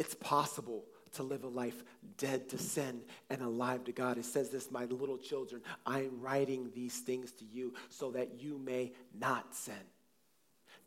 it's 0.00 0.14
possible 0.14 0.86
to 1.12 1.22
live 1.22 1.44
a 1.44 1.48
life 1.48 1.84
dead 2.16 2.48
to 2.48 2.56
sin 2.56 3.02
and 3.28 3.42
alive 3.42 3.84
to 3.84 3.92
God. 3.92 4.16
It 4.16 4.24
says 4.24 4.48
this, 4.48 4.70
my 4.70 4.86
little 4.86 5.18
children, 5.18 5.60
I 5.84 6.04
am 6.04 6.22
writing 6.22 6.70
these 6.74 7.00
things 7.00 7.32
to 7.32 7.44
you 7.44 7.74
so 7.90 8.10
that 8.12 8.40
you 8.40 8.56
may 8.56 8.92
not 9.20 9.54
sin. 9.54 9.74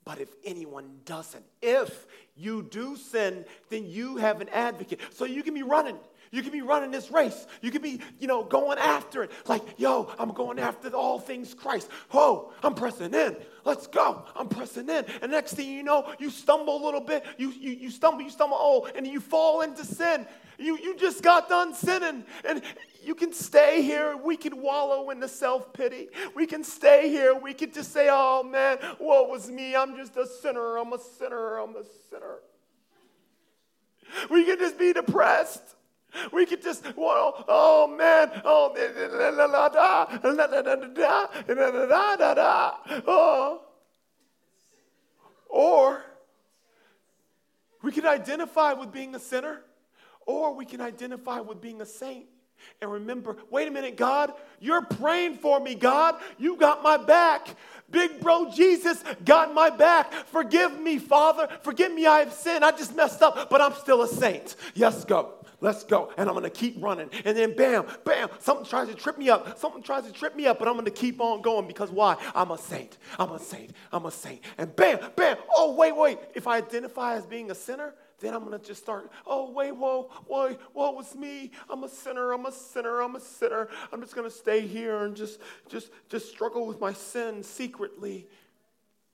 But 0.04 0.20
if 0.20 0.30
anyone 0.44 0.90
doesn't, 1.06 1.46
if 1.62 2.08
you 2.36 2.64
do 2.64 2.98
sin, 2.98 3.46
then 3.70 3.86
you 3.86 4.18
have 4.18 4.42
an 4.42 4.50
advocate. 4.50 5.00
So 5.12 5.26
you 5.26 5.44
can 5.44 5.54
be 5.54 5.62
running. 5.62 6.00
You 6.34 6.42
can 6.42 6.52
be 6.52 6.64
running 6.64 6.90
this 6.90 7.12
race. 7.12 7.46
You 7.62 7.70
can 7.70 7.84
be, 7.84 8.02
you 8.20 8.26
know, 8.26 8.44
going 8.44 8.80
after 8.80 9.22
it. 9.22 9.30
Like, 9.46 9.62
yo, 9.78 10.12
I'm 10.18 10.32
going 10.32 10.58
after 10.58 10.90
all 10.90 11.20
things 11.20 11.54
Christ. 11.54 11.92
Whoa, 12.10 12.52
I'm 12.64 12.74
pressing 12.74 13.14
in. 13.14 13.38
Let's 13.66 13.86
go. 13.86 14.26
I'm 14.36 14.50
pressing 14.50 14.90
in. 14.90 15.06
And 15.22 15.32
next 15.32 15.54
thing 15.54 15.70
you 15.70 15.84
know, 15.84 16.12
you 16.18 16.32
stumble 16.32 16.84
a 16.84 16.84
little 16.84 17.02
bit. 17.02 17.24
You, 17.38 17.52
you, 17.52 17.74
you 17.74 17.92
stumble, 17.92 18.24
you 18.24 18.32
stumble, 18.32 18.58
oh, 18.60 18.90
and 18.96 19.06
you 19.06 19.20
fall 19.20 19.62
into 19.62 19.86
sin. 19.86 20.26
You, 20.58 20.76
you 20.80 20.98
just 20.98 21.22
got 21.22 21.50
done 21.50 21.76
sinning. 21.76 22.26
And 22.44 22.64
you 23.04 23.14
can 23.14 23.32
stay 23.32 23.84
here. 23.84 24.18
We 24.18 24.36
can 24.36 24.60
wallow 24.60 25.12
in 25.12 25.20
the 25.20 25.28
self 25.28 25.72
pity. 25.72 26.08
We 26.36 26.48
can 26.48 26.64
stay 26.64 27.10
here. 27.10 27.36
We 27.36 27.54
can 27.54 27.72
just 27.72 27.94
say, 27.94 28.08
oh 28.10 28.42
man, 28.42 28.80
what 28.98 29.30
was 29.30 29.52
me? 29.52 29.76
I'm 29.76 29.96
just 29.96 30.18
a 30.18 30.26
sinner. 30.26 30.78
I'm 30.78 30.94
a 30.94 31.00
sinner. 31.00 31.58
I'm 31.58 31.76
a 31.76 31.84
sinner. 32.10 32.40
We 34.32 34.46
can 34.46 34.58
just 34.58 34.80
be 34.80 34.94
depressed. 34.94 35.76
We 36.32 36.46
could 36.46 36.62
just, 36.62 36.84
well, 36.96 37.44
oh 37.48 37.88
man, 37.88 38.42
oh, 38.46 38.74
oh. 43.08 43.62
Or 45.50 46.04
we 47.82 47.92
can 47.92 48.06
identify 48.06 48.74
with 48.74 48.92
being 48.92 49.16
a 49.16 49.20
sinner, 49.20 49.62
or 50.26 50.56
we 50.56 50.66
can 50.66 50.82
identify 50.82 51.40
with 51.40 51.62
being 51.62 51.82
a 51.82 51.86
saint. 51.86 52.26
And 52.82 52.92
remember, 52.92 53.38
wait 53.50 53.68
a 53.68 53.72
minute, 53.72 53.98
God, 53.98 54.34
you're 54.60 54.84
praying 54.84 55.36
for 55.36 55.60
me, 55.60 55.76
God. 55.76 56.16
You 56.38 56.56
got 56.56 56.82
my 56.82 56.98
back. 56.98 57.56
Big 57.90 58.22
bro 58.22 58.50
Jesus 58.52 59.04
got 59.26 59.54
my 59.54 59.70
back. 59.70 60.14
Forgive 60.14 60.80
me, 60.80 60.98
Father. 60.98 61.48
Forgive 61.62 61.94
me, 61.94 62.06
I 62.06 62.20
have 62.20 62.34
sinned. 62.34 62.64
I 62.64 62.72
just 62.72 62.96
messed 62.96 63.22
up, 63.22 63.50
but 63.50 63.62
I'm 63.62 63.74
still 63.74 64.02
a 64.02 64.08
saint. 64.08 64.56
Yes, 64.74 65.06
go. 65.06 65.34
Let's 65.64 65.86
go. 65.86 66.12
And 66.18 66.28
I'm 66.28 66.36
going 66.36 66.44
to 66.44 66.50
keep 66.50 66.76
running. 66.84 67.10
And 67.24 67.38
then 67.38 67.56
bam, 67.56 67.86
bam, 68.04 68.28
something 68.40 68.66
tries 68.66 68.90
to 68.90 68.96
trip 68.96 69.18
me 69.18 69.30
up. 69.30 69.58
Something 69.58 69.82
tries 69.82 70.04
to 70.04 70.12
trip 70.12 70.36
me 70.36 70.46
up, 70.46 70.60
but 70.60 70.68
I'm 70.68 70.74
going 70.74 70.84
to 70.84 70.92
keep 70.92 71.22
on 71.22 71.42
going 71.42 71.68
because 71.68 71.90
why? 71.90 72.18
I'm 72.36 72.52
a 72.52 72.58
saint. 72.58 72.98
I'm 73.18 73.32
a 73.32 73.40
saint. 73.40 73.72
I'm 73.94 74.06
a 74.06 74.12
saint. 74.12 74.42
And 74.58 74.76
bam, 74.76 75.00
bam. 75.16 75.38
Oh, 75.56 75.74
wait, 75.76 75.96
wait. 75.96 76.20
If 76.36 76.48
I 76.48 76.58
identify 76.58 77.16
as 77.16 77.26
being 77.26 77.50
a 77.50 77.56
sinner, 77.56 77.96
then 78.20 78.34
I'm 78.34 78.50
to 78.52 78.60
just 78.60 78.84
start, 78.84 79.10
oh, 79.26 79.52
wait, 79.52 79.72
whoa, 79.72 80.10
whoa, 80.28 80.58
what 80.74 80.96
was 80.98 81.16
me? 81.16 81.52
I'm 81.70 81.86
a 81.86 81.90
sinner. 81.90 82.34
I'm 82.34 82.46
a 82.46 82.52
sinner. 82.52 83.02
I'm 83.02 83.16
a 83.16 83.22
sinner. 83.22 83.70
I'm 83.94 84.02
just 84.02 84.14
to 84.16 84.30
stay 84.30 84.68
here 84.68 85.06
and 85.06 85.16
just, 85.16 85.40
just, 85.70 85.92
just 86.10 86.30
struggle 86.30 86.68
with 86.68 86.82
my 86.82 86.92
sin 86.92 87.42
secretly 87.42 88.28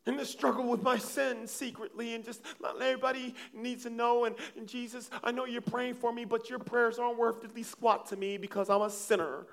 and 0.09 0.17
to 0.17 0.25
struggle 0.25 0.65
with 0.65 0.81
my 0.81 0.97
sin 0.97 1.45
secretly 1.45 2.15
and 2.15 2.25
just 2.25 2.41
not 2.59 2.81
everybody 2.81 3.35
needs 3.53 3.83
to 3.83 3.91
know. 3.91 4.25
And, 4.25 4.35
and 4.57 4.67
Jesus, 4.67 5.09
I 5.23 5.31
know 5.31 5.45
you're 5.45 5.61
praying 5.61 5.93
for 5.93 6.11
me, 6.11 6.25
but 6.25 6.49
your 6.49 6.57
prayers 6.57 6.97
aren't 6.97 7.17
worth 7.17 7.43
at 7.43 7.55
least 7.55 7.71
squat 7.71 8.07
to 8.07 8.17
me 8.17 8.37
because 8.37 8.71
I'm 8.71 8.81
a 8.81 8.89
sinner. 8.89 9.45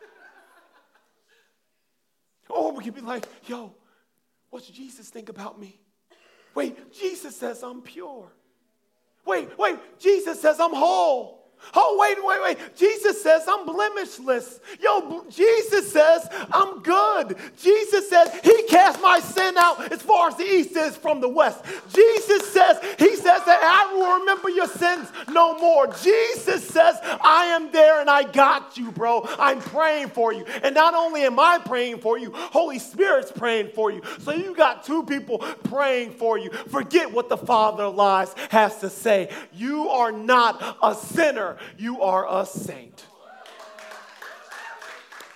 oh, 2.50 2.74
we 2.74 2.84
could 2.84 2.94
be 2.94 3.00
like, 3.00 3.26
yo, 3.46 3.72
what's 4.50 4.68
Jesus 4.68 5.08
think 5.08 5.30
about 5.30 5.58
me? 5.58 5.80
Wait, 6.54 6.92
Jesus 6.92 7.34
says 7.34 7.62
I'm 7.62 7.80
pure. 7.80 8.30
Wait, 9.24 9.48
wait, 9.58 9.78
Jesus 9.98 10.42
says 10.42 10.60
I'm 10.60 10.74
whole. 10.74 11.39
Oh, 11.74 11.96
wait, 12.00 12.24
wait, 12.24 12.42
wait. 12.42 12.76
Jesus 12.76 13.22
says 13.22 13.44
I'm 13.46 13.66
blemishless. 13.66 14.60
Yo, 14.80 15.24
Jesus 15.28 15.92
says 15.92 16.28
I'm 16.52 16.82
good. 16.82 17.36
Jesus 17.62 18.08
says 18.08 18.38
he 18.42 18.62
cast 18.64 19.00
my 19.00 19.20
sin 19.20 19.56
out 19.56 19.92
as 19.92 20.02
far 20.02 20.28
as 20.28 20.36
the 20.36 20.44
east 20.44 20.76
is 20.76 20.96
from 20.96 21.20
the 21.20 21.28
west. 21.28 21.64
Jesus 21.92 22.50
says, 22.52 22.78
he 22.98 23.14
says 23.16 23.44
that 23.44 23.60
I 23.62 23.94
will 23.94 24.20
remember 24.20 24.48
your 24.48 24.66
sins 24.66 25.08
no 25.28 25.58
more. 25.58 25.86
Jesus 26.02 26.66
says, 26.66 26.96
I 27.02 27.46
am 27.52 27.70
there 27.72 28.00
and 28.00 28.10
I 28.10 28.24
got 28.24 28.76
you, 28.76 28.90
bro. 28.90 29.26
I'm 29.38 29.60
praying 29.60 30.08
for 30.08 30.32
you. 30.32 30.44
And 30.62 30.74
not 30.74 30.94
only 30.94 31.22
am 31.22 31.38
I 31.38 31.58
praying 31.58 31.98
for 31.98 32.18
you, 32.18 32.32
Holy 32.34 32.78
Spirit's 32.78 33.32
praying 33.32 33.70
for 33.74 33.90
you. 33.90 34.02
So 34.20 34.32
you 34.32 34.54
got 34.54 34.84
two 34.84 35.04
people 35.04 35.38
praying 35.64 36.12
for 36.12 36.38
you. 36.38 36.50
Forget 36.50 37.12
what 37.12 37.28
the 37.28 37.36
Father 37.36 37.88
lies 37.88 38.34
has 38.50 38.78
to 38.80 38.90
say. 38.90 39.30
You 39.52 39.88
are 39.88 40.12
not 40.12 40.78
a 40.82 40.94
sinner 40.94 41.49
you 41.78 42.02
are 42.02 42.26
a 42.40 42.46
saint. 42.46 43.06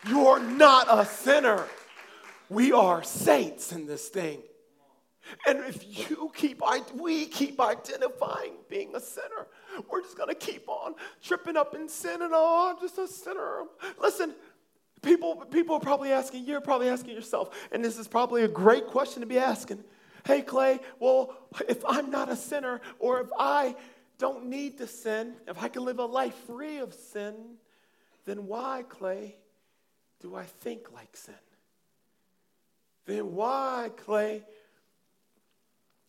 You 0.06 0.26
are 0.26 0.40
not 0.40 0.86
a 0.90 1.06
sinner. 1.06 1.64
We 2.50 2.72
are 2.72 3.02
saints 3.02 3.72
in 3.72 3.86
this 3.86 4.08
thing. 4.08 4.40
And 5.46 5.60
if 5.60 6.10
you 6.10 6.30
keep, 6.34 6.60
we 6.94 7.26
keep 7.26 7.60
identifying 7.60 8.52
being 8.68 8.94
a 8.94 9.00
sinner, 9.00 9.46
we're 9.90 10.02
just 10.02 10.16
gonna 10.18 10.34
keep 10.34 10.68
on 10.68 10.94
tripping 11.22 11.56
up 11.56 11.74
in 11.74 11.88
sin 11.88 12.22
and 12.22 12.32
oh, 12.34 12.70
I'm 12.70 12.80
just 12.80 12.98
a 12.98 13.08
sinner. 13.08 13.62
Listen, 13.98 14.34
people, 15.02 15.36
people 15.36 15.76
are 15.76 15.80
probably 15.80 16.12
asking, 16.12 16.44
you're 16.44 16.60
probably 16.60 16.88
asking 16.88 17.14
yourself, 17.14 17.56
and 17.72 17.84
this 17.84 17.98
is 17.98 18.06
probably 18.06 18.42
a 18.42 18.48
great 18.48 18.86
question 18.86 19.20
to 19.20 19.26
be 19.26 19.38
asking. 19.38 19.82
Hey, 20.26 20.42
Clay, 20.42 20.80
well, 21.00 21.36
if 21.68 21.84
I'm 21.86 22.10
not 22.10 22.30
a 22.30 22.36
sinner, 22.36 22.80
or 22.98 23.20
if 23.20 23.28
I 23.38 23.76
don't 24.18 24.46
need 24.46 24.78
to 24.78 24.86
sin, 24.86 25.34
if 25.48 25.62
I 25.62 25.68
can 25.68 25.84
live 25.84 25.98
a 25.98 26.04
life 26.04 26.34
free 26.46 26.78
of 26.78 26.94
sin, 26.94 27.34
then 28.24 28.46
why, 28.46 28.84
Clay, 28.88 29.36
do 30.20 30.34
I 30.34 30.44
think 30.44 30.92
like 30.92 31.16
sin? 31.16 31.34
Then 33.06 33.34
why, 33.34 33.90
Clay? 33.96 34.42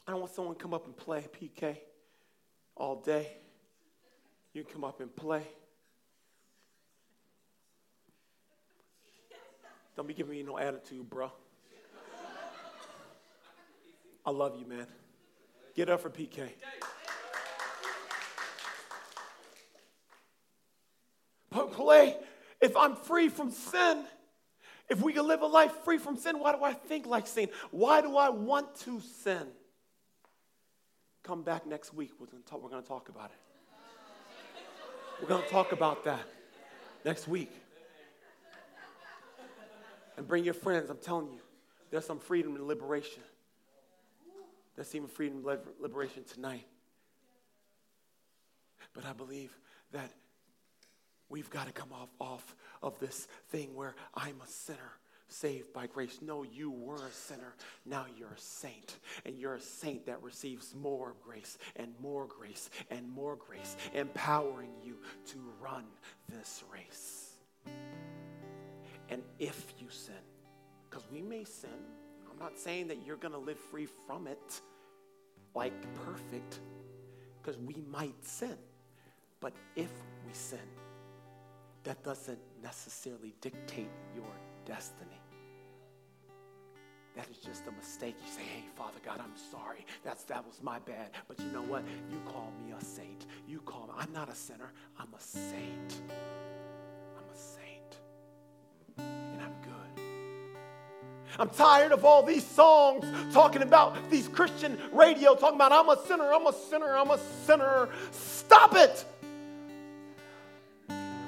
I 0.08 0.12
don't 0.12 0.20
want 0.20 0.34
someone 0.34 0.56
to 0.56 0.62
come 0.62 0.74
up 0.74 0.86
and 0.86 0.96
play 0.96 1.28
PK 1.40 1.78
all 2.76 3.02
day. 3.02 3.38
You 4.54 4.64
come 4.64 4.84
up 4.84 5.02
and 5.02 5.14
play. 5.14 5.44
Don't 9.96 10.08
be 10.08 10.14
giving 10.14 10.32
me 10.34 10.44
no 10.44 10.58
attitude, 10.58 11.10
bro. 11.10 11.32
I 14.26 14.32
love 14.32 14.58
you, 14.60 14.66
man. 14.66 14.88
Get 15.76 15.90
up 15.90 16.02
for 16.02 16.10
PK. 16.10 16.50
Play, 21.72 22.16
if 22.62 22.76
I'm 22.76 22.96
free 22.96 23.30
from 23.30 23.52
sin, 23.52 24.04
if 24.90 25.02
we 25.02 25.14
can 25.14 25.28
live 25.28 25.42
a 25.42 25.48
life 25.48 25.72
free 25.84 25.98
from 25.98 26.18
sin, 26.18 26.40
why 26.40 26.56
do 26.56 26.64
I 26.64 26.74
think 26.74 27.08
like 27.08 27.28
sin? 27.28 27.50
Why 27.72 28.02
do 28.02 28.18
I 28.18 28.30
want 28.30 28.76
to 28.82 29.02
sin? 29.24 29.48
Come 31.24 31.42
back 31.42 31.66
next 31.66 31.94
week. 31.94 32.12
We're 32.20 32.28
going 32.28 32.44
to 32.44 32.50
talk, 32.50 32.70
going 32.70 32.82
to 32.82 32.88
talk 32.88 33.10
about 33.10 33.32
it. 33.32 33.38
We're 35.22 35.28
going 35.28 35.44
to 35.44 35.50
talk 35.50 35.72
about 35.72 36.04
that 36.04 36.22
next 37.04 37.28
week. 37.28 37.52
And 40.18 40.28
bring 40.28 40.44
your 40.44 40.54
friends. 40.54 40.90
I'm 40.90 40.98
telling 40.98 41.32
you, 41.32 41.40
there's 41.90 42.06
some 42.06 42.20
freedom 42.20 42.56
and 42.56 42.68
liberation. 42.68 43.24
There's 44.76 44.94
even 44.94 45.08
freedom 45.08 45.44
and 45.46 45.60
liberation 45.80 46.24
tonight. 46.26 46.68
But 48.94 49.06
I 49.06 49.14
believe 49.14 49.58
that 49.94 50.12
we've 51.30 51.50
got 51.50 51.68
to 51.68 51.74
come 51.74 51.92
off, 51.92 52.10
off 52.20 52.56
of 52.82 53.00
this 53.00 53.28
thing 53.50 53.76
where 53.76 53.96
I'm 54.14 54.42
a 54.44 54.48
sinner 54.48 55.00
saved 55.28 55.74
by 55.74 55.88
grace. 55.88 56.20
No, 56.22 56.44
you 56.44 56.70
were 56.70 56.96
a 57.08 57.12
sinner. 57.12 57.56
Now 57.86 58.06
you're 58.18 58.34
a 58.34 58.40
saint. 58.40 59.00
And 59.26 59.40
you're 59.40 59.56
a 59.56 59.62
saint 59.62 60.06
that 60.06 60.22
receives 60.22 60.76
more 60.76 61.16
grace 61.24 61.58
and 61.76 61.94
more 62.00 62.28
grace 62.28 62.70
and 62.92 63.10
more 63.10 63.36
grace, 63.36 63.76
empowering 63.94 64.72
you 64.84 64.98
to 65.28 65.38
run 65.60 65.86
this 66.30 66.64
race. 66.72 67.32
And 69.10 69.22
if 69.40 69.74
you 69.80 69.90
sin, 69.90 70.14
because 70.90 71.06
we 71.12 71.22
may 71.22 71.44
sin, 71.44 71.70
I'm 72.32 72.40
not 72.40 72.58
saying 72.58 72.88
that 72.90 73.06
you're 73.06 73.18
going 73.18 73.34
to 73.34 73.40
live 73.40 73.60
free 73.60 73.88
from 74.08 74.28
it 74.28 74.62
like 75.56 75.74
perfect, 76.06 76.60
because 77.42 77.60
we 77.60 77.76
might 77.90 78.24
sin. 78.24 78.58
But 79.40 79.54
if 79.76 79.92
we 80.26 80.34
sin, 80.34 80.60
that 81.86 82.04
doesn't 82.04 82.40
necessarily 82.62 83.34
dictate 83.42 83.90
your 84.16 84.26
destiny. 84.66 85.22
That 87.16 87.30
is 87.30 87.38
just 87.38 87.64
a 87.68 87.72
mistake. 87.72 88.16
You 88.26 88.32
say, 88.32 88.42
hey, 88.42 88.64
Father 88.76 89.00
God, 89.06 89.22
I'm 89.24 89.32
sorry. 89.52 89.86
That's, 90.04 90.24
that 90.26 90.46
was 90.46 90.62
my 90.62 90.80
bad. 90.80 91.12
But 91.30 91.40
you 91.40 91.46
know 91.46 91.62
what? 91.62 91.84
You 92.12 92.20
call 92.26 92.52
me 92.62 92.74
a 92.78 92.84
saint. 92.84 93.28
You 93.48 93.62
call 93.62 93.88
me, 93.88 93.94
I'm 93.98 94.12
not 94.12 94.30
a 94.30 94.36
sinner, 94.36 94.74
I'm 95.00 95.08
a 95.16 95.22
saint. 95.22 96.02
I'm 97.18 97.24
a 97.32 97.38
saint. 97.38 97.98
And 98.98 99.42
I'm 99.42 99.54
good. 99.62 100.04
I'm 101.40 101.50
tired 101.50 101.92
of 101.92 102.04
all 102.04 102.24
these 102.24 102.46
songs 102.46 103.06
talking 103.34 103.62
about 103.62 104.10
these 104.10 104.28
Christian 104.28 104.78
radio, 104.92 105.36
talking 105.36 105.56
about 105.56 105.72
I'm 105.72 105.90
a 105.90 106.06
sinner, 106.08 106.34
I'm 106.34 106.48
a 106.48 106.54
sinner, 106.54 106.98
I'm 106.98 107.12
a 107.12 107.20
sinner. 107.46 107.90
Stop 108.12 108.76
it. 108.76 109.06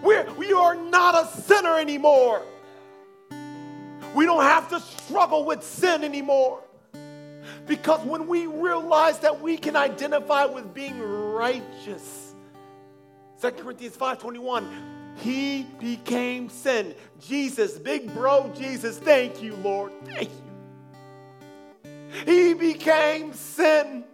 We're, 0.02 0.32
we 0.34 0.54
are 0.54 0.76
not 0.76 1.16
a 1.16 1.42
sinner 1.42 1.78
anymore. 1.78 2.44
We 4.14 4.26
don't 4.26 4.44
have 4.44 4.70
to 4.70 4.80
struggle 4.80 5.46
with 5.46 5.64
sin 5.64 6.04
anymore. 6.04 6.64
Because 7.66 8.02
when 8.06 8.28
we 8.28 8.48
realize 8.48 9.20
that 9.20 9.42
we 9.42 9.58
can 9.58 9.76
identify 9.76 10.46
with 10.46 10.74
being 10.74 11.00
righteous, 11.00 12.34
2 13.42 13.52
Corinthians 13.52 13.96
5:21, 13.98 14.66
he 15.18 15.64
became 15.80 16.50
sin. 16.50 16.96
Jesus, 17.20 17.78
big 17.78 18.14
bro 18.14 18.52
Jesus, 18.58 18.98
thank 18.98 19.42
you, 19.42 19.56
Lord. 19.58 19.92
Thank 20.06 20.30
you. 20.30 20.48
He 22.26 22.54
became 22.54 23.34
sin 23.34 24.06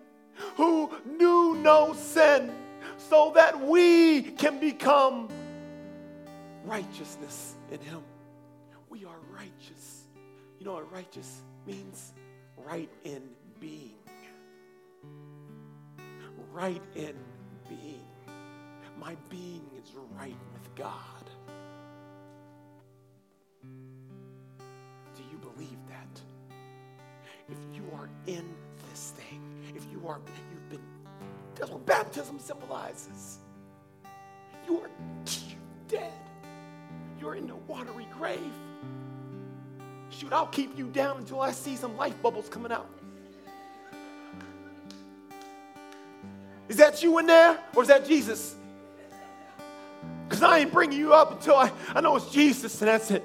who 0.56 0.89
knew 1.06 1.56
no 1.56 1.93
sin 1.93 2.52
so 2.98 3.32
that 3.36 3.60
we 3.60 4.24
can 4.24 4.60
become 4.60 5.30
righteousness 6.65 7.56
in 7.71 7.80
him. 7.80 8.02
We 8.89 9.06
are 9.06 9.17
righteous. 9.36 10.04
You 10.60 10.65
know 10.65 10.73
what 10.73 10.91
righteous 10.91 11.41
means? 11.65 12.13
Right 12.58 12.89
in 13.04 13.21
being. 13.60 13.97
Right 16.52 16.82
in 16.95 17.15
being. 17.67 18.06
My 18.99 19.15
being 19.30 19.65
is 19.82 19.91
right 20.17 20.38
with 20.54 20.76
God. 20.76 21.30
Do 23.63 25.23
you 25.32 25.38
believe 25.38 25.80
that? 25.89 26.21
If 27.49 27.58
you 27.73 27.84
are 27.95 28.10
in 28.28 28.45
this 28.89 29.13
thing, 29.17 29.41
if 29.76 29.86
you 29.91 30.08
are, 30.08 30.19
you've 30.52 30.69
been, 30.69 30.84
that's 31.56 31.71
what 31.71 31.86
baptism 31.86 32.39
symbolizes. 32.39 33.39
You 34.67 34.80
are 34.80 34.89
dead 35.88 36.13
you're 37.23 37.36
in 37.36 37.49
a 37.49 37.55
watery 37.55 38.05
grave. 38.17 38.51
Shoot, 40.09 40.33
I'll 40.33 40.47
keep 40.47 40.77
you 40.77 40.88
down 40.88 41.19
until 41.19 41.39
I 41.39 41.51
see 41.51 41.77
some 41.77 41.95
life 41.95 42.21
bubbles 42.21 42.49
coming 42.49 42.69
out. 42.69 42.89
Is 46.67 46.75
that 46.77 47.01
you 47.01 47.17
in 47.19 47.27
there 47.27 47.57
or 47.73 47.83
is 47.83 47.88
that 47.88 48.05
Jesus? 48.05 48.55
Because 50.27 50.43
I 50.43 50.59
ain't 50.59 50.73
bringing 50.73 50.99
you 50.99 51.13
up 51.13 51.31
until 51.31 51.55
I, 51.55 51.71
I 51.95 52.01
know 52.01 52.17
it's 52.17 52.29
Jesus 52.29 52.81
and 52.81 52.89
that's 52.89 53.09
it. 53.09 53.23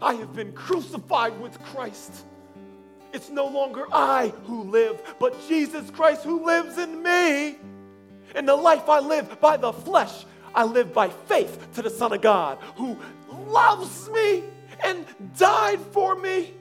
I 0.00 0.14
have 0.14 0.32
been 0.32 0.52
crucified 0.52 1.38
with 1.40 1.60
Christ. 1.64 2.24
It's 3.12 3.30
no 3.30 3.46
longer 3.46 3.86
I 3.92 4.32
who 4.46 4.62
live, 4.62 5.02
but 5.18 5.36
Jesus 5.48 5.90
Christ 5.90 6.22
who 6.22 6.46
lives 6.46 6.78
in 6.78 7.02
me. 7.02 7.56
And 8.36 8.46
the 8.46 8.54
life 8.54 8.88
I 8.88 9.00
live 9.00 9.40
by 9.40 9.56
the 9.56 9.72
flesh, 9.72 10.24
I 10.54 10.64
live 10.64 10.92
by 10.92 11.08
faith 11.08 11.68
to 11.74 11.82
the 11.82 11.90
Son 11.90 12.12
of 12.12 12.20
God 12.20 12.58
who 12.76 12.96
loves 13.48 14.08
me 14.10 14.44
and 14.84 15.04
died 15.36 15.80
for 15.80 16.14
me. 16.14 16.54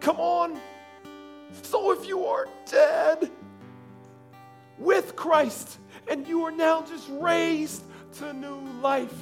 Come 0.00 0.16
on. 0.20 0.60
So 1.62 1.92
if 1.92 2.06
you 2.06 2.26
are 2.26 2.46
dead 2.70 3.30
with 4.76 5.16
Christ 5.16 5.78
and 6.06 6.26
you 6.28 6.44
are 6.44 6.50
now 6.50 6.82
just 6.82 7.08
raised 7.10 7.82
to 8.14 8.32
new 8.32 8.60
life, 8.82 9.14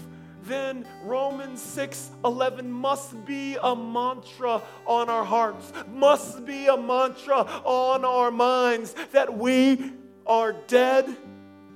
then 0.43 0.87
Romans 1.03 1.61
6 1.61 2.11
11 2.25 2.71
must 2.71 3.25
be 3.25 3.57
a 3.63 3.75
mantra 3.75 4.63
on 4.87 5.09
our 5.09 5.25
hearts, 5.25 5.73
must 5.93 6.45
be 6.45 6.67
a 6.67 6.77
mantra 6.77 7.39
on 7.65 8.05
our 8.05 8.31
minds 8.31 8.95
that 9.13 9.37
we 9.37 9.93
are 10.27 10.53
dead 10.53 11.17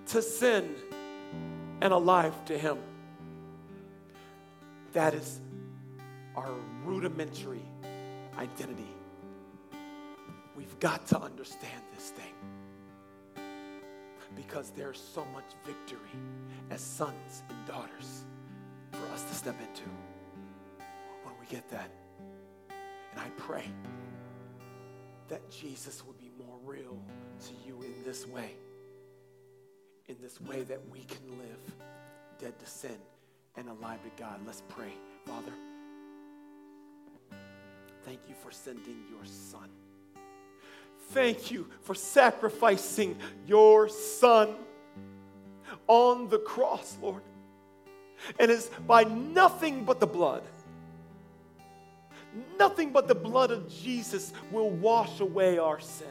to 0.07 0.23
sin 0.23 0.75
and 1.81 1.93
alive 1.93 2.35
to 2.47 2.59
Him. 2.59 2.79
That 4.93 5.15
is 5.15 5.41
our 6.37 6.53
rudimentary 6.85 7.65
identity. 8.39 8.89
We've 10.57 10.79
got 10.81 11.07
to 11.09 11.21
understand 11.21 11.83
this 11.95 12.11
thing 12.11 12.35
because 14.37 14.71
there's 14.71 15.01
so 15.01 15.25
much 15.33 15.45
victory 15.65 15.99
as 16.71 16.81
sons 16.81 17.43
and 17.49 17.67
daughters 17.67 18.25
for 18.93 19.05
us 19.13 19.25
to 19.25 19.35
step 19.35 19.61
into 19.61 19.89
when 21.25 21.35
we 21.41 21.47
get 21.47 21.69
that. 21.71 21.91
And 23.13 23.21
I 23.21 23.29
pray 23.37 23.65
that 25.29 25.49
Jesus 25.51 26.05
would 26.07 26.19
be 26.19 26.31
more 26.39 26.59
real 26.65 26.97
to 27.47 27.53
you 27.67 27.83
in 27.83 27.95
this 28.05 28.27
way 28.27 28.55
in 30.11 30.17
this 30.21 30.41
way 30.41 30.63
that 30.63 30.81
we 30.91 30.99
can 31.05 31.25
live 31.39 31.75
dead 32.41 32.59
to 32.59 32.67
sin 32.67 32.97
and 33.57 33.69
alive 33.69 34.03
to 34.03 34.11
God. 34.21 34.41
Let's 34.45 34.63
pray. 34.69 34.93
Father, 35.25 35.53
thank 38.05 38.19
you 38.29 38.35
for 38.43 38.51
sending 38.51 39.05
your 39.09 39.25
son. 39.25 39.69
Thank 41.11 41.53
you 41.53 41.69
for 41.83 41.95
sacrificing 41.95 43.17
your 43.47 43.89
son 43.89 44.57
on 45.87 46.29
the 46.29 46.39
cross, 46.39 46.99
Lord. 47.01 47.23
And 48.41 48.51
it's 48.51 48.69
by 48.87 49.05
nothing 49.05 49.85
but 49.85 50.01
the 50.01 50.09
blood. 50.09 50.43
Nothing 52.59 52.91
but 52.91 53.07
the 53.07 53.15
blood 53.15 53.53
of 53.53 53.69
Jesus 53.69 54.33
will 54.51 54.71
wash 54.71 55.21
away 55.21 55.59
our 55.59 55.79
sin. 55.79 56.07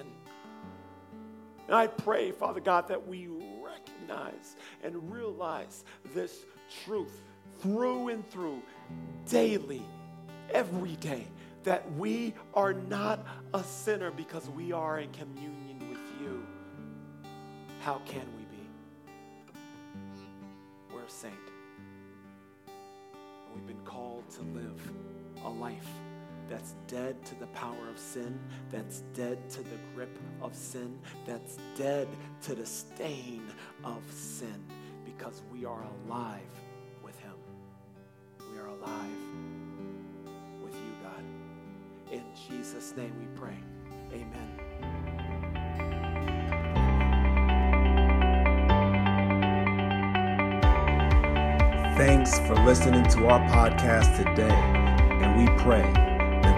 And 1.68 1.76
I 1.76 1.88
pray, 1.88 2.32
Father 2.32 2.62
God, 2.62 2.88
that 2.88 3.08
we 3.08 3.28
recognize 4.10 4.56
and 4.84 5.12
realize 5.12 5.84
this 6.14 6.46
truth 6.86 7.22
through 7.60 8.10
and 8.10 8.30
through, 8.30 8.62
daily, 9.30 9.82
every 10.52 10.96
day, 10.98 11.28
that 11.64 11.92
we 11.96 12.34
are 12.54 12.74
not 12.74 13.26
a 13.54 13.64
sinner 13.64 14.12
because 14.12 14.48
we 14.50 14.72
are 14.72 15.00
in 15.00 15.12
communion 15.12 15.80
with 15.90 16.00
you. 16.22 16.46
How 17.82 18.02
can 18.06 18.26
we 18.38 18.44
be? 18.46 18.70
We're 20.94 21.04
a 21.04 21.10
saint. 21.10 21.34
We've 23.54 23.68
been 23.68 23.84
called 23.84 24.30
to 24.32 24.42
live 24.42 24.82
a 25.44 25.50
life 25.50 25.90
that's 26.50 26.74
dead 26.88 27.24
to 27.26 27.40
the 27.40 27.46
power 27.48 27.88
of 27.90 28.00
sin, 28.00 28.40
that's 28.72 29.04
dead 29.14 29.50
to 29.52 29.62
the 29.62 29.78
grip 29.94 30.18
of 30.42 30.56
sin, 30.56 31.00
that's 31.26 31.60
dead 31.78 32.08
to 32.42 32.56
the 32.56 32.66
stain 32.66 33.44
of 33.84 34.02
sin, 34.10 34.64
because 35.06 35.44
we 35.54 35.64
are 35.66 35.84
alive 36.08 36.42
with 37.04 37.18
Him. 37.20 37.36
We 38.52 38.58
are 38.58 38.68
alive 38.68 39.10
with 40.64 40.74
you, 40.74 40.94
God. 41.04 41.24
In 42.12 42.24
Jesus' 42.50 42.96
name 42.98 43.14
we 43.20 43.28
pray. 43.40 43.58
Amen. 44.12 44.50
Thanks 51.96 52.40
for 52.40 52.56
listening 52.66 53.04
to 53.10 53.28
our 53.28 53.42
podcast 53.50 54.18
today, 54.18 54.50
and 54.50 55.38
we 55.38 55.64
pray 55.64 56.09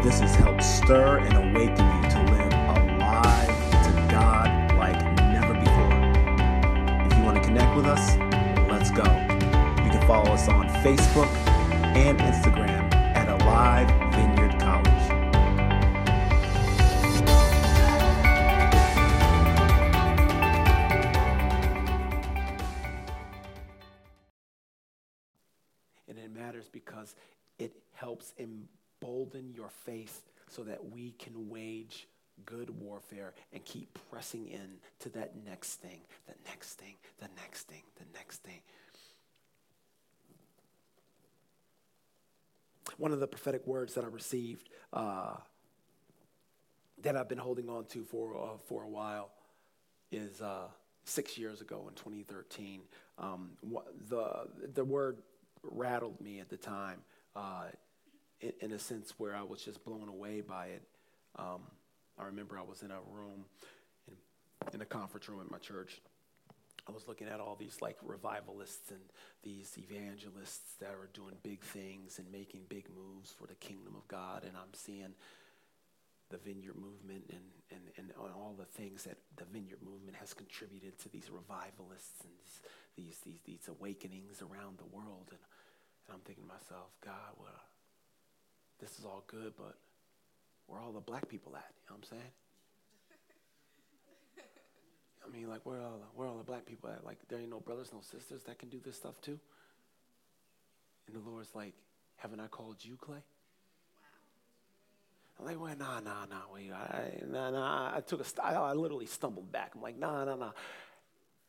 this 0.04 0.20
has 0.20 0.36
helped 0.36 0.64
stir 0.64 1.20
and 1.20 1.34
awaken 1.38 1.86
you 1.86 2.10
to 2.10 2.20
live 2.32 2.54
alive 2.76 3.48
to 3.86 4.08
God 4.10 4.76
like 4.76 5.00
never 5.32 5.54
before. 5.54 5.94
If 7.06 7.18
you 7.18 7.24
want 7.24 7.38
to 7.38 7.44
connect 7.44 7.76
with 7.76 7.86
us, 7.86 8.18
let's 8.68 8.90
go. 8.90 9.04
You 9.84 9.92
can 9.92 10.08
follow 10.08 10.32
us 10.32 10.48
on 10.48 10.68
Facebook 10.84 11.30
and 11.96 12.18
Instagram 12.18 12.92
at 12.96 13.30
Alive 13.42 13.88
Vineyard 14.16 14.60
College. 14.60 14.88
And 26.08 26.18
it 26.18 26.32
matters 26.32 26.70
because 26.72 27.14
it 27.60 27.76
helps 27.94 28.34
embolden 29.32 29.54
your 29.54 29.70
faith 29.70 30.24
so 30.48 30.64
that 30.64 30.92
we 30.92 31.12
can 31.12 31.50
wage 31.50 32.08
good 32.46 32.70
warfare 32.82 33.34
and 33.54 33.64
keep 33.66 33.98
pressing 34.10 34.48
in 34.48 34.78
to 35.00 35.10
that 35.10 35.34
next 35.46 35.76
thing, 35.76 36.02
the 36.28 36.34
next 36.46 36.74
thing, 36.74 36.96
the 37.20 37.28
next 37.38 37.64
thing, 37.64 37.84
the 37.98 38.06
next 38.14 38.38
thing. 38.38 38.62
One 42.98 43.12
of 43.12 43.20
the 43.20 43.28
prophetic 43.28 43.66
words 43.68 43.94
that 43.94 44.04
I 44.04 44.08
received 44.08 44.70
uh, 44.92 45.36
that 47.02 47.16
I've 47.16 47.30
been 47.30 47.38
holding 47.38 47.70
on 47.70 47.86
to 47.86 48.04
for, 48.04 48.36
uh, 48.36 48.58
for 48.68 48.84
a 48.84 48.88
while 48.88 49.30
is 50.12 50.42
uh, 50.42 50.68
six 51.06 51.38
years 51.38 51.62
ago 51.62 51.86
in 51.88 51.96
2013. 51.96 52.82
Um, 53.18 53.52
the, 54.10 54.48
the 54.74 54.84
word 54.84 55.20
rattled 55.64 56.20
me 56.22 56.40
at 56.40 56.50
the 56.50 56.58
time 56.58 57.00
uh, 57.36 57.66
in, 58.42 58.54
in 58.62 58.72
a 58.72 58.80
sense 58.80 59.14
where 59.18 59.36
I 59.36 59.44
was 59.44 59.64
just 59.64 59.84
blown 59.86 60.10
away 60.10 60.42
by 60.42 60.68
it. 60.68 60.84
Um, 61.38 61.62
I 62.20 62.26
remember 62.26 62.58
I 62.58 62.64
was 62.64 62.82
in 62.82 62.92
a 62.92 63.00
room, 63.12 63.46
in, 64.08 64.16
in 64.74 64.82
a 64.82 64.86
conference 64.86 65.30
room 65.30 65.42
at 65.42 65.50
my 65.52 65.58
church. 65.58 66.02
I 66.88 66.92
was 66.92 67.08
looking 67.08 67.28
at 67.28 67.40
all 67.40 67.56
these 67.56 67.78
like 67.82 67.98
revivalists 68.02 68.90
and 68.90 69.00
these 69.44 69.78
evangelists 69.78 70.76
that 70.80 70.90
are 70.90 71.10
doing 71.14 71.36
big 71.44 71.62
things 71.62 72.18
and 72.18 72.32
making 72.32 72.62
big 72.70 72.86
moves 72.96 73.32
for 73.32 73.48
the 73.48 73.56
kingdom 73.56 73.96
of 73.96 74.08
God, 74.08 74.44
and 74.44 74.58
I'm 74.58 74.74
seeing 74.74 75.14
the 76.32 76.38
vineyard 76.38 76.76
movement 76.76 77.24
and, 77.30 77.44
and, 77.70 77.82
and 77.98 78.12
all 78.18 78.56
the 78.58 78.66
things 78.66 79.04
that 79.04 79.18
the 79.36 79.44
vineyard 79.52 79.84
movement 79.84 80.16
has 80.16 80.34
contributed 80.34 80.98
to 81.00 81.10
these 81.10 81.30
revivalists 81.30 82.24
and 82.24 82.32
these, 82.96 83.20
these, 83.20 83.40
these, 83.46 83.68
awakenings 83.68 84.42
around 84.42 84.80
the 84.80 84.88
world. 84.96 85.28
And, 85.30 85.44
and 86.08 86.16
I'm 86.16 86.22
thinking 86.24 86.46
to 86.46 86.48
myself, 86.48 86.88
God, 87.04 87.36
well, 87.38 87.62
this 88.82 88.98
is 88.98 89.06
all 89.06 89.24
good, 89.28 89.54
but 89.58 89.76
where 90.68 90.80
all 90.80 90.92
the 90.92 91.00
black 91.00 91.28
people 91.30 91.56
at? 91.56 91.70
You 91.84 91.90
know 91.90 91.98
what 91.98 92.08
I'm 92.12 92.18
saying? 92.18 92.32
I 95.24 95.32
mean, 95.32 95.48
like, 95.48 95.66
where 95.66 95.80
all 95.82 96.00
the, 96.00 96.08
where 96.16 96.28
all 96.28 96.38
the 96.38 96.44
black 96.44 96.66
people 96.66 96.90
at? 96.90 97.06
Like, 97.06 97.20
there 97.30 97.40
ain't 97.40 97.50
no 97.52 97.60
brothers, 97.60 97.92
no 97.94 98.02
sisters 98.02 98.44
that 98.44 98.58
can 98.58 98.70
do 98.70 98.80
this 98.84 98.96
stuff 98.96 99.22
too? 99.22 99.40
And 101.08 101.16
the 101.16 101.30
Lord's 101.30 101.54
like, 101.54 101.74
haven't 102.18 102.40
I 102.40 102.48
called 102.48 102.78
you, 102.82 102.98
Clay? 103.00 103.24
I'm 105.40 105.46
like, 105.46 105.60
well, 105.60 105.76
nah, 105.78 106.00
nah, 106.00 106.26
nah, 106.26 106.42
wait, 106.54 106.72
I, 106.72 107.20
nah, 107.28 107.50
nah. 107.50 107.92
I 107.96 108.02
took 108.02 108.22
a, 108.22 108.24
st- 108.24 108.46
I 108.46 108.74
literally 108.74 109.06
stumbled 109.06 109.52
back. 109.52 109.72
I'm 109.76 109.82
like, 109.82 109.98
nah, 109.98 110.26
nah, 110.26 110.36
nah. 110.36 110.52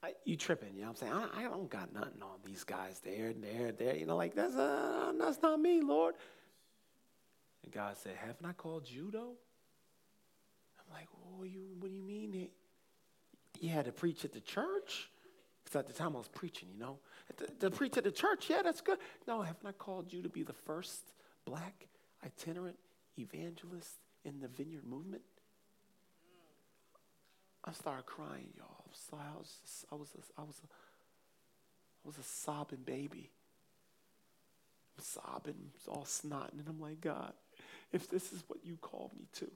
I, 0.03 0.15
you 0.25 0.37
tripping, 0.37 0.75
you 0.75 0.83
know 0.83 0.89
what 0.89 1.03
I'm 1.03 1.09
saying? 1.09 1.31
I, 1.35 1.41
I 1.41 1.43
don't 1.45 1.71
got 1.71 1.93
nothing 1.93 2.23
on 2.23 2.39
these 2.45 2.65
guys 2.65 3.01
there 3.05 3.33
there 3.33 3.73
there. 3.73 3.97
You 3.97 4.07
know, 4.07 4.17
like, 4.17 4.35
that's, 4.35 4.55
uh, 4.55 5.13
that's 5.19 5.41
not 5.43 5.61
me, 5.61 5.81
Lord. 5.81 6.15
And 7.65 7.73
God 7.73 7.97
said, 7.97 8.13
haven't 8.17 8.45
I 8.45 8.53
called 8.53 8.89
you, 8.89 9.11
though? 9.11 9.35
I'm 10.79 10.93
like, 10.93 11.09
oh, 11.15 11.45
you, 11.45 11.61
what 11.79 11.89
do 11.89 11.95
you 11.95 12.03
mean? 12.03 12.49
You 13.61 13.69
had 13.71 13.85
to 13.85 13.93
preach 13.93 14.25
at 14.25 14.33
the 14.33 14.41
church? 14.41 15.09
Because 15.65 15.79
at 15.79 15.87
the 15.87 15.93
time 15.93 16.15
I 16.15 16.19
was 16.19 16.29
preaching, 16.29 16.69
you 16.73 16.79
know. 16.79 16.99
To, 17.39 17.47
to 17.61 17.71
preach 17.71 17.97
at 17.97 18.05
the 18.05 18.11
church, 18.11 18.51
yeah, 18.51 18.63
that's 18.63 18.81
good. 18.81 18.99
No, 19.27 19.43
haven't 19.43 19.67
I 19.67 19.73
called 19.73 20.13
you 20.13 20.23
to 20.23 20.29
be 20.29 20.43
the 20.43 20.53
first 20.53 21.13
black 21.45 21.87
itinerant 22.25 22.77
evangelist 23.19 23.97
in 24.25 24.41
the 24.41 24.49
vineyard 24.49 24.85
movement? 24.85 25.23
I 27.65 27.73
started 27.73 28.07
crying, 28.07 28.49
y'all. 28.57 28.85
I 28.85 28.89
was, 28.89 29.09
I 29.13 29.39
was, 29.39 29.87
I 29.93 29.95
was, 29.95 30.09
a, 30.17 30.41
I 30.41 30.45
was, 30.45 30.61
a, 30.65 30.67
I 32.05 32.07
was 32.07 32.19
a 32.19 32.23
sobbing 32.23 32.83
baby. 32.85 33.31
I'm 34.99 35.05
sobbing, 35.05 35.71
all 35.89 36.05
snotting, 36.05 36.59
and 36.59 36.69
I'm 36.69 36.81
like, 36.81 37.01
God, 37.01 37.33
if 37.93 38.09
this 38.09 38.33
is 38.33 38.43
what 38.47 38.59
you 38.65 38.77
called 38.77 39.13
me 39.19 39.27
to, 39.35 39.51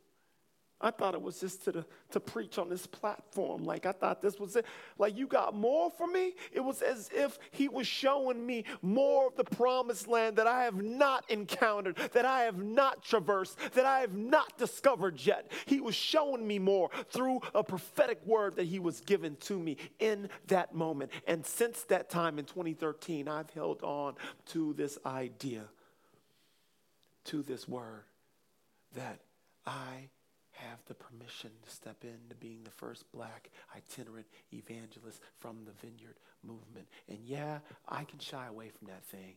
I 0.78 0.90
thought 0.90 1.14
it 1.14 1.22
was 1.22 1.40
just 1.40 1.64
to, 1.64 1.72
the, 1.72 1.86
to 2.10 2.20
preach 2.20 2.58
on 2.58 2.68
this 2.68 2.86
platform. 2.86 3.64
Like, 3.64 3.86
I 3.86 3.92
thought 3.92 4.20
this 4.20 4.38
was 4.38 4.56
it. 4.56 4.66
Like, 4.98 5.16
you 5.16 5.26
got 5.26 5.54
more 5.54 5.90
for 5.90 6.06
me? 6.06 6.34
It 6.52 6.60
was 6.60 6.82
as 6.82 7.08
if 7.14 7.38
he 7.50 7.68
was 7.68 7.86
showing 7.86 8.44
me 8.44 8.64
more 8.82 9.28
of 9.28 9.36
the 9.36 9.44
promised 9.44 10.06
land 10.06 10.36
that 10.36 10.46
I 10.46 10.64
have 10.64 10.82
not 10.82 11.24
encountered, 11.30 11.96
that 12.12 12.26
I 12.26 12.42
have 12.42 12.58
not 12.58 13.02
traversed, 13.02 13.56
that 13.72 13.86
I 13.86 14.00
have 14.00 14.14
not 14.14 14.58
discovered 14.58 15.18
yet. 15.18 15.50
He 15.64 15.80
was 15.80 15.94
showing 15.94 16.46
me 16.46 16.58
more 16.58 16.90
through 17.08 17.40
a 17.54 17.64
prophetic 17.64 18.20
word 18.26 18.56
that 18.56 18.66
he 18.66 18.78
was 18.78 19.00
given 19.00 19.36
to 19.36 19.58
me 19.58 19.78
in 19.98 20.28
that 20.48 20.74
moment. 20.74 21.10
And 21.26 21.44
since 21.46 21.84
that 21.84 22.10
time 22.10 22.38
in 22.38 22.44
2013, 22.44 23.28
I've 23.28 23.50
held 23.50 23.82
on 23.82 24.14
to 24.48 24.74
this 24.74 24.98
idea, 25.06 25.62
to 27.24 27.42
this 27.42 27.66
word, 27.66 28.04
that 28.96 29.20
I 29.64 30.08
have 30.52 30.78
the 30.86 30.94
permission 30.94 31.50
to 31.62 31.70
step 31.70 32.02
into 32.02 32.34
being 32.40 32.64
the 32.64 32.70
first 32.70 33.04
black 33.12 33.50
itinerant 33.76 34.26
evangelist 34.52 35.20
from 35.38 35.64
the 35.64 35.72
vineyard 35.86 36.16
movement. 36.42 36.86
And 37.08 37.18
yeah, 37.24 37.58
I 37.88 38.04
can 38.04 38.18
shy 38.18 38.46
away 38.46 38.70
from 38.70 38.88
that 38.88 39.04
thing. 39.04 39.36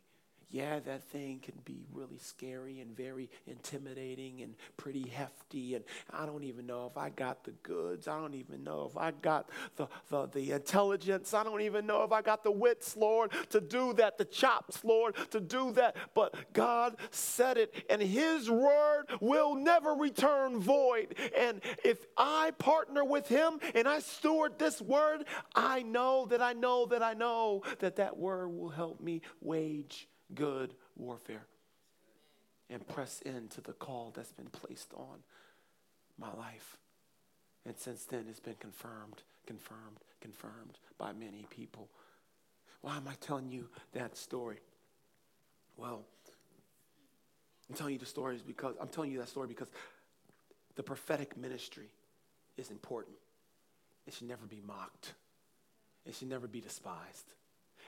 Yeah, 0.52 0.80
that 0.80 1.04
thing 1.04 1.42
can 1.44 1.54
be 1.64 1.86
really 1.94 2.18
scary 2.18 2.80
and 2.80 2.98
very 2.98 3.30
intimidating 3.46 4.42
and 4.42 4.56
pretty 4.78 5.08
hefty. 5.08 5.76
And 5.76 5.86
I 6.10 6.26
don't 6.26 6.44
even 6.44 6.66
know 6.66 6.88
if 6.88 6.98
I 6.98 7.10
got 7.10 7.44
the 7.44 7.52
goods. 7.62 8.08
I 8.08 8.20
don't 8.20 8.34
even 8.34 8.64
know 8.64 8.90
if 8.90 8.98
I 8.98 9.12
got 9.12 9.52
the, 9.76 9.88
the, 10.10 10.26
the 10.26 10.52
intelligence. 10.54 11.36
I 11.36 11.44
don't 11.44 11.62
even 11.62 11.86
know 11.86 12.02
if 12.02 12.12
I 12.12 12.24
got 12.24 12.44
the 12.44 12.52
wits, 12.52 12.98
Lord, 12.98 13.32
to 13.52 13.62
do 13.62 13.94
that, 13.94 14.18
the 14.18 14.26
chops, 14.26 14.84
Lord, 14.84 15.16
to 15.30 15.40
do 15.40 15.72
that. 15.74 15.96
But 16.16 16.52
God 16.52 16.96
said 17.12 17.58
it, 17.58 17.86
and 17.88 18.02
His 18.02 18.50
word 18.50 19.06
will 19.22 19.54
never 19.54 19.94
return 19.94 20.60
void. 20.60 21.14
And 21.38 21.62
if 21.86 22.08
I 22.18 22.54
partner 22.58 23.06
with 23.06 23.28
Him 23.28 23.60
and 23.76 23.88
I 23.88 24.00
steward 24.00 24.58
this 24.58 24.82
word, 24.82 25.26
I 25.54 25.84
know 25.84 26.26
that 26.26 26.42
I 26.42 26.54
know 26.54 26.88
that 26.88 27.04
I 27.04 27.14
know 27.14 27.62
that 27.80 27.98
that 27.98 28.18
word 28.18 28.48
will 28.48 28.70
help 28.70 29.00
me 29.00 29.22
wage 29.42 30.08
good 30.34 30.74
warfare 30.96 31.46
and 32.70 32.88
press 32.88 33.22
into 33.22 33.62
the 33.62 33.74
call 33.74 34.12
that's 34.16 34.32
been 34.32 34.50
placed 34.50 34.94
on 34.94 35.24
my 36.18 36.32
life. 36.34 36.78
And 37.66 37.78
since 37.78 38.06
then, 38.06 38.26
it's 38.30 38.40
been 38.40 38.56
confirmed, 38.60 39.24
confirmed, 39.46 40.00
confirmed 40.22 40.78
by 40.98 41.14
many 41.14 41.46
people. 41.50 41.88
Why 42.82 42.98
am 42.98 43.08
I 43.08 43.14
telling 43.20 43.52
you 43.52 43.68
that 43.94 44.16
story? 44.18 44.60
Well, 45.78 46.04
I'm 47.70 47.76
telling 47.76 47.94
you 47.94 48.00
the 48.00 48.06
stories 48.06 48.42
because 48.42 48.76
I'm 48.82 48.88
telling 48.88 49.12
you 49.12 49.20
that 49.20 49.30
story 49.30 49.48
because 49.48 49.70
the 50.76 50.84
prophetic 50.84 51.38
ministry 51.38 51.90
is 52.58 52.72
important. 52.72 53.16
it 54.08 54.14
should 54.14 54.28
never 54.28 54.46
be 54.46 54.62
mocked. 54.66 55.14
It 56.06 56.16
should 56.16 56.30
never 56.30 56.48
be 56.48 56.62
despised. 56.62 57.34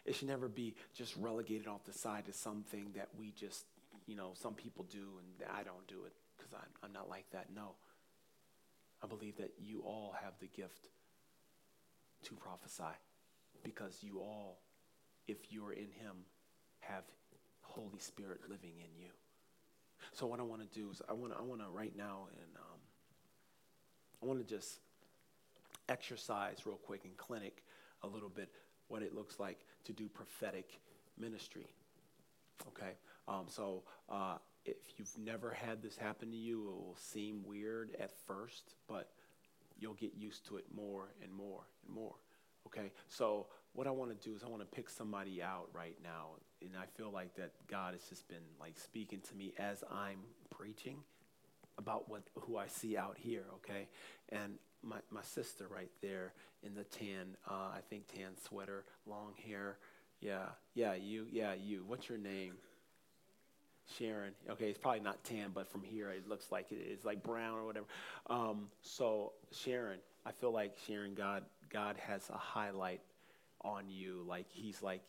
It 0.06 0.16
should 0.16 0.28
never 0.28 0.48
be 0.48 0.76
just 0.96 1.16
relegated 1.18 1.68
off 1.68 1.86
the 1.86 1.94
side 1.94 2.26
to 2.26 2.34
something 2.34 2.92
that 2.96 3.10
we 3.20 3.32
just, 3.32 3.66
you 4.08 4.16
know, 4.16 4.32
some 4.34 4.54
people 4.54 4.86
do 4.90 5.20
and 5.20 5.50
I 5.50 5.64
don't 5.64 5.88
do 5.88 6.06
it 6.06 6.14
because 6.38 6.54
I'm, 6.54 6.70
I'm 6.84 6.94
not 6.94 7.10
like 7.10 7.30
that. 7.32 7.48
No. 7.56 7.76
I 9.04 9.08
believe 9.08 9.38
that 9.38 9.52
you 9.60 9.82
all 9.86 10.16
have 10.24 10.34
the 10.40 10.48
gift 10.48 10.90
to 12.24 12.34
prophesy 12.36 12.96
because 13.64 13.98
you 14.02 14.20
all, 14.20 14.60
if 15.28 15.38
you're 15.52 15.74
in 15.74 15.90
Him, 16.00 16.26
have 16.82 17.04
Holy 17.62 18.00
Spirit 18.00 18.42
living 18.50 18.74
in 18.78 19.02
you. 19.02 19.10
So 20.14 20.26
what 20.26 20.40
I 20.40 20.44
want 20.44 20.62
to 20.62 20.80
do 20.80 20.90
is 20.92 21.02
I 21.10 21.14
want 21.14 21.34
to 21.34 21.40
I 21.40 21.42
want 21.42 21.62
to 21.62 21.68
right 21.72 21.96
now 21.96 22.28
and 22.32 22.56
um, 22.58 22.80
I 24.22 24.26
want 24.26 24.40
to 24.40 24.46
just 24.46 24.80
exercise 25.90 26.66
real 26.66 26.76
quick 26.76 27.06
in 27.06 27.12
clinic 27.18 27.64
a 28.04 28.08
little 28.08 28.30
bit 28.30 28.50
what 28.92 29.02
it 29.02 29.16
looks 29.16 29.40
like 29.40 29.60
to 29.86 29.94
do 29.94 30.10
prophetic 30.10 30.80
ministry. 31.18 31.68
Okay, 32.68 32.92
um, 33.28 33.46
so 33.48 33.84
uh, 34.10 34.36
if 34.66 34.76
you've 34.98 35.18
never 35.18 35.50
had 35.50 35.82
this 35.82 35.98
happen 35.98 36.30
to 36.30 36.38
you, 36.38 36.68
it 36.68 36.72
will 36.72 36.98
seem 37.00 37.42
weird 37.46 37.96
at 38.00 38.12
first, 38.28 38.76
but 38.88 39.10
you'll 39.80 39.94
get 39.94 40.14
used 40.16 40.46
to 40.48 40.58
it 40.58 40.66
more 40.76 41.14
and 41.24 41.32
more 41.32 41.62
and 41.86 41.96
more. 41.96 42.16
Okay, 42.68 42.92
so 43.08 43.48
what 43.74 43.88
I 43.88 43.92
want 43.92 44.12
to 44.12 44.30
do 44.30 44.36
is 44.36 44.44
I 44.44 44.50
want 44.50 44.62
to 44.62 44.68
pick 44.68 44.90
somebody 44.90 45.42
out 45.42 45.70
right 45.74 45.98
now, 46.04 46.32
and 46.62 46.72
I 46.78 46.86
feel 46.98 47.12
like 47.12 47.36
that 47.36 47.52
God 47.68 47.94
has 47.94 48.04
just 48.10 48.28
been 48.28 48.44
like 48.60 48.78
speaking 48.78 49.22
to 49.30 49.36
me 49.36 49.54
as 49.58 49.84
I'm 49.90 50.20
preaching 50.50 50.98
about 51.78 52.10
what 52.10 52.24
who 52.36 52.58
I 52.58 52.68
see 52.68 52.98
out 52.98 53.18
here. 53.18 53.46
Okay, 53.56 53.88
and 54.30 54.54
my 54.84 54.98
my 55.10 55.22
sister 55.24 55.68
right 55.68 55.92
there 56.02 56.34
in 56.64 56.76
the 56.76 56.84
tan, 56.84 57.36
uh, 57.50 57.70
I 57.76 57.80
think 57.90 58.08
tan 58.08 58.32
sweater, 58.48 58.86
long 59.06 59.34
hair. 59.46 59.78
Yeah, 60.20 60.50
yeah, 60.76 60.94
you, 60.94 61.26
yeah, 61.32 61.54
you. 61.54 61.84
What's 61.88 62.08
your 62.08 62.20
name? 62.20 62.54
Sharon. 63.98 64.34
Okay, 64.50 64.70
it's 64.70 64.78
probably 64.78 65.00
not 65.00 65.24
tan, 65.24 65.52
but 65.54 65.70
from 65.70 65.84
here 65.84 66.10
it 66.12 66.28
looks 66.28 66.52
like 66.52 66.68
it's 66.70 67.04
like 67.04 67.24
brown 67.24 67.58
or 67.58 67.66
whatever. 67.66 67.88
Um, 68.28 68.68
so 68.82 69.34
Sharon, 69.52 70.00
I 70.26 70.32
feel 70.32 70.52
like 70.52 70.78
Sharon, 70.88 71.16
God, 71.16 71.44
God 71.72 71.98
has 71.98 72.30
a 72.30 72.38
highlight 72.38 73.02
on 73.62 73.90
you. 73.90 74.24
Like 74.28 74.46
He's 74.50 74.82
like 74.82 75.02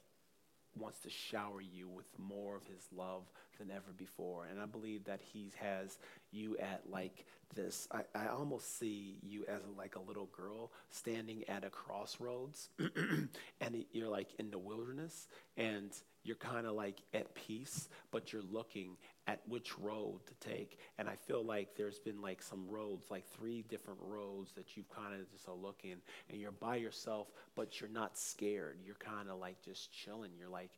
wants 0.79 1.01
to 1.01 1.11
shower 1.11 1.61
you 1.61 1.89
with 1.89 2.07
more 2.19 2.57
of 2.57 2.67
his 2.67 2.87
love 2.97 3.23
than 3.59 3.71
ever 3.71 3.93
before. 3.97 4.47
And 4.51 4.61
I 4.61 4.67
believe 4.67 5.05
that 5.05 5.21
he 5.21 5.51
has 5.61 5.99
you 6.31 6.57
at 6.59 6.83
like 6.91 7.25
this. 7.55 7.89
I, 7.93 8.03
I 8.15 8.29
almost 8.29 8.79
see 8.79 9.17
you 9.23 9.45
as 9.49 9.61
like 9.77 9.97
a 9.97 10.01
little 10.01 10.29
girl 10.37 10.71
standing 10.91 11.45
at 11.49 11.65
a 11.65 11.71
crossroads 11.71 12.71
and 13.61 13.85
you're 13.93 14.09
like 14.09 14.29
in 14.39 14.51
the 14.51 14.59
wilderness 14.59 15.29
and 15.57 15.91
you're 16.25 16.37
kind 16.37 16.67
of 16.67 16.75
like 16.75 17.03
at 17.13 17.35
peace, 17.35 17.89
but 18.11 18.33
you're 18.33 18.43
looking 18.51 18.97
at 19.27 19.41
which 19.49 19.79
road 19.79 20.21
to 20.27 20.49
take. 20.49 20.79
And 20.99 21.09
I 21.09 21.15
feel 21.17 21.45
like 21.45 21.77
there's 21.77 21.99
been 21.99 22.21
like 22.21 22.43
some 22.43 22.69
roads, 22.69 23.07
like 23.11 23.27
three 23.27 23.63
different 23.69 24.01
roads 24.03 24.53
that 24.53 24.77
you've 24.77 24.91
kind 24.91 25.15
of 25.15 25.31
just 25.31 25.49
are 25.49 25.55
looking, 25.55 25.97
and 26.31 26.41
you're 26.41 26.51
by 26.51 26.77
yourself, 26.77 27.29
but 27.55 27.81
you're 27.81 27.91
not 27.91 28.19
scared. 28.19 28.79
You're 28.85 28.97
kind 28.97 29.31
of 29.31 29.39
like 29.39 29.63
just 29.63 29.93
chilling. 29.93 30.33
You're 30.39 30.49
like, 30.49 30.71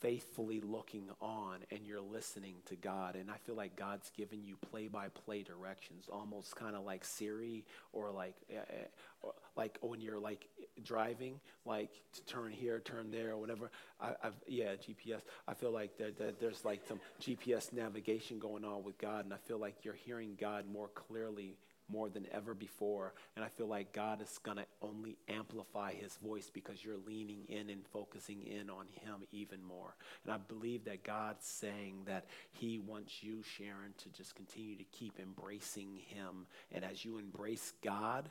faithfully 0.00 0.60
looking 0.60 1.08
on 1.20 1.58
and 1.70 1.80
you're 1.86 2.00
listening 2.00 2.56
to 2.66 2.76
God. 2.76 3.16
And 3.16 3.30
I 3.30 3.36
feel 3.36 3.54
like 3.54 3.76
God's 3.76 4.10
given 4.10 4.44
you 4.44 4.56
play 4.70 4.88
by 4.88 5.08
play 5.08 5.42
directions, 5.42 6.06
almost 6.12 6.56
kind 6.56 6.76
of 6.76 6.84
like 6.84 7.04
Siri 7.04 7.64
or 7.92 8.10
like, 8.10 8.34
uh, 8.50 9.28
like 9.56 9.78
when 9.80 10.00
you're 10.00 10.18
like 10.18 10.46
driving, 10.82 11.40
like 11.64 11.90
to 12.14 12.24
turn 12.24 12.50
here, 12.50 12.80
turn 12.80 13.10
there, 13.10 13.32
or 13.32 13.36
whatever. 13.36 13.70
I, 14.00 14.14
have 14.22 14.34
yeah, 14.46 14.74
GPS. 14.74 15.20
I 15.46 15.54
feel 15.54 15.70
like 15.72 15.96
there, 15.98 16.10
there, 16.10 16.32
there's 16.40 16.64
like 16.64 16.80
some 16.88 17.00
GPS 17.20 17.72
navigation 17.72 18.38
going 18.38 18.64
on 18.64 18.82
with 18.84 18.98
God, 18.98 19.24
and 19.24 19.34
I 19.34 19.38
feel 19.38 19.58
like 19.58 19.84
you're 19.84 19.94
hearing 19.94 20.36
God 20.40 20.64
more 20.72 20.88
clearly 20.88 21.56
more 21.90 22.08
than 22.08 22.26
ever 22.32 22.54
before. 22.54 23.14
And 23.36 23.44
I 23.44 23.48
feel 23.48 23.66
like 23.66 23.92
God 23.92 24.22
is 24.22 24.38
going 24.42 24.56
to 24.58 24.66
only 24.82 25.16
amplify 25.28 25.92
his 25.92 26.16
voice 26.16 26.50
because 26.52 26.84
you're 26.84 26.98
leaning 27.06 27.44
in 27.48 27.70
and 27.70 27.86
focusing 27.86 28.42
in 28.42 28.70
on 28.70 28.86
him 28.86 29.26
even 29.32 29.62
more. 29.62 29.94
And 30.24 30.32
I 30.32 30.38
believe 30.38 30.84
that 30.84 31.04
God's 31.04 31.46
saying 31.46 32.02
that 32.06 32.26
he 32.52 32.78
wants 32.78 33.22
you, 33.22 33.42
Sharon, 33.42 33.94
to 33.98 34.08
just 34.10 34.34
continue 34.34 34.76
to 34.76 34.84
keep 34.84 35.18
embracing 35.18 35.96
him. 35.96 36.46
And 36.72 36.84
as 36.84 37.04
you 37.04 37.18
embrace 37.18 37.72
God, 37.82 38.30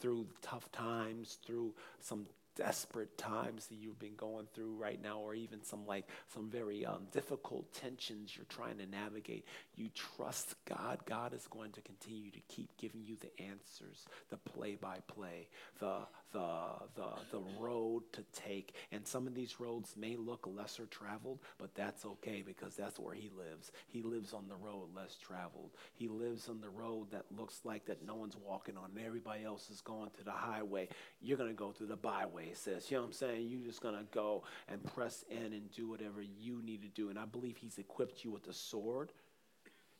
through 0.00 0.26
tough 0.42 0.70
times, 0.72 1.38
through 1.44 1.74
some 2.00 2.26
desperate 2.56 3.16
times 3.16 3.66
that 3.68 3.76
you've 3.76 3.98
been 4.00 4.16
going 4.16 4.46
through 4.52 4.74
right 4.74 5.00
now, 5.00 5.20
or 5.20 5.34
even 5.34 5.62
some 5.62 5.86
like 5.86 6.08
some 6.34 6.50
very 6.50 6.84
um, 6.84 7.06
difficult 7.12 7.72
tensions 7.72 8.36
you're 8.36 8.46
trying 8.48 8.78
to 8.78 8.86
navigate, 8.86 9.44
you 9.78 9.88
trust 9.94 10.56
God. 10.66 10.98
God 11.06 11.32
is 11.32 11.46
going 11.48 11.72
to 11.72 11.80
continue 11.80 12.30
to 12.30 12.40
keep 12.48 12.76
giving 12.76 13.04
you 13.04 13.16
the 13.16 13.42
answers, 13.42 14.06
the 14.30 14.36
play 14.36 14.74
by 14.74 14.98
play, 15.06 15.48
the 15.80 15.98
the 16.32 16.48
the 16.96 17.08
the 17.30 17.42
road 17.58 18.02
to 18.12 18.22
take. 18.32 18.74
And 18.92 19.06
some 19.06 19.26
of 19.26 19.34
these 19.34 19.60
roads 19.60 19.94
may 19.96 20.16
look 20.16 20.46
lesser 20.46 20.86
traveled, 20.86 21.38
but 21.58 21.74
that's 21.74 22.04
okay 22.04 22.42
because 22.44 22.74
that's 22.74 22.98
where 22.98 23.14
He 23.14 23.30
lives. 23.30 23.72
He 23.86 24.02
lives 24.02 24.32
on 24.32 24.48
the 24.48 24.56
road 24.56 24.88
less 24.94 25.16
traveled. 25.16 25.70
He 25.94 26.08
lives 26.08 26.48
on 26.48 26.60
the 26.60 26.68
road 26.68 27.10
that 27.12 27.24
looks 27.36 27.60
like 27.64 27.86
that 27.86 28.04
no 28.04 28.16
one's 28.16 28.36
walking 28.36 28.76
on, 28.76 28.90
and 28.94 29.06
everybody 29.06 29.44
else 29.44 29.70
is 29.70 29.80
going 29.80 30.10
to 30.18 30.24
the 30.24 30.30
highway. 30.32 30.88
You're 31.20 31.38
gonna 31.38 31.52
go 31.52 31.72
through 31.72 31.86
the 31.86 31.96
byway 31.96 32.48
says. 32.58 32.90
You 32.90 32.96
know 32.96 33.02
what 33.02 33.08
I'm 33.08 33.12
saying? 33.12 33.48
You're 33.48 33.66
just 33.66 33.80
going 33.80 33.94
to 33.94 34.04
go 34.12 34.44
and 34.68 34.82
press 34.94 35.24
in 35.30 35.52
and 35.52 35.70
do 35.72 35.88
whatever 35.88 36.22
you 36.22 36.60
need 36.62 36.82
to 36.82 36.88
do. 36.88 37.10
And 37.10 37.18
I 37.18 37.24
believe 37.24 37.56
He's 37.56 37.78
equipped 37.78 38.24
you 38.24 38.30
with 38.30 38.44
the 38.44 38.52
sword. 38.52 39.12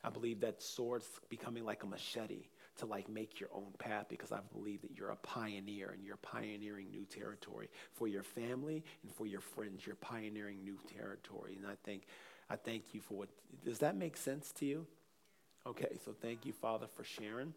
I 0.04 0.10
believe 0.10 0.40
that 0.40 0.62
sword's 0.62 1.08
becoming 1.28 1.64
like 1.64 1.82
a 1.82 1.86
machete 1.86 2.46
to 2.78 2.86
like 2.86 3.08
make 3.08 3.40
your 3.40 3.48
own 3.52 3.72
path 3.78 4.06
because 4.08 4.30
I 4.30 4.38
believe 4.52 4.82
that 4.82 4.96
you're 4.96 5.10
a 5.10 5.16
pioneer 5.16 5.90
and 5.90 6.04
you're 6.04 6.16
pioneering 6.16 6.90
new 6.90 7.04
territory 7.04 7.68
for 7.94 8.06
your 8.06 8.22
family 8.22 8.84
and 9.02 9.12
for 9.12 9.26
your 9.26 9.40
friends. 9.40 9.84
You're 9.84 9.96
pioneering 9.96 10.62
new 10.62 10.78
territory. 10.96 11.56
And 11.56 11.66
I 11.66 11.74
think 11.84 12.04
I 12.48 12.56
thank 12.56 12.94
you 12.94 13.00
for 13.00 13.14
what 13.14 13.28
does 13.64 13.80
that 13.80 13.96
make 13.96 14.16
sense 14.16 14.52
to 14.58 14.66
you? 14.66 14.86
Okay, 15.66 15.98
so 16.04 16.14
thank 16.22 16.46
you, 16.46 16.52
Father, 16.52 16.86
for 16.86 17.04
Sharon. 17.04 17.52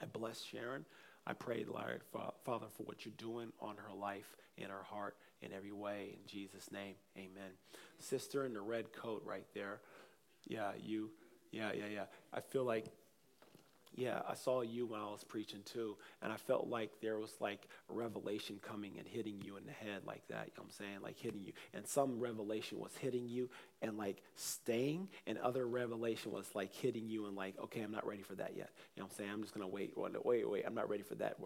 I 0.00 0.06
bless 0.06 0.42
Sharon. 0.42 0.84
I 1.26 1.34
pray, 1.34 1.64
Lord, 1.66 2.02
Father, 2.44 2.66
for 2.76 2.82
what 2.82 3.06
you're 3.06 3.14
doing 3.16 3.52
on 3.60 3.76
her 3.76 3.94
life, 3.96 4.36
in 4.58 4.68
her 4.70 4.82
heart, 4.82 5.16
in 5.40 5.52
every 5.52 5.72
way. 5.72 6.10
In 6.14 6.26
Jesus' 6.26 6.70
name, 6.72 6.94
amen. 7.16 7.52
Sister 7.98 8.44
in 8.44 8.54
the 8.54 8.60
red 8.60 8.92
coat 8.92 9.22
right 9.24 9.46
there. 9.54 9.80
Yeah, 10.46 10.72
you. 10.82 11.10
Yeah, 11.52 11.70
yeah, 11.76 11.86
yeah. 11.92 12.04
I 12.32 12.40
feel 12.40 12.64
like 12.64 12.86
yeah, 13.94 14.22
I 14.26 14.34
saw 14.34 14.62
you 14.62 14.86
when 14.86 15.00
I 15.00 15.04
was 15.04 15.22
preaching 15.22 15.60
too, 15.64 15.96
and 16.22 16.32
I 16.32 16.36
felt 16.36 16.66
like 16.68 16.90
there 17.02 17.18
was 17.18 17.34
like 17.40 17.68
a 17.90 17.92
revelation 17.92 18.58
coming 18.62 18.92
and 18.98 19.06
hitting 19.06 19.42
you 19.44 19.56
in 19.58 19.66
the 19.66 19.72
head 19.72 20.02
like 20.06 20.26
that. 20.28 20.46
You 20.46 20.52
know 20.56 20.62
what 20.62 20.64
I'm 20.64 20.70
saying? 20.86 20.98
Like 21.02 21.18
hitting 21.18 21.42
you. 21.44 21.52
And 21.74 21.86
some 21.86 22.18
revelation 22.18 22.78
was 22.80 22.96
hitting 22.96 23.28
you 23.28 23.50
and 23.82 23.98
like 23.98 24.22
staying, 24.36 25.08
and 25.26 25.38
other 25.38 25.66
revelation 25.66 26.32
was 26.32 26.46
like 26.54 26.72
hitting 26.72 27.08
you 27.08 27.26
and 27.26 27.36
like, 27.36 27.54
okay, 27.64 27.82
I'm 27.82 27.92
not 27.92 28.06
ready 28.06 28.22
for 28.22 28.34
that 28.36 28.52
yet. 28.56 28.70
You 28.94 29.00
know 29.00 29.06
what 29.06 29.12
I'm 29.12 29.18
saying? 29.18 29.30
I'm 29.30 29.42
just 29.42 29.54
gonna 29.54 29.66
wait, 29.66 29.92
wait, 29.96 30.24
wait, 30.24 30.48
wait 30.48 30.64
I'm 30.66 30.74
not 30.74 30.88
ready 30.88 31.02
for 31.02 31.14
that. 31.16 31.36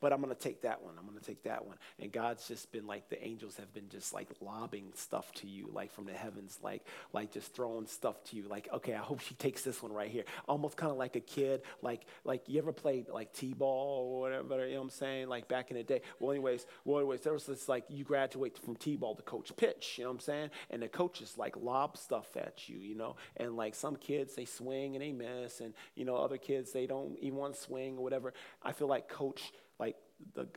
But 0.00 0.12
I'm 0.12 0.20
gonna 0.20 0.34
take 0.34 0.62
that 0.62 0.82
one. 0.82 0.94
I'm 0.98 1.06
gonna 1.06 1.20
take 1.20 1.42
that 1.44 1.64
one. 1.64 1.76
And 1.98 2.12
God's 2.12 2.46
just 2.46 2.70
been 2.72 2.86
like 2.86 3.08
the 3.08 3.22
angels 3.24 3.56
have 3.56 3.72
been 3.72 3.88
just 3.88 4.12
like 4.12 4.28
lobbing 4.40 4.92
stuff 4.94 5.32
to 5.34 5.46
you, 5.46 5.70
like 5.72 5.92
from 5.92 6.04
the 6.04 6.12
heavens, 6.12 6.58
like 6.62 6.86
like 7.12 7.32
just 7.32 7.54
throwing 7.54 7.86
stuff 7.86 8.22
to 8.24 8.36
you. 8.36 8.44
Like, 8.48 8.68
okay, 8.72 8.94
I 8.94 8.98
hope 8.98 9.20
she 9.20 9.34
takes 9.34 9.62
this 9.62 9.82
one 9.82 9.92
right 9.92 10.10
here. 10.10 10.24
Almost 10.46 10.76
kind 10.76 10.92
of 10.92 10.98
like 10.98 11.16
a 11.16 11.20
kid, 11.20 11.62
like 11.82 12.06
like 12.24 12.48
you 12.48 12.58
ever 12.58 12.72
played 12.72 13.08
like 13.08 13.32
t-ball 13.32 14.12
or 14.12 14.20
whatever. 14.20 14.66
You 14.66 14.74
know 14.74 14.80
what 14.80 14.84
I'm 14.84 14.90
saying? 14.90 15.28
Like 15.28 15.48
back 15.48 15.70
in 15.70 15.76
the 15.76 15.82
day. 15.82 16.02
Well, 16.20 16.30
anyways, 16.30 16.66
well, 16.84 16.98
anyways, 16.98 17.22
there 17.22 17.32
was 17.32 17.46
this 17.46 17.68
like 17.68 17.84
you 17.88 18.04
graduate 18.04 18.58
from 18.58 18.76
t-ball 18.76 19.14
to 19.16 19.22
coach 19.22 19.54
pitch. 19.56 19.94
You 19.98 20.04
know 20.04 20.10
what 20.10 20.14
I'm 20.14 20.20
saying? 20.20 20.50
And 20.70 20.82
the 20.82 20.88
coaches 20.88 21.34
like 21.36 21.56
lob 21.78 21.96
stuff 21.96 22.36
at 22.36 22.68
you. 22.68 22.78
You 22.78 22.94
know, 22.96 23.16
and 23.36 23.56
like 23.56 23.74
some 23.74 23.96
kids 23.96 24.34
they 24.34 24.44
swing 24.44 24.94
and 24.94 25.02
they 25.02 25.12
miss, 25.12 25.60
and 25.60 25.74
you 25.94 26.04
know 26.04 26.16
other 26.16 26.38
kids 26.38 26.72
they 26.72 26.86
don't 26.86 27.18
even 27.20 27.38
want 27.38 27.54
to 27.54 27.60
swing 27.60 27.98
or 27.98 28.02
whatever. 28.02 28.32
I 28.62 28.72
feel 28.72 28.88
like 28.88 29.08
coach 29.08 29.52
like 29.78 29.96
the 30.34 30.48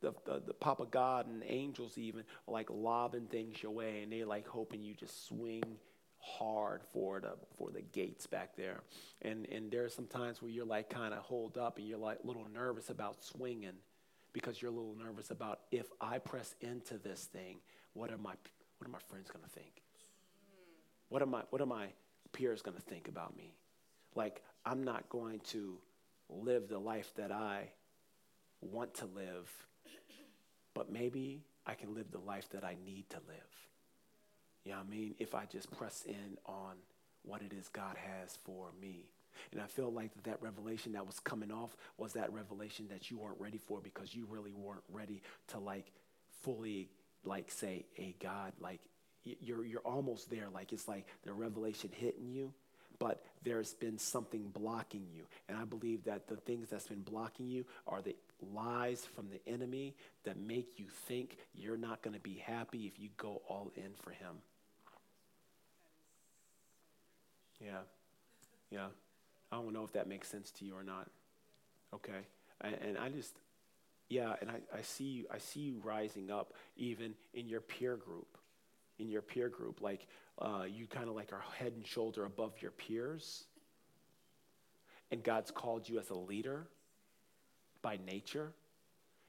the, 0.00 0.14
the, 0.24 0.42
the, 0.46 0.54
Papa 0.54 0.86
God 0.90 1.26
and 1.26 1.42
angels 1.46 1.98
even 1.98 2.24
like 2.46 2.70
lobbing 2.70 3.26
things 3.26 3.62
your 3.62 3.72
way, 3.72 4.00
and 4.02 4.10
they 4.10 4.24
like 4.24 4.48
hoping 4.48 4.82
you 4.82 4.94
just 4.94 5.26
swing 5.26 5.62
hard 6.20 6.82
for 6.92 7.20
the 7.20 7.32
for 7.58 7.70
the 7.70 7.82
gates 7.82 8.26
back 8.26 8.56
there. 8.56 8.80
And 9.22 9.46
and 9.46 9.70
there 9.70 9.84
are 9.84 9.90
some 9.90 10.06
times 10.06 10.40
where 10.40 10.50
you're 10.50 10.64
like 10.64 10.88
kind 10.88 11.12
of 11.12 11.20
hold 11.20 11.58
up 11.58 11.78
and 11.78 11.86
you're 11.86 11.98
like 11.98 12.18
a 12.24 12.26
little 12.26 12.46
nervous 12.52 12.90
about 12.90 13.22
swinging 13.24 13.78
because 14.32 14.60
you're 14.60 14.70
a 14.70 14.74
little 14.74 14.96
nervous 14.96 15.30
about 15.30 15.60
if 15.70 15.86
I 16.00 16.18
press 16.18 16.54
into 16.60 16.98
this 16.98 17.24
thing, 17.24 17.58
what 17.92 18.10
are 18.10 18.18
my 18.18 18.34
what 18.78 18.88
are 18.88 18.92
my 18.92 19.04
friends 19.08 19.30
going 19.30 19.44
to 19.44 19.50
think? 19.50 19.82
What 21.10 21.20
are 21.22 21.26
my 21.26 21.42
what 21.50 21.60
are 21.60 21.66
my 21.66 21.88
peers 22.32 22.62
going 22.62 22.76
to 22.76 22.82
think 22.82 23.08
about 23.08 23.36
me? 23.36 23.52
Like 24.14 24.42
I'm 24.64 24.82
not 24.82 25.08
going 25.10 25.40
to 25.50 25.76
live 26.30 26.68
the 26.68 26.78
life 26.78 27.12
that 27.16 27.30
I 27.30 27.68
want 28.62 28.94
to 28.94 29.06
live, 29.06 29.50
but 30.74 30.90
maybe 30.90 31.42
I 31.66 31.74
can 31.74 31.94
live 31.94 32.10
the 32.10 32.18
life 32.18 32.48
that 32.50 32.64
I 32.64 32.76
need 32.86 33.10
to 33.10 33.18
live. 33.28 33.36
You 34.64 34.72
know 34.72 34.78
what 34.78 34.86
I 34.86 34.90
mean? 34.90 35.14
If 35.18 35.34
I 35.34 35.44
just 35.46 35.70
press 35.70 36.04
in 36.06 36.38
on 36.46 36.76
what 37.22 37.42
it 37.42 37.52
is 37.52 37.68
God 37.68 37.96
has 37.96 38.36
for 38.44 38.68
me. 38.80 39.10
And 39.52 39.60
I 39.60 39.66
feel 39.66 39.90
like 39.90 40.12
that, 40.14 40.24
that 40.24 40.42
revelation 40.42 40.92
that 40.92 41.06
was 41.06 41.18
coming 41.20 41.50
off 41.50 41.76
was 41.96 42.12
that 42.14 42.32
revelation 42.32 42.88
that 42.90 43.10
you 43.10 43.18
weren't 43.18 43.40
ready 43.40 43.58
for 43.58 43.80
because 43.80 44.14
you 44.14 44.26
really 44.28 44.52
weren't 44.52 44.82
ready 44.92 45.22
to 45.48 45.58
like 45.58 45.92
fully 46.42 46.90
like 47.24 47.50
say, 47.50 47.86
hey 47.94 48.14
God, 48.20 48.52
like 48.60 48.80
you're 49.24 49.64
you're 49.64 49.80
almost 49.80 50.30
there. 50.30 50.48
Like 50.52 50.72
it's 50.72 50.88
like 50.88 51.06
the 51.24 51.32
revelation 51.32 51.90
hitting 51.92 52.28
you, 52.30 52.52
but 52.98 53.22
there's 53.42 53.74
been 53.74 53.98
something 53.98 54.48
blocking 54.52 55.06
you. 55.14 55.24
And 55.48 55.56
I 55.56 55.64
believe 55.64 56.04
that 56.04 56.28
the 56.28 56.36
things 56.36 56.68
that's 56.68 56.88
been 56.88 57.02
blocking 57.02 57.48
you 57.48 57.64
are 57.86 58.02
the 58.02 58.16
lies 58.54 59.04
from 59.04 59.28
the 59.28 59.40
enemy 59.52 59.94
that 60.24 60.38
make 60.38 60.78
you 60.78 60.86
think 61.06 61.36
you're 61.54 61.76
not 61.76 62.02
going 62.02 62.14
to 62.14 62.20
be 62.20 62.42
happy 62.44 62.86
if 62.86 62.98
you 62.98 63.08
go 63.16 63.42
all 63.48 63.70
in 63.76 63.92
for 64.02 64.10
him. 64.10 64.36
Yeah. 67.60 67.80
Yeah. 68.70 68.86
I 69.52 69.56
don't 69.56 69.72
know 69.72 69.84
if 69.84 69.92
that 69.92 70.08
makes 70.08 70.28
sense 70.28 70.50
to 70.52 70.64
you 70.64 70.74
or 70.74 70.82
not. 70.82 71.08
Okay. 71.94 72.12
And, 72.60 72.98
I 72.98 73.08
just, 73.08 73.34
yeah, 74.08 74.34
and 74.40 74.50
I, 74.50 74.56
I 74.76 74.82
see 74.82 75.04
you, 75.04 75.26
I 75.32 75.38
see 75.38 75.60
you 75.60 75.80
rising 75.82 76.30
up 76.30 76.52
even 76.76 77.14
in 77.34 77.48
your 77.48 77.60
peer 77.60 77.96
group. 77.96 78.29
In 79.00 79.08
your 79.08 79.22
peer 79.22 79.48
group, 79.48 79.80
like 79.80 80.06
uh, 80.38 80.64
you 80.68 80.86
kind 80.86 81.08
of 81.08 81.14
like 81.14 81.32
are 81.32 81.42
head 81.58 81.72
and 81.74 81.86
shoulder 81.86 82.26
above 82.26 82.52
your 82.60 82.70
peers. 82.70 83.44
And 85.10 85.22
God's 85.22 85.50
called 85.50 85.88
you 85.88 85.98
as 85.98 86.10
a 86.10 86.14
leader 86.14 86.66
by 87.80 87.98
nature. 88.06 88.52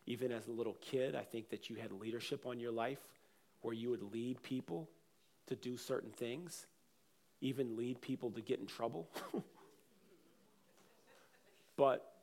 Even 0.05 0.31
as 0.33 0.47
a 0.47 0.51
little 0.51 0.75
kid, 0.81 1.15
I 1.15 1.21
think 1.21 1.49
that 1.51 1.69
you 1.69 1.77
had 1.77 1.93
leadership 1.93 2.45
on 2.45 2.59
your 2.59 2.71
life 2.71 2.99
where 3.61 3.73
you 3.73 3.89
would 3.89 4.11
lead 4.11 4.43
people 4.43 4.89
to 5.47 5.55
do 5.55 5.77
certain 5.77 6.11
things, 6.11 6.65
even 7.39 7.77
lead 7.77 8.01
people 8.01 8.29
to 8.31 8.41
get 8.41 8.59
in 8.59 8.65
trouble. 8.65 9.07
but 11.77 12.13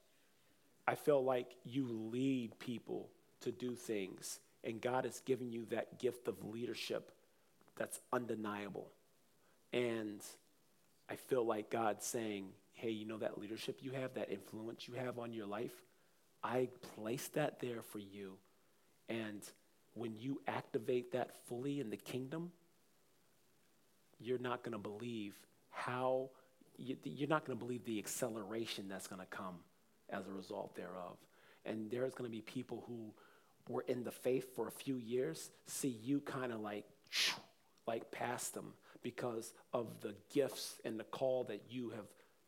I 0.86 0.96
feel 0.96 1.24
like 1.24 1.56
you 1.64 1.86
lead 2.12 2.58
people 2.58 3.08
to 3.40 3.52
do 3.52 3.74
things, 3.74 4.40
and 4.64 4.80
God 4.80 5.04
has 5.04 5.20
given 5.20 5.50
you 5.50 5.64
that 5.70 5.98
gift 5.98 6.28
of 6.28 6.44
leadership 6.44 7.12
that's 7.78 8.00
undeniable. 8.12 8.88
And 9.72 10.20
I 11.08 11.16
feel 11.16 11.44
like 11.44 11.70
God's 11.70 12.04
saying, 12.04 12.48
hey, 12.74 12.90
you 12.90 13.06
know 13.06 13.18
that 13.18 13.38
leadership 13.38 13.78
you 13.80 13.92
have, 13.92 14.14
that 14.14 14.30
influence 14.30 14.86
you 14.86 14.94
have 14.94 15.18
on 15.18 15.32
your 15.32 15.46
life? 15.46 15.72
I 16.42 16.68
placed 16.94 17.34
that 17.34 17.60
there 17.60 17.82
for 17.82 17.98
you. 17.98 18.34
And 19.08 19.42
when 19.94 20.14
you 20.18 20.40
activate 20.46 21.12
that 21.12 21.30
fully 21.48 21.80
in 21.80 21.90
the 21.90 21.96
kingdom, 21.96 22.52
you're 24.20 24.38
not 24.38 24.62
going 24.62 24.72
to 24.72 24.78
believe 24.78 25.34
how, 25.70 26.30
you're 26.76 27.28
not 27.28 27.44
going 27.44 27.58
to 27.58 27.64
believe 27.64 27.84
the 27.84 27.98
acceleration 27.98 28.86
that's 28.88 29.06
going 29.06 29.20
to 29.20 29.26
come 29.26 29.56
as 30.10 30.26
a 30.26 30.32
result 30.32 30.74
thereof. 30.76 31.16
And 31.64 31.90
there's 31.90 32.14
going 32.14 32.30
to 32.30 32.34
be 32.34 32.42
people 32.42 32.84
who 32.86 33.12
were 33.68 33.84
in 33.88 34.04
the 34.04 34.10
faith 34.10 34.54
for 34.54 34.68
a 34.68 34.70
few 34.70 34.96
years 34.96 35.50
see 35.66 35.98
you 36.02 36.20
kind 36.20 36.52
of 36.52 36.60
like 36.60 36.84
like 37.88 38.10
past 38.12 38.54
them 38.54 38.72
because 39.02 39.52
of 39.72 39.86
the 40.00 40.14
gifts 40.32 40.76
and 40.84 40.98
the 40.98 41.04
call 41.04 41.44
that 41.44 41.62
you 41.68 41.90
have 41.90 42.06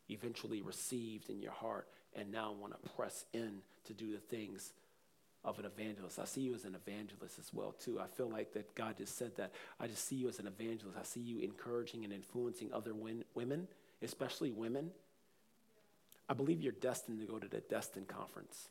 eventually 0.09 0.61
received 0.61 1.31
in 1.31 1.41
your 1.41 1.53
heart 1.53 1.89
and 2.15 2.31
now 2.31 2.53
want 2.53 2.73
to 2.73 2.91
press 2.91 3.25
in 3.33 3.59
to 3.85 3.93
do 3.93 4.13
the 4.13 4.19
things 4.19 4.73
of 5.45 5.59
an 5.59 5.65
evangelist. 5.65 6.19
I 6.19 6.25
see 6.27 6.43
you 6.43 6.55
as 6.55 6.65
an 6.65 6.77
evangelist 6.87 7.39
as 7.39 7.53
well 7.53 7.73
too. 7.73 7.99
I 7.99 8.07
feel 8.07 8.29
like 8.29 8.53
that 8.53 8.75
God 8.75 8.99
just 8.99 9.17
said 9.17 9.37
that. 9.37 9.53
I 9.81 9.87
just 9.87 10.07
see 10.07 10.17
you 10.17 10.29
as 10.29 10.39
an 10.39 10.47
evangelist. 10.47 10.99
I 10.99 11.05
see 11.05 11.21
you 11.21 11.41
encouraging 11.41 12.05
and 12.05 12.13
influencing 12.13 12.73
other 12.73 12.95
win- 12.95 13.25
women, 13.35 13.67
especially 14.03 14.53
women 14.53 14.91
I 16.31 16.33
believe 16.33 16.63
you're 16.63 16.73
destined 16.73 17.19
to 17.19 17.27
go 17.27 17.41
to 17.41 17.49
the 17.49 17.59
Destin 17.59 18.05
Conference. 18.05 18.69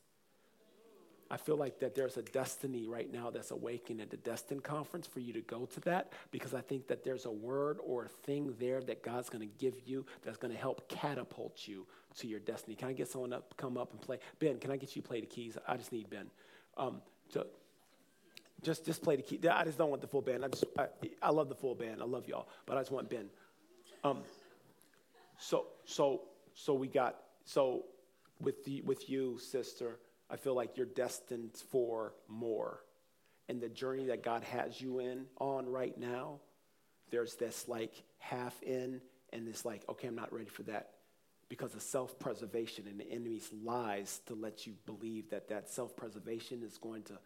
I 1.31 1.37
feel 1.37 1.57
like 1.57 1.79
that 1.79 1.93
there's 1.93 2.17
a 2.17 2.23
destiny 2.23 2.87
right 2.87 3.11
now 3.11 3.29
that's 3.29 3.51
awakening 3.51 4.01
at 4.01 4.09
the 4.09 4.17
Destin 4.17 4.59
Conference 4.61 5.05
for 5.05 5.19
you 5.19 5.31
to 5.33 5.41
go 5.41 5.65
to 5.67 5.79
that 5.81 6.11
because 6.31 6.55
I 6.55 6.61
think 6.61 6.87
that 6.87 7.03
there's 7.03 7.25
a 7.25 7.31
word 7.31 7.77
or 7.85 8.05
a 8.05 8.07
thing 8.07 8.55
there 8.59 8.81
that 8.81 9.03
God's 9.03 9.29
going 9.29 9.47
to 9.47 9.53
give 9.59 9.75
you 9.85 10.05
that's 10.23 10.37
going 10.37 10.51
to 10.51 10.59
help 10.59 10.89
catapult 10.89 11.67
you 11.67 11.85
to 12.17 12.27
your 12.27 12.39
destiny. 12.39 12.75
Can 12.75 12.89
I 12.89 12.93
get 12.93 13.09
someone 13.09 13.31
up, 13.31 13.55
come 13.57 13.77
up 13.77 13.91
and 13.91 14.01
play? 14.01 14.17
Ben, 14.39 14.57
can 14.57 14.71
I 14.71 14.77
get 14.77 14.95
you 14.95 15.03
play 15.03 15.19
the 15.21 15.27
keys? 15.27 15.55
I 15.67 15.77
just 15.77 15.91
need 15.91 16.09
Ben. 16.09 16.25
Um, 16.77 17.01
to, 17.33 17.45
just, 18.63 18.85
just 18.85 19.03
play 19.03 19.15
the 19.15 19.21
key. 19.21 19.39
I 19.47 19.63
just 19.65 19.77
don't 19.77 19.91
want 19.91 20.01
the 20.01 20.07
full 20.07 20.21
band. 20.21 20.43
I 20.43 20.47
just, 20.47 20.65
I, 20.77 20.87
I 21.21 21.29
love 21.29 21.47
the 21.47 21.55
full 21.55 21.75
band. 21.75 22.01
I 22.01 22.05
love 22.05 22.27
y'all, 22.27 22.47
but 22.65 22.75
I 22.75 22.81
just 22.81 22.91
want 22.91 23.07
Ben. 23.07 23.29
Um, 24.03 24.23
so, 25.37 25.67
so, 25.85 26.21
so 26.55 26.73
we 26.73 26.87
got 26.87 27.17
so, 27.45 27.85
with, 28.41 28.65
the, 28.65 28.81
with 28.81 29.09
you, 29.09 29.37
sister, 29.37 29.99
I 30.29 30.35
feel 30.35 30.55
like 30.55 30.77
you're 30.77 30.85
destined 30.85 31.55
for 31.71 32.13
more. 32.27 32.81
And 33.47 33.59
the 33.59 33.69
journey 33.69 34.05
that 34.07 34.23
God 34.23 34.43
has 34.43 34.79
you 34.79 34.99
in 34.99 35.25
on 35.37 35.67
right 35.67 35.97
now, 35.97 36.39
there's 37.09 37.35
this 37.35 37.67
like 37.67 38.03
half 38.19 38.61
in 38.61 39.01
and 39.33 39.47
this 39.47 39.65
like, 39.65 39.83
okay, 39.89 40.07
I'm 40.07 40.15
not 40.15 40.31
ready 40.31 40.49
for 40.49 40.63
that. 40.63 40.91
Because 41.49 41.73
of 41.73 41.81
self 41.81 42.19
preservation 42.19 42.85
and 42.87 42.99
the 42.99 43.09
enemy's 43.09 43.49
lies 43.63 44.21
to 44.27 44.35
let 44.35 44.67
you 44.67 44.73
believe 44.85 45.31
that 45.31 45.49
that 45.49 45.67
self 45.67 45.95
preservation 45.95 46.61
is 46.61 46.77
going 46.77 47.01
to 47.03 47.17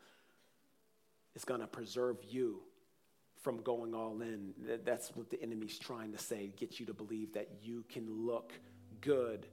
is 1.36 1.44
going 1.44 1.60
to 1.60 1.68
preserve 1.68 2.18
you 2.30 2.62
from 3.42 3.62
going 3.62 3.94
all 3.94 4.22
in. 4.22 4.54
That's 4.86 5.14
what 5.16 5.30
the 5.30 5.42
enemy's 5.42 5.78
trying 5.78 6.14
to 6.14 6.18
say, 6.18 6.54
get 6.56 6.80
you 6.80 6.86
to 6.86 6.94
believe 6.94 7.34
that 7.34 7.50
you 7.62 7.84
can 7.90 8.26
look 8.26 8.54
good 9.02 9.46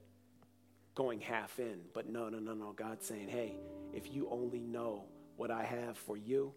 going 1.00 1.20
half 1.20 1.58
in. 1.58 1.80
But 1.94 2.10
no, 2.10 2.28
no, 2.28 2.38
no, 2.38 2.52
no. 2.52 2.72
God's 2.72 3.06
saying, 3.06 3.28
hey, 3.28 3.54
if 3.94 4.12
you 4.12 4.28
only 4.30 4.60
know 4.60 5.04
what 5.36 5.50
I 5.50 5.64
have 5.64 5.96
for 5.96 6.14
you, 6.14 6.52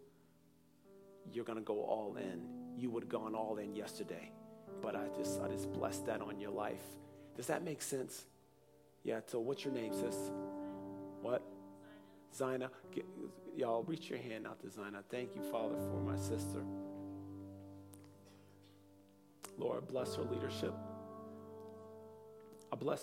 you're 1.32 1.46
going 1.46 1.58
to 1.58 1.64
go 1.64 1.80
all 1.82 2.18
in. 2.18 2.42
You 2.78 2.90
would 2.90 3.04
have 3.04 3.10
gone 3.10 3.36
all 3.36 3.56
in 3.56 3.74
yesterday. 3.74 4.32
But 4.82 4.98
I 4.98 5.06
just, 5.18 5.42
I 5.42 5.48
just 5.48 5.72
blessed 5.72 6.06
that 6.08 6.22
on 6.22 6.42
your 6.42 6.52
life. 6.52 6.84
Does 7.38 7.48
that 7.48 7.64
make 7.64 7.82
sense? 7.82 8.26
Yeah, 9.06 9.22
so 9.28 9.40
what's 9.40 9.64
your 9.64 9.74
name, 9.74 9.94
sis? 9.94 10.18
What? 11.22 11.42
Zina. 12.36 12.70
Y'all, 13.56 13.84
reach 13.84 14.10
your 14.10 14.20
hand 14.20 14.46
out 14.46 14.60
to 14.60 14.70
Zina. 14.70 15.04
Thank 15.10 15.36
you, 15.36 15.42
Father, 15.44 15.76
for 15.76 16.02
my 16.02 16.18
sister. 16.18 16.66
Lord, 19.58 19.88
bless 19.88 20.16
her 20.16 20.24
leadership. 20.24 20.74
I 22.74 22.76
bless 22.76 23.02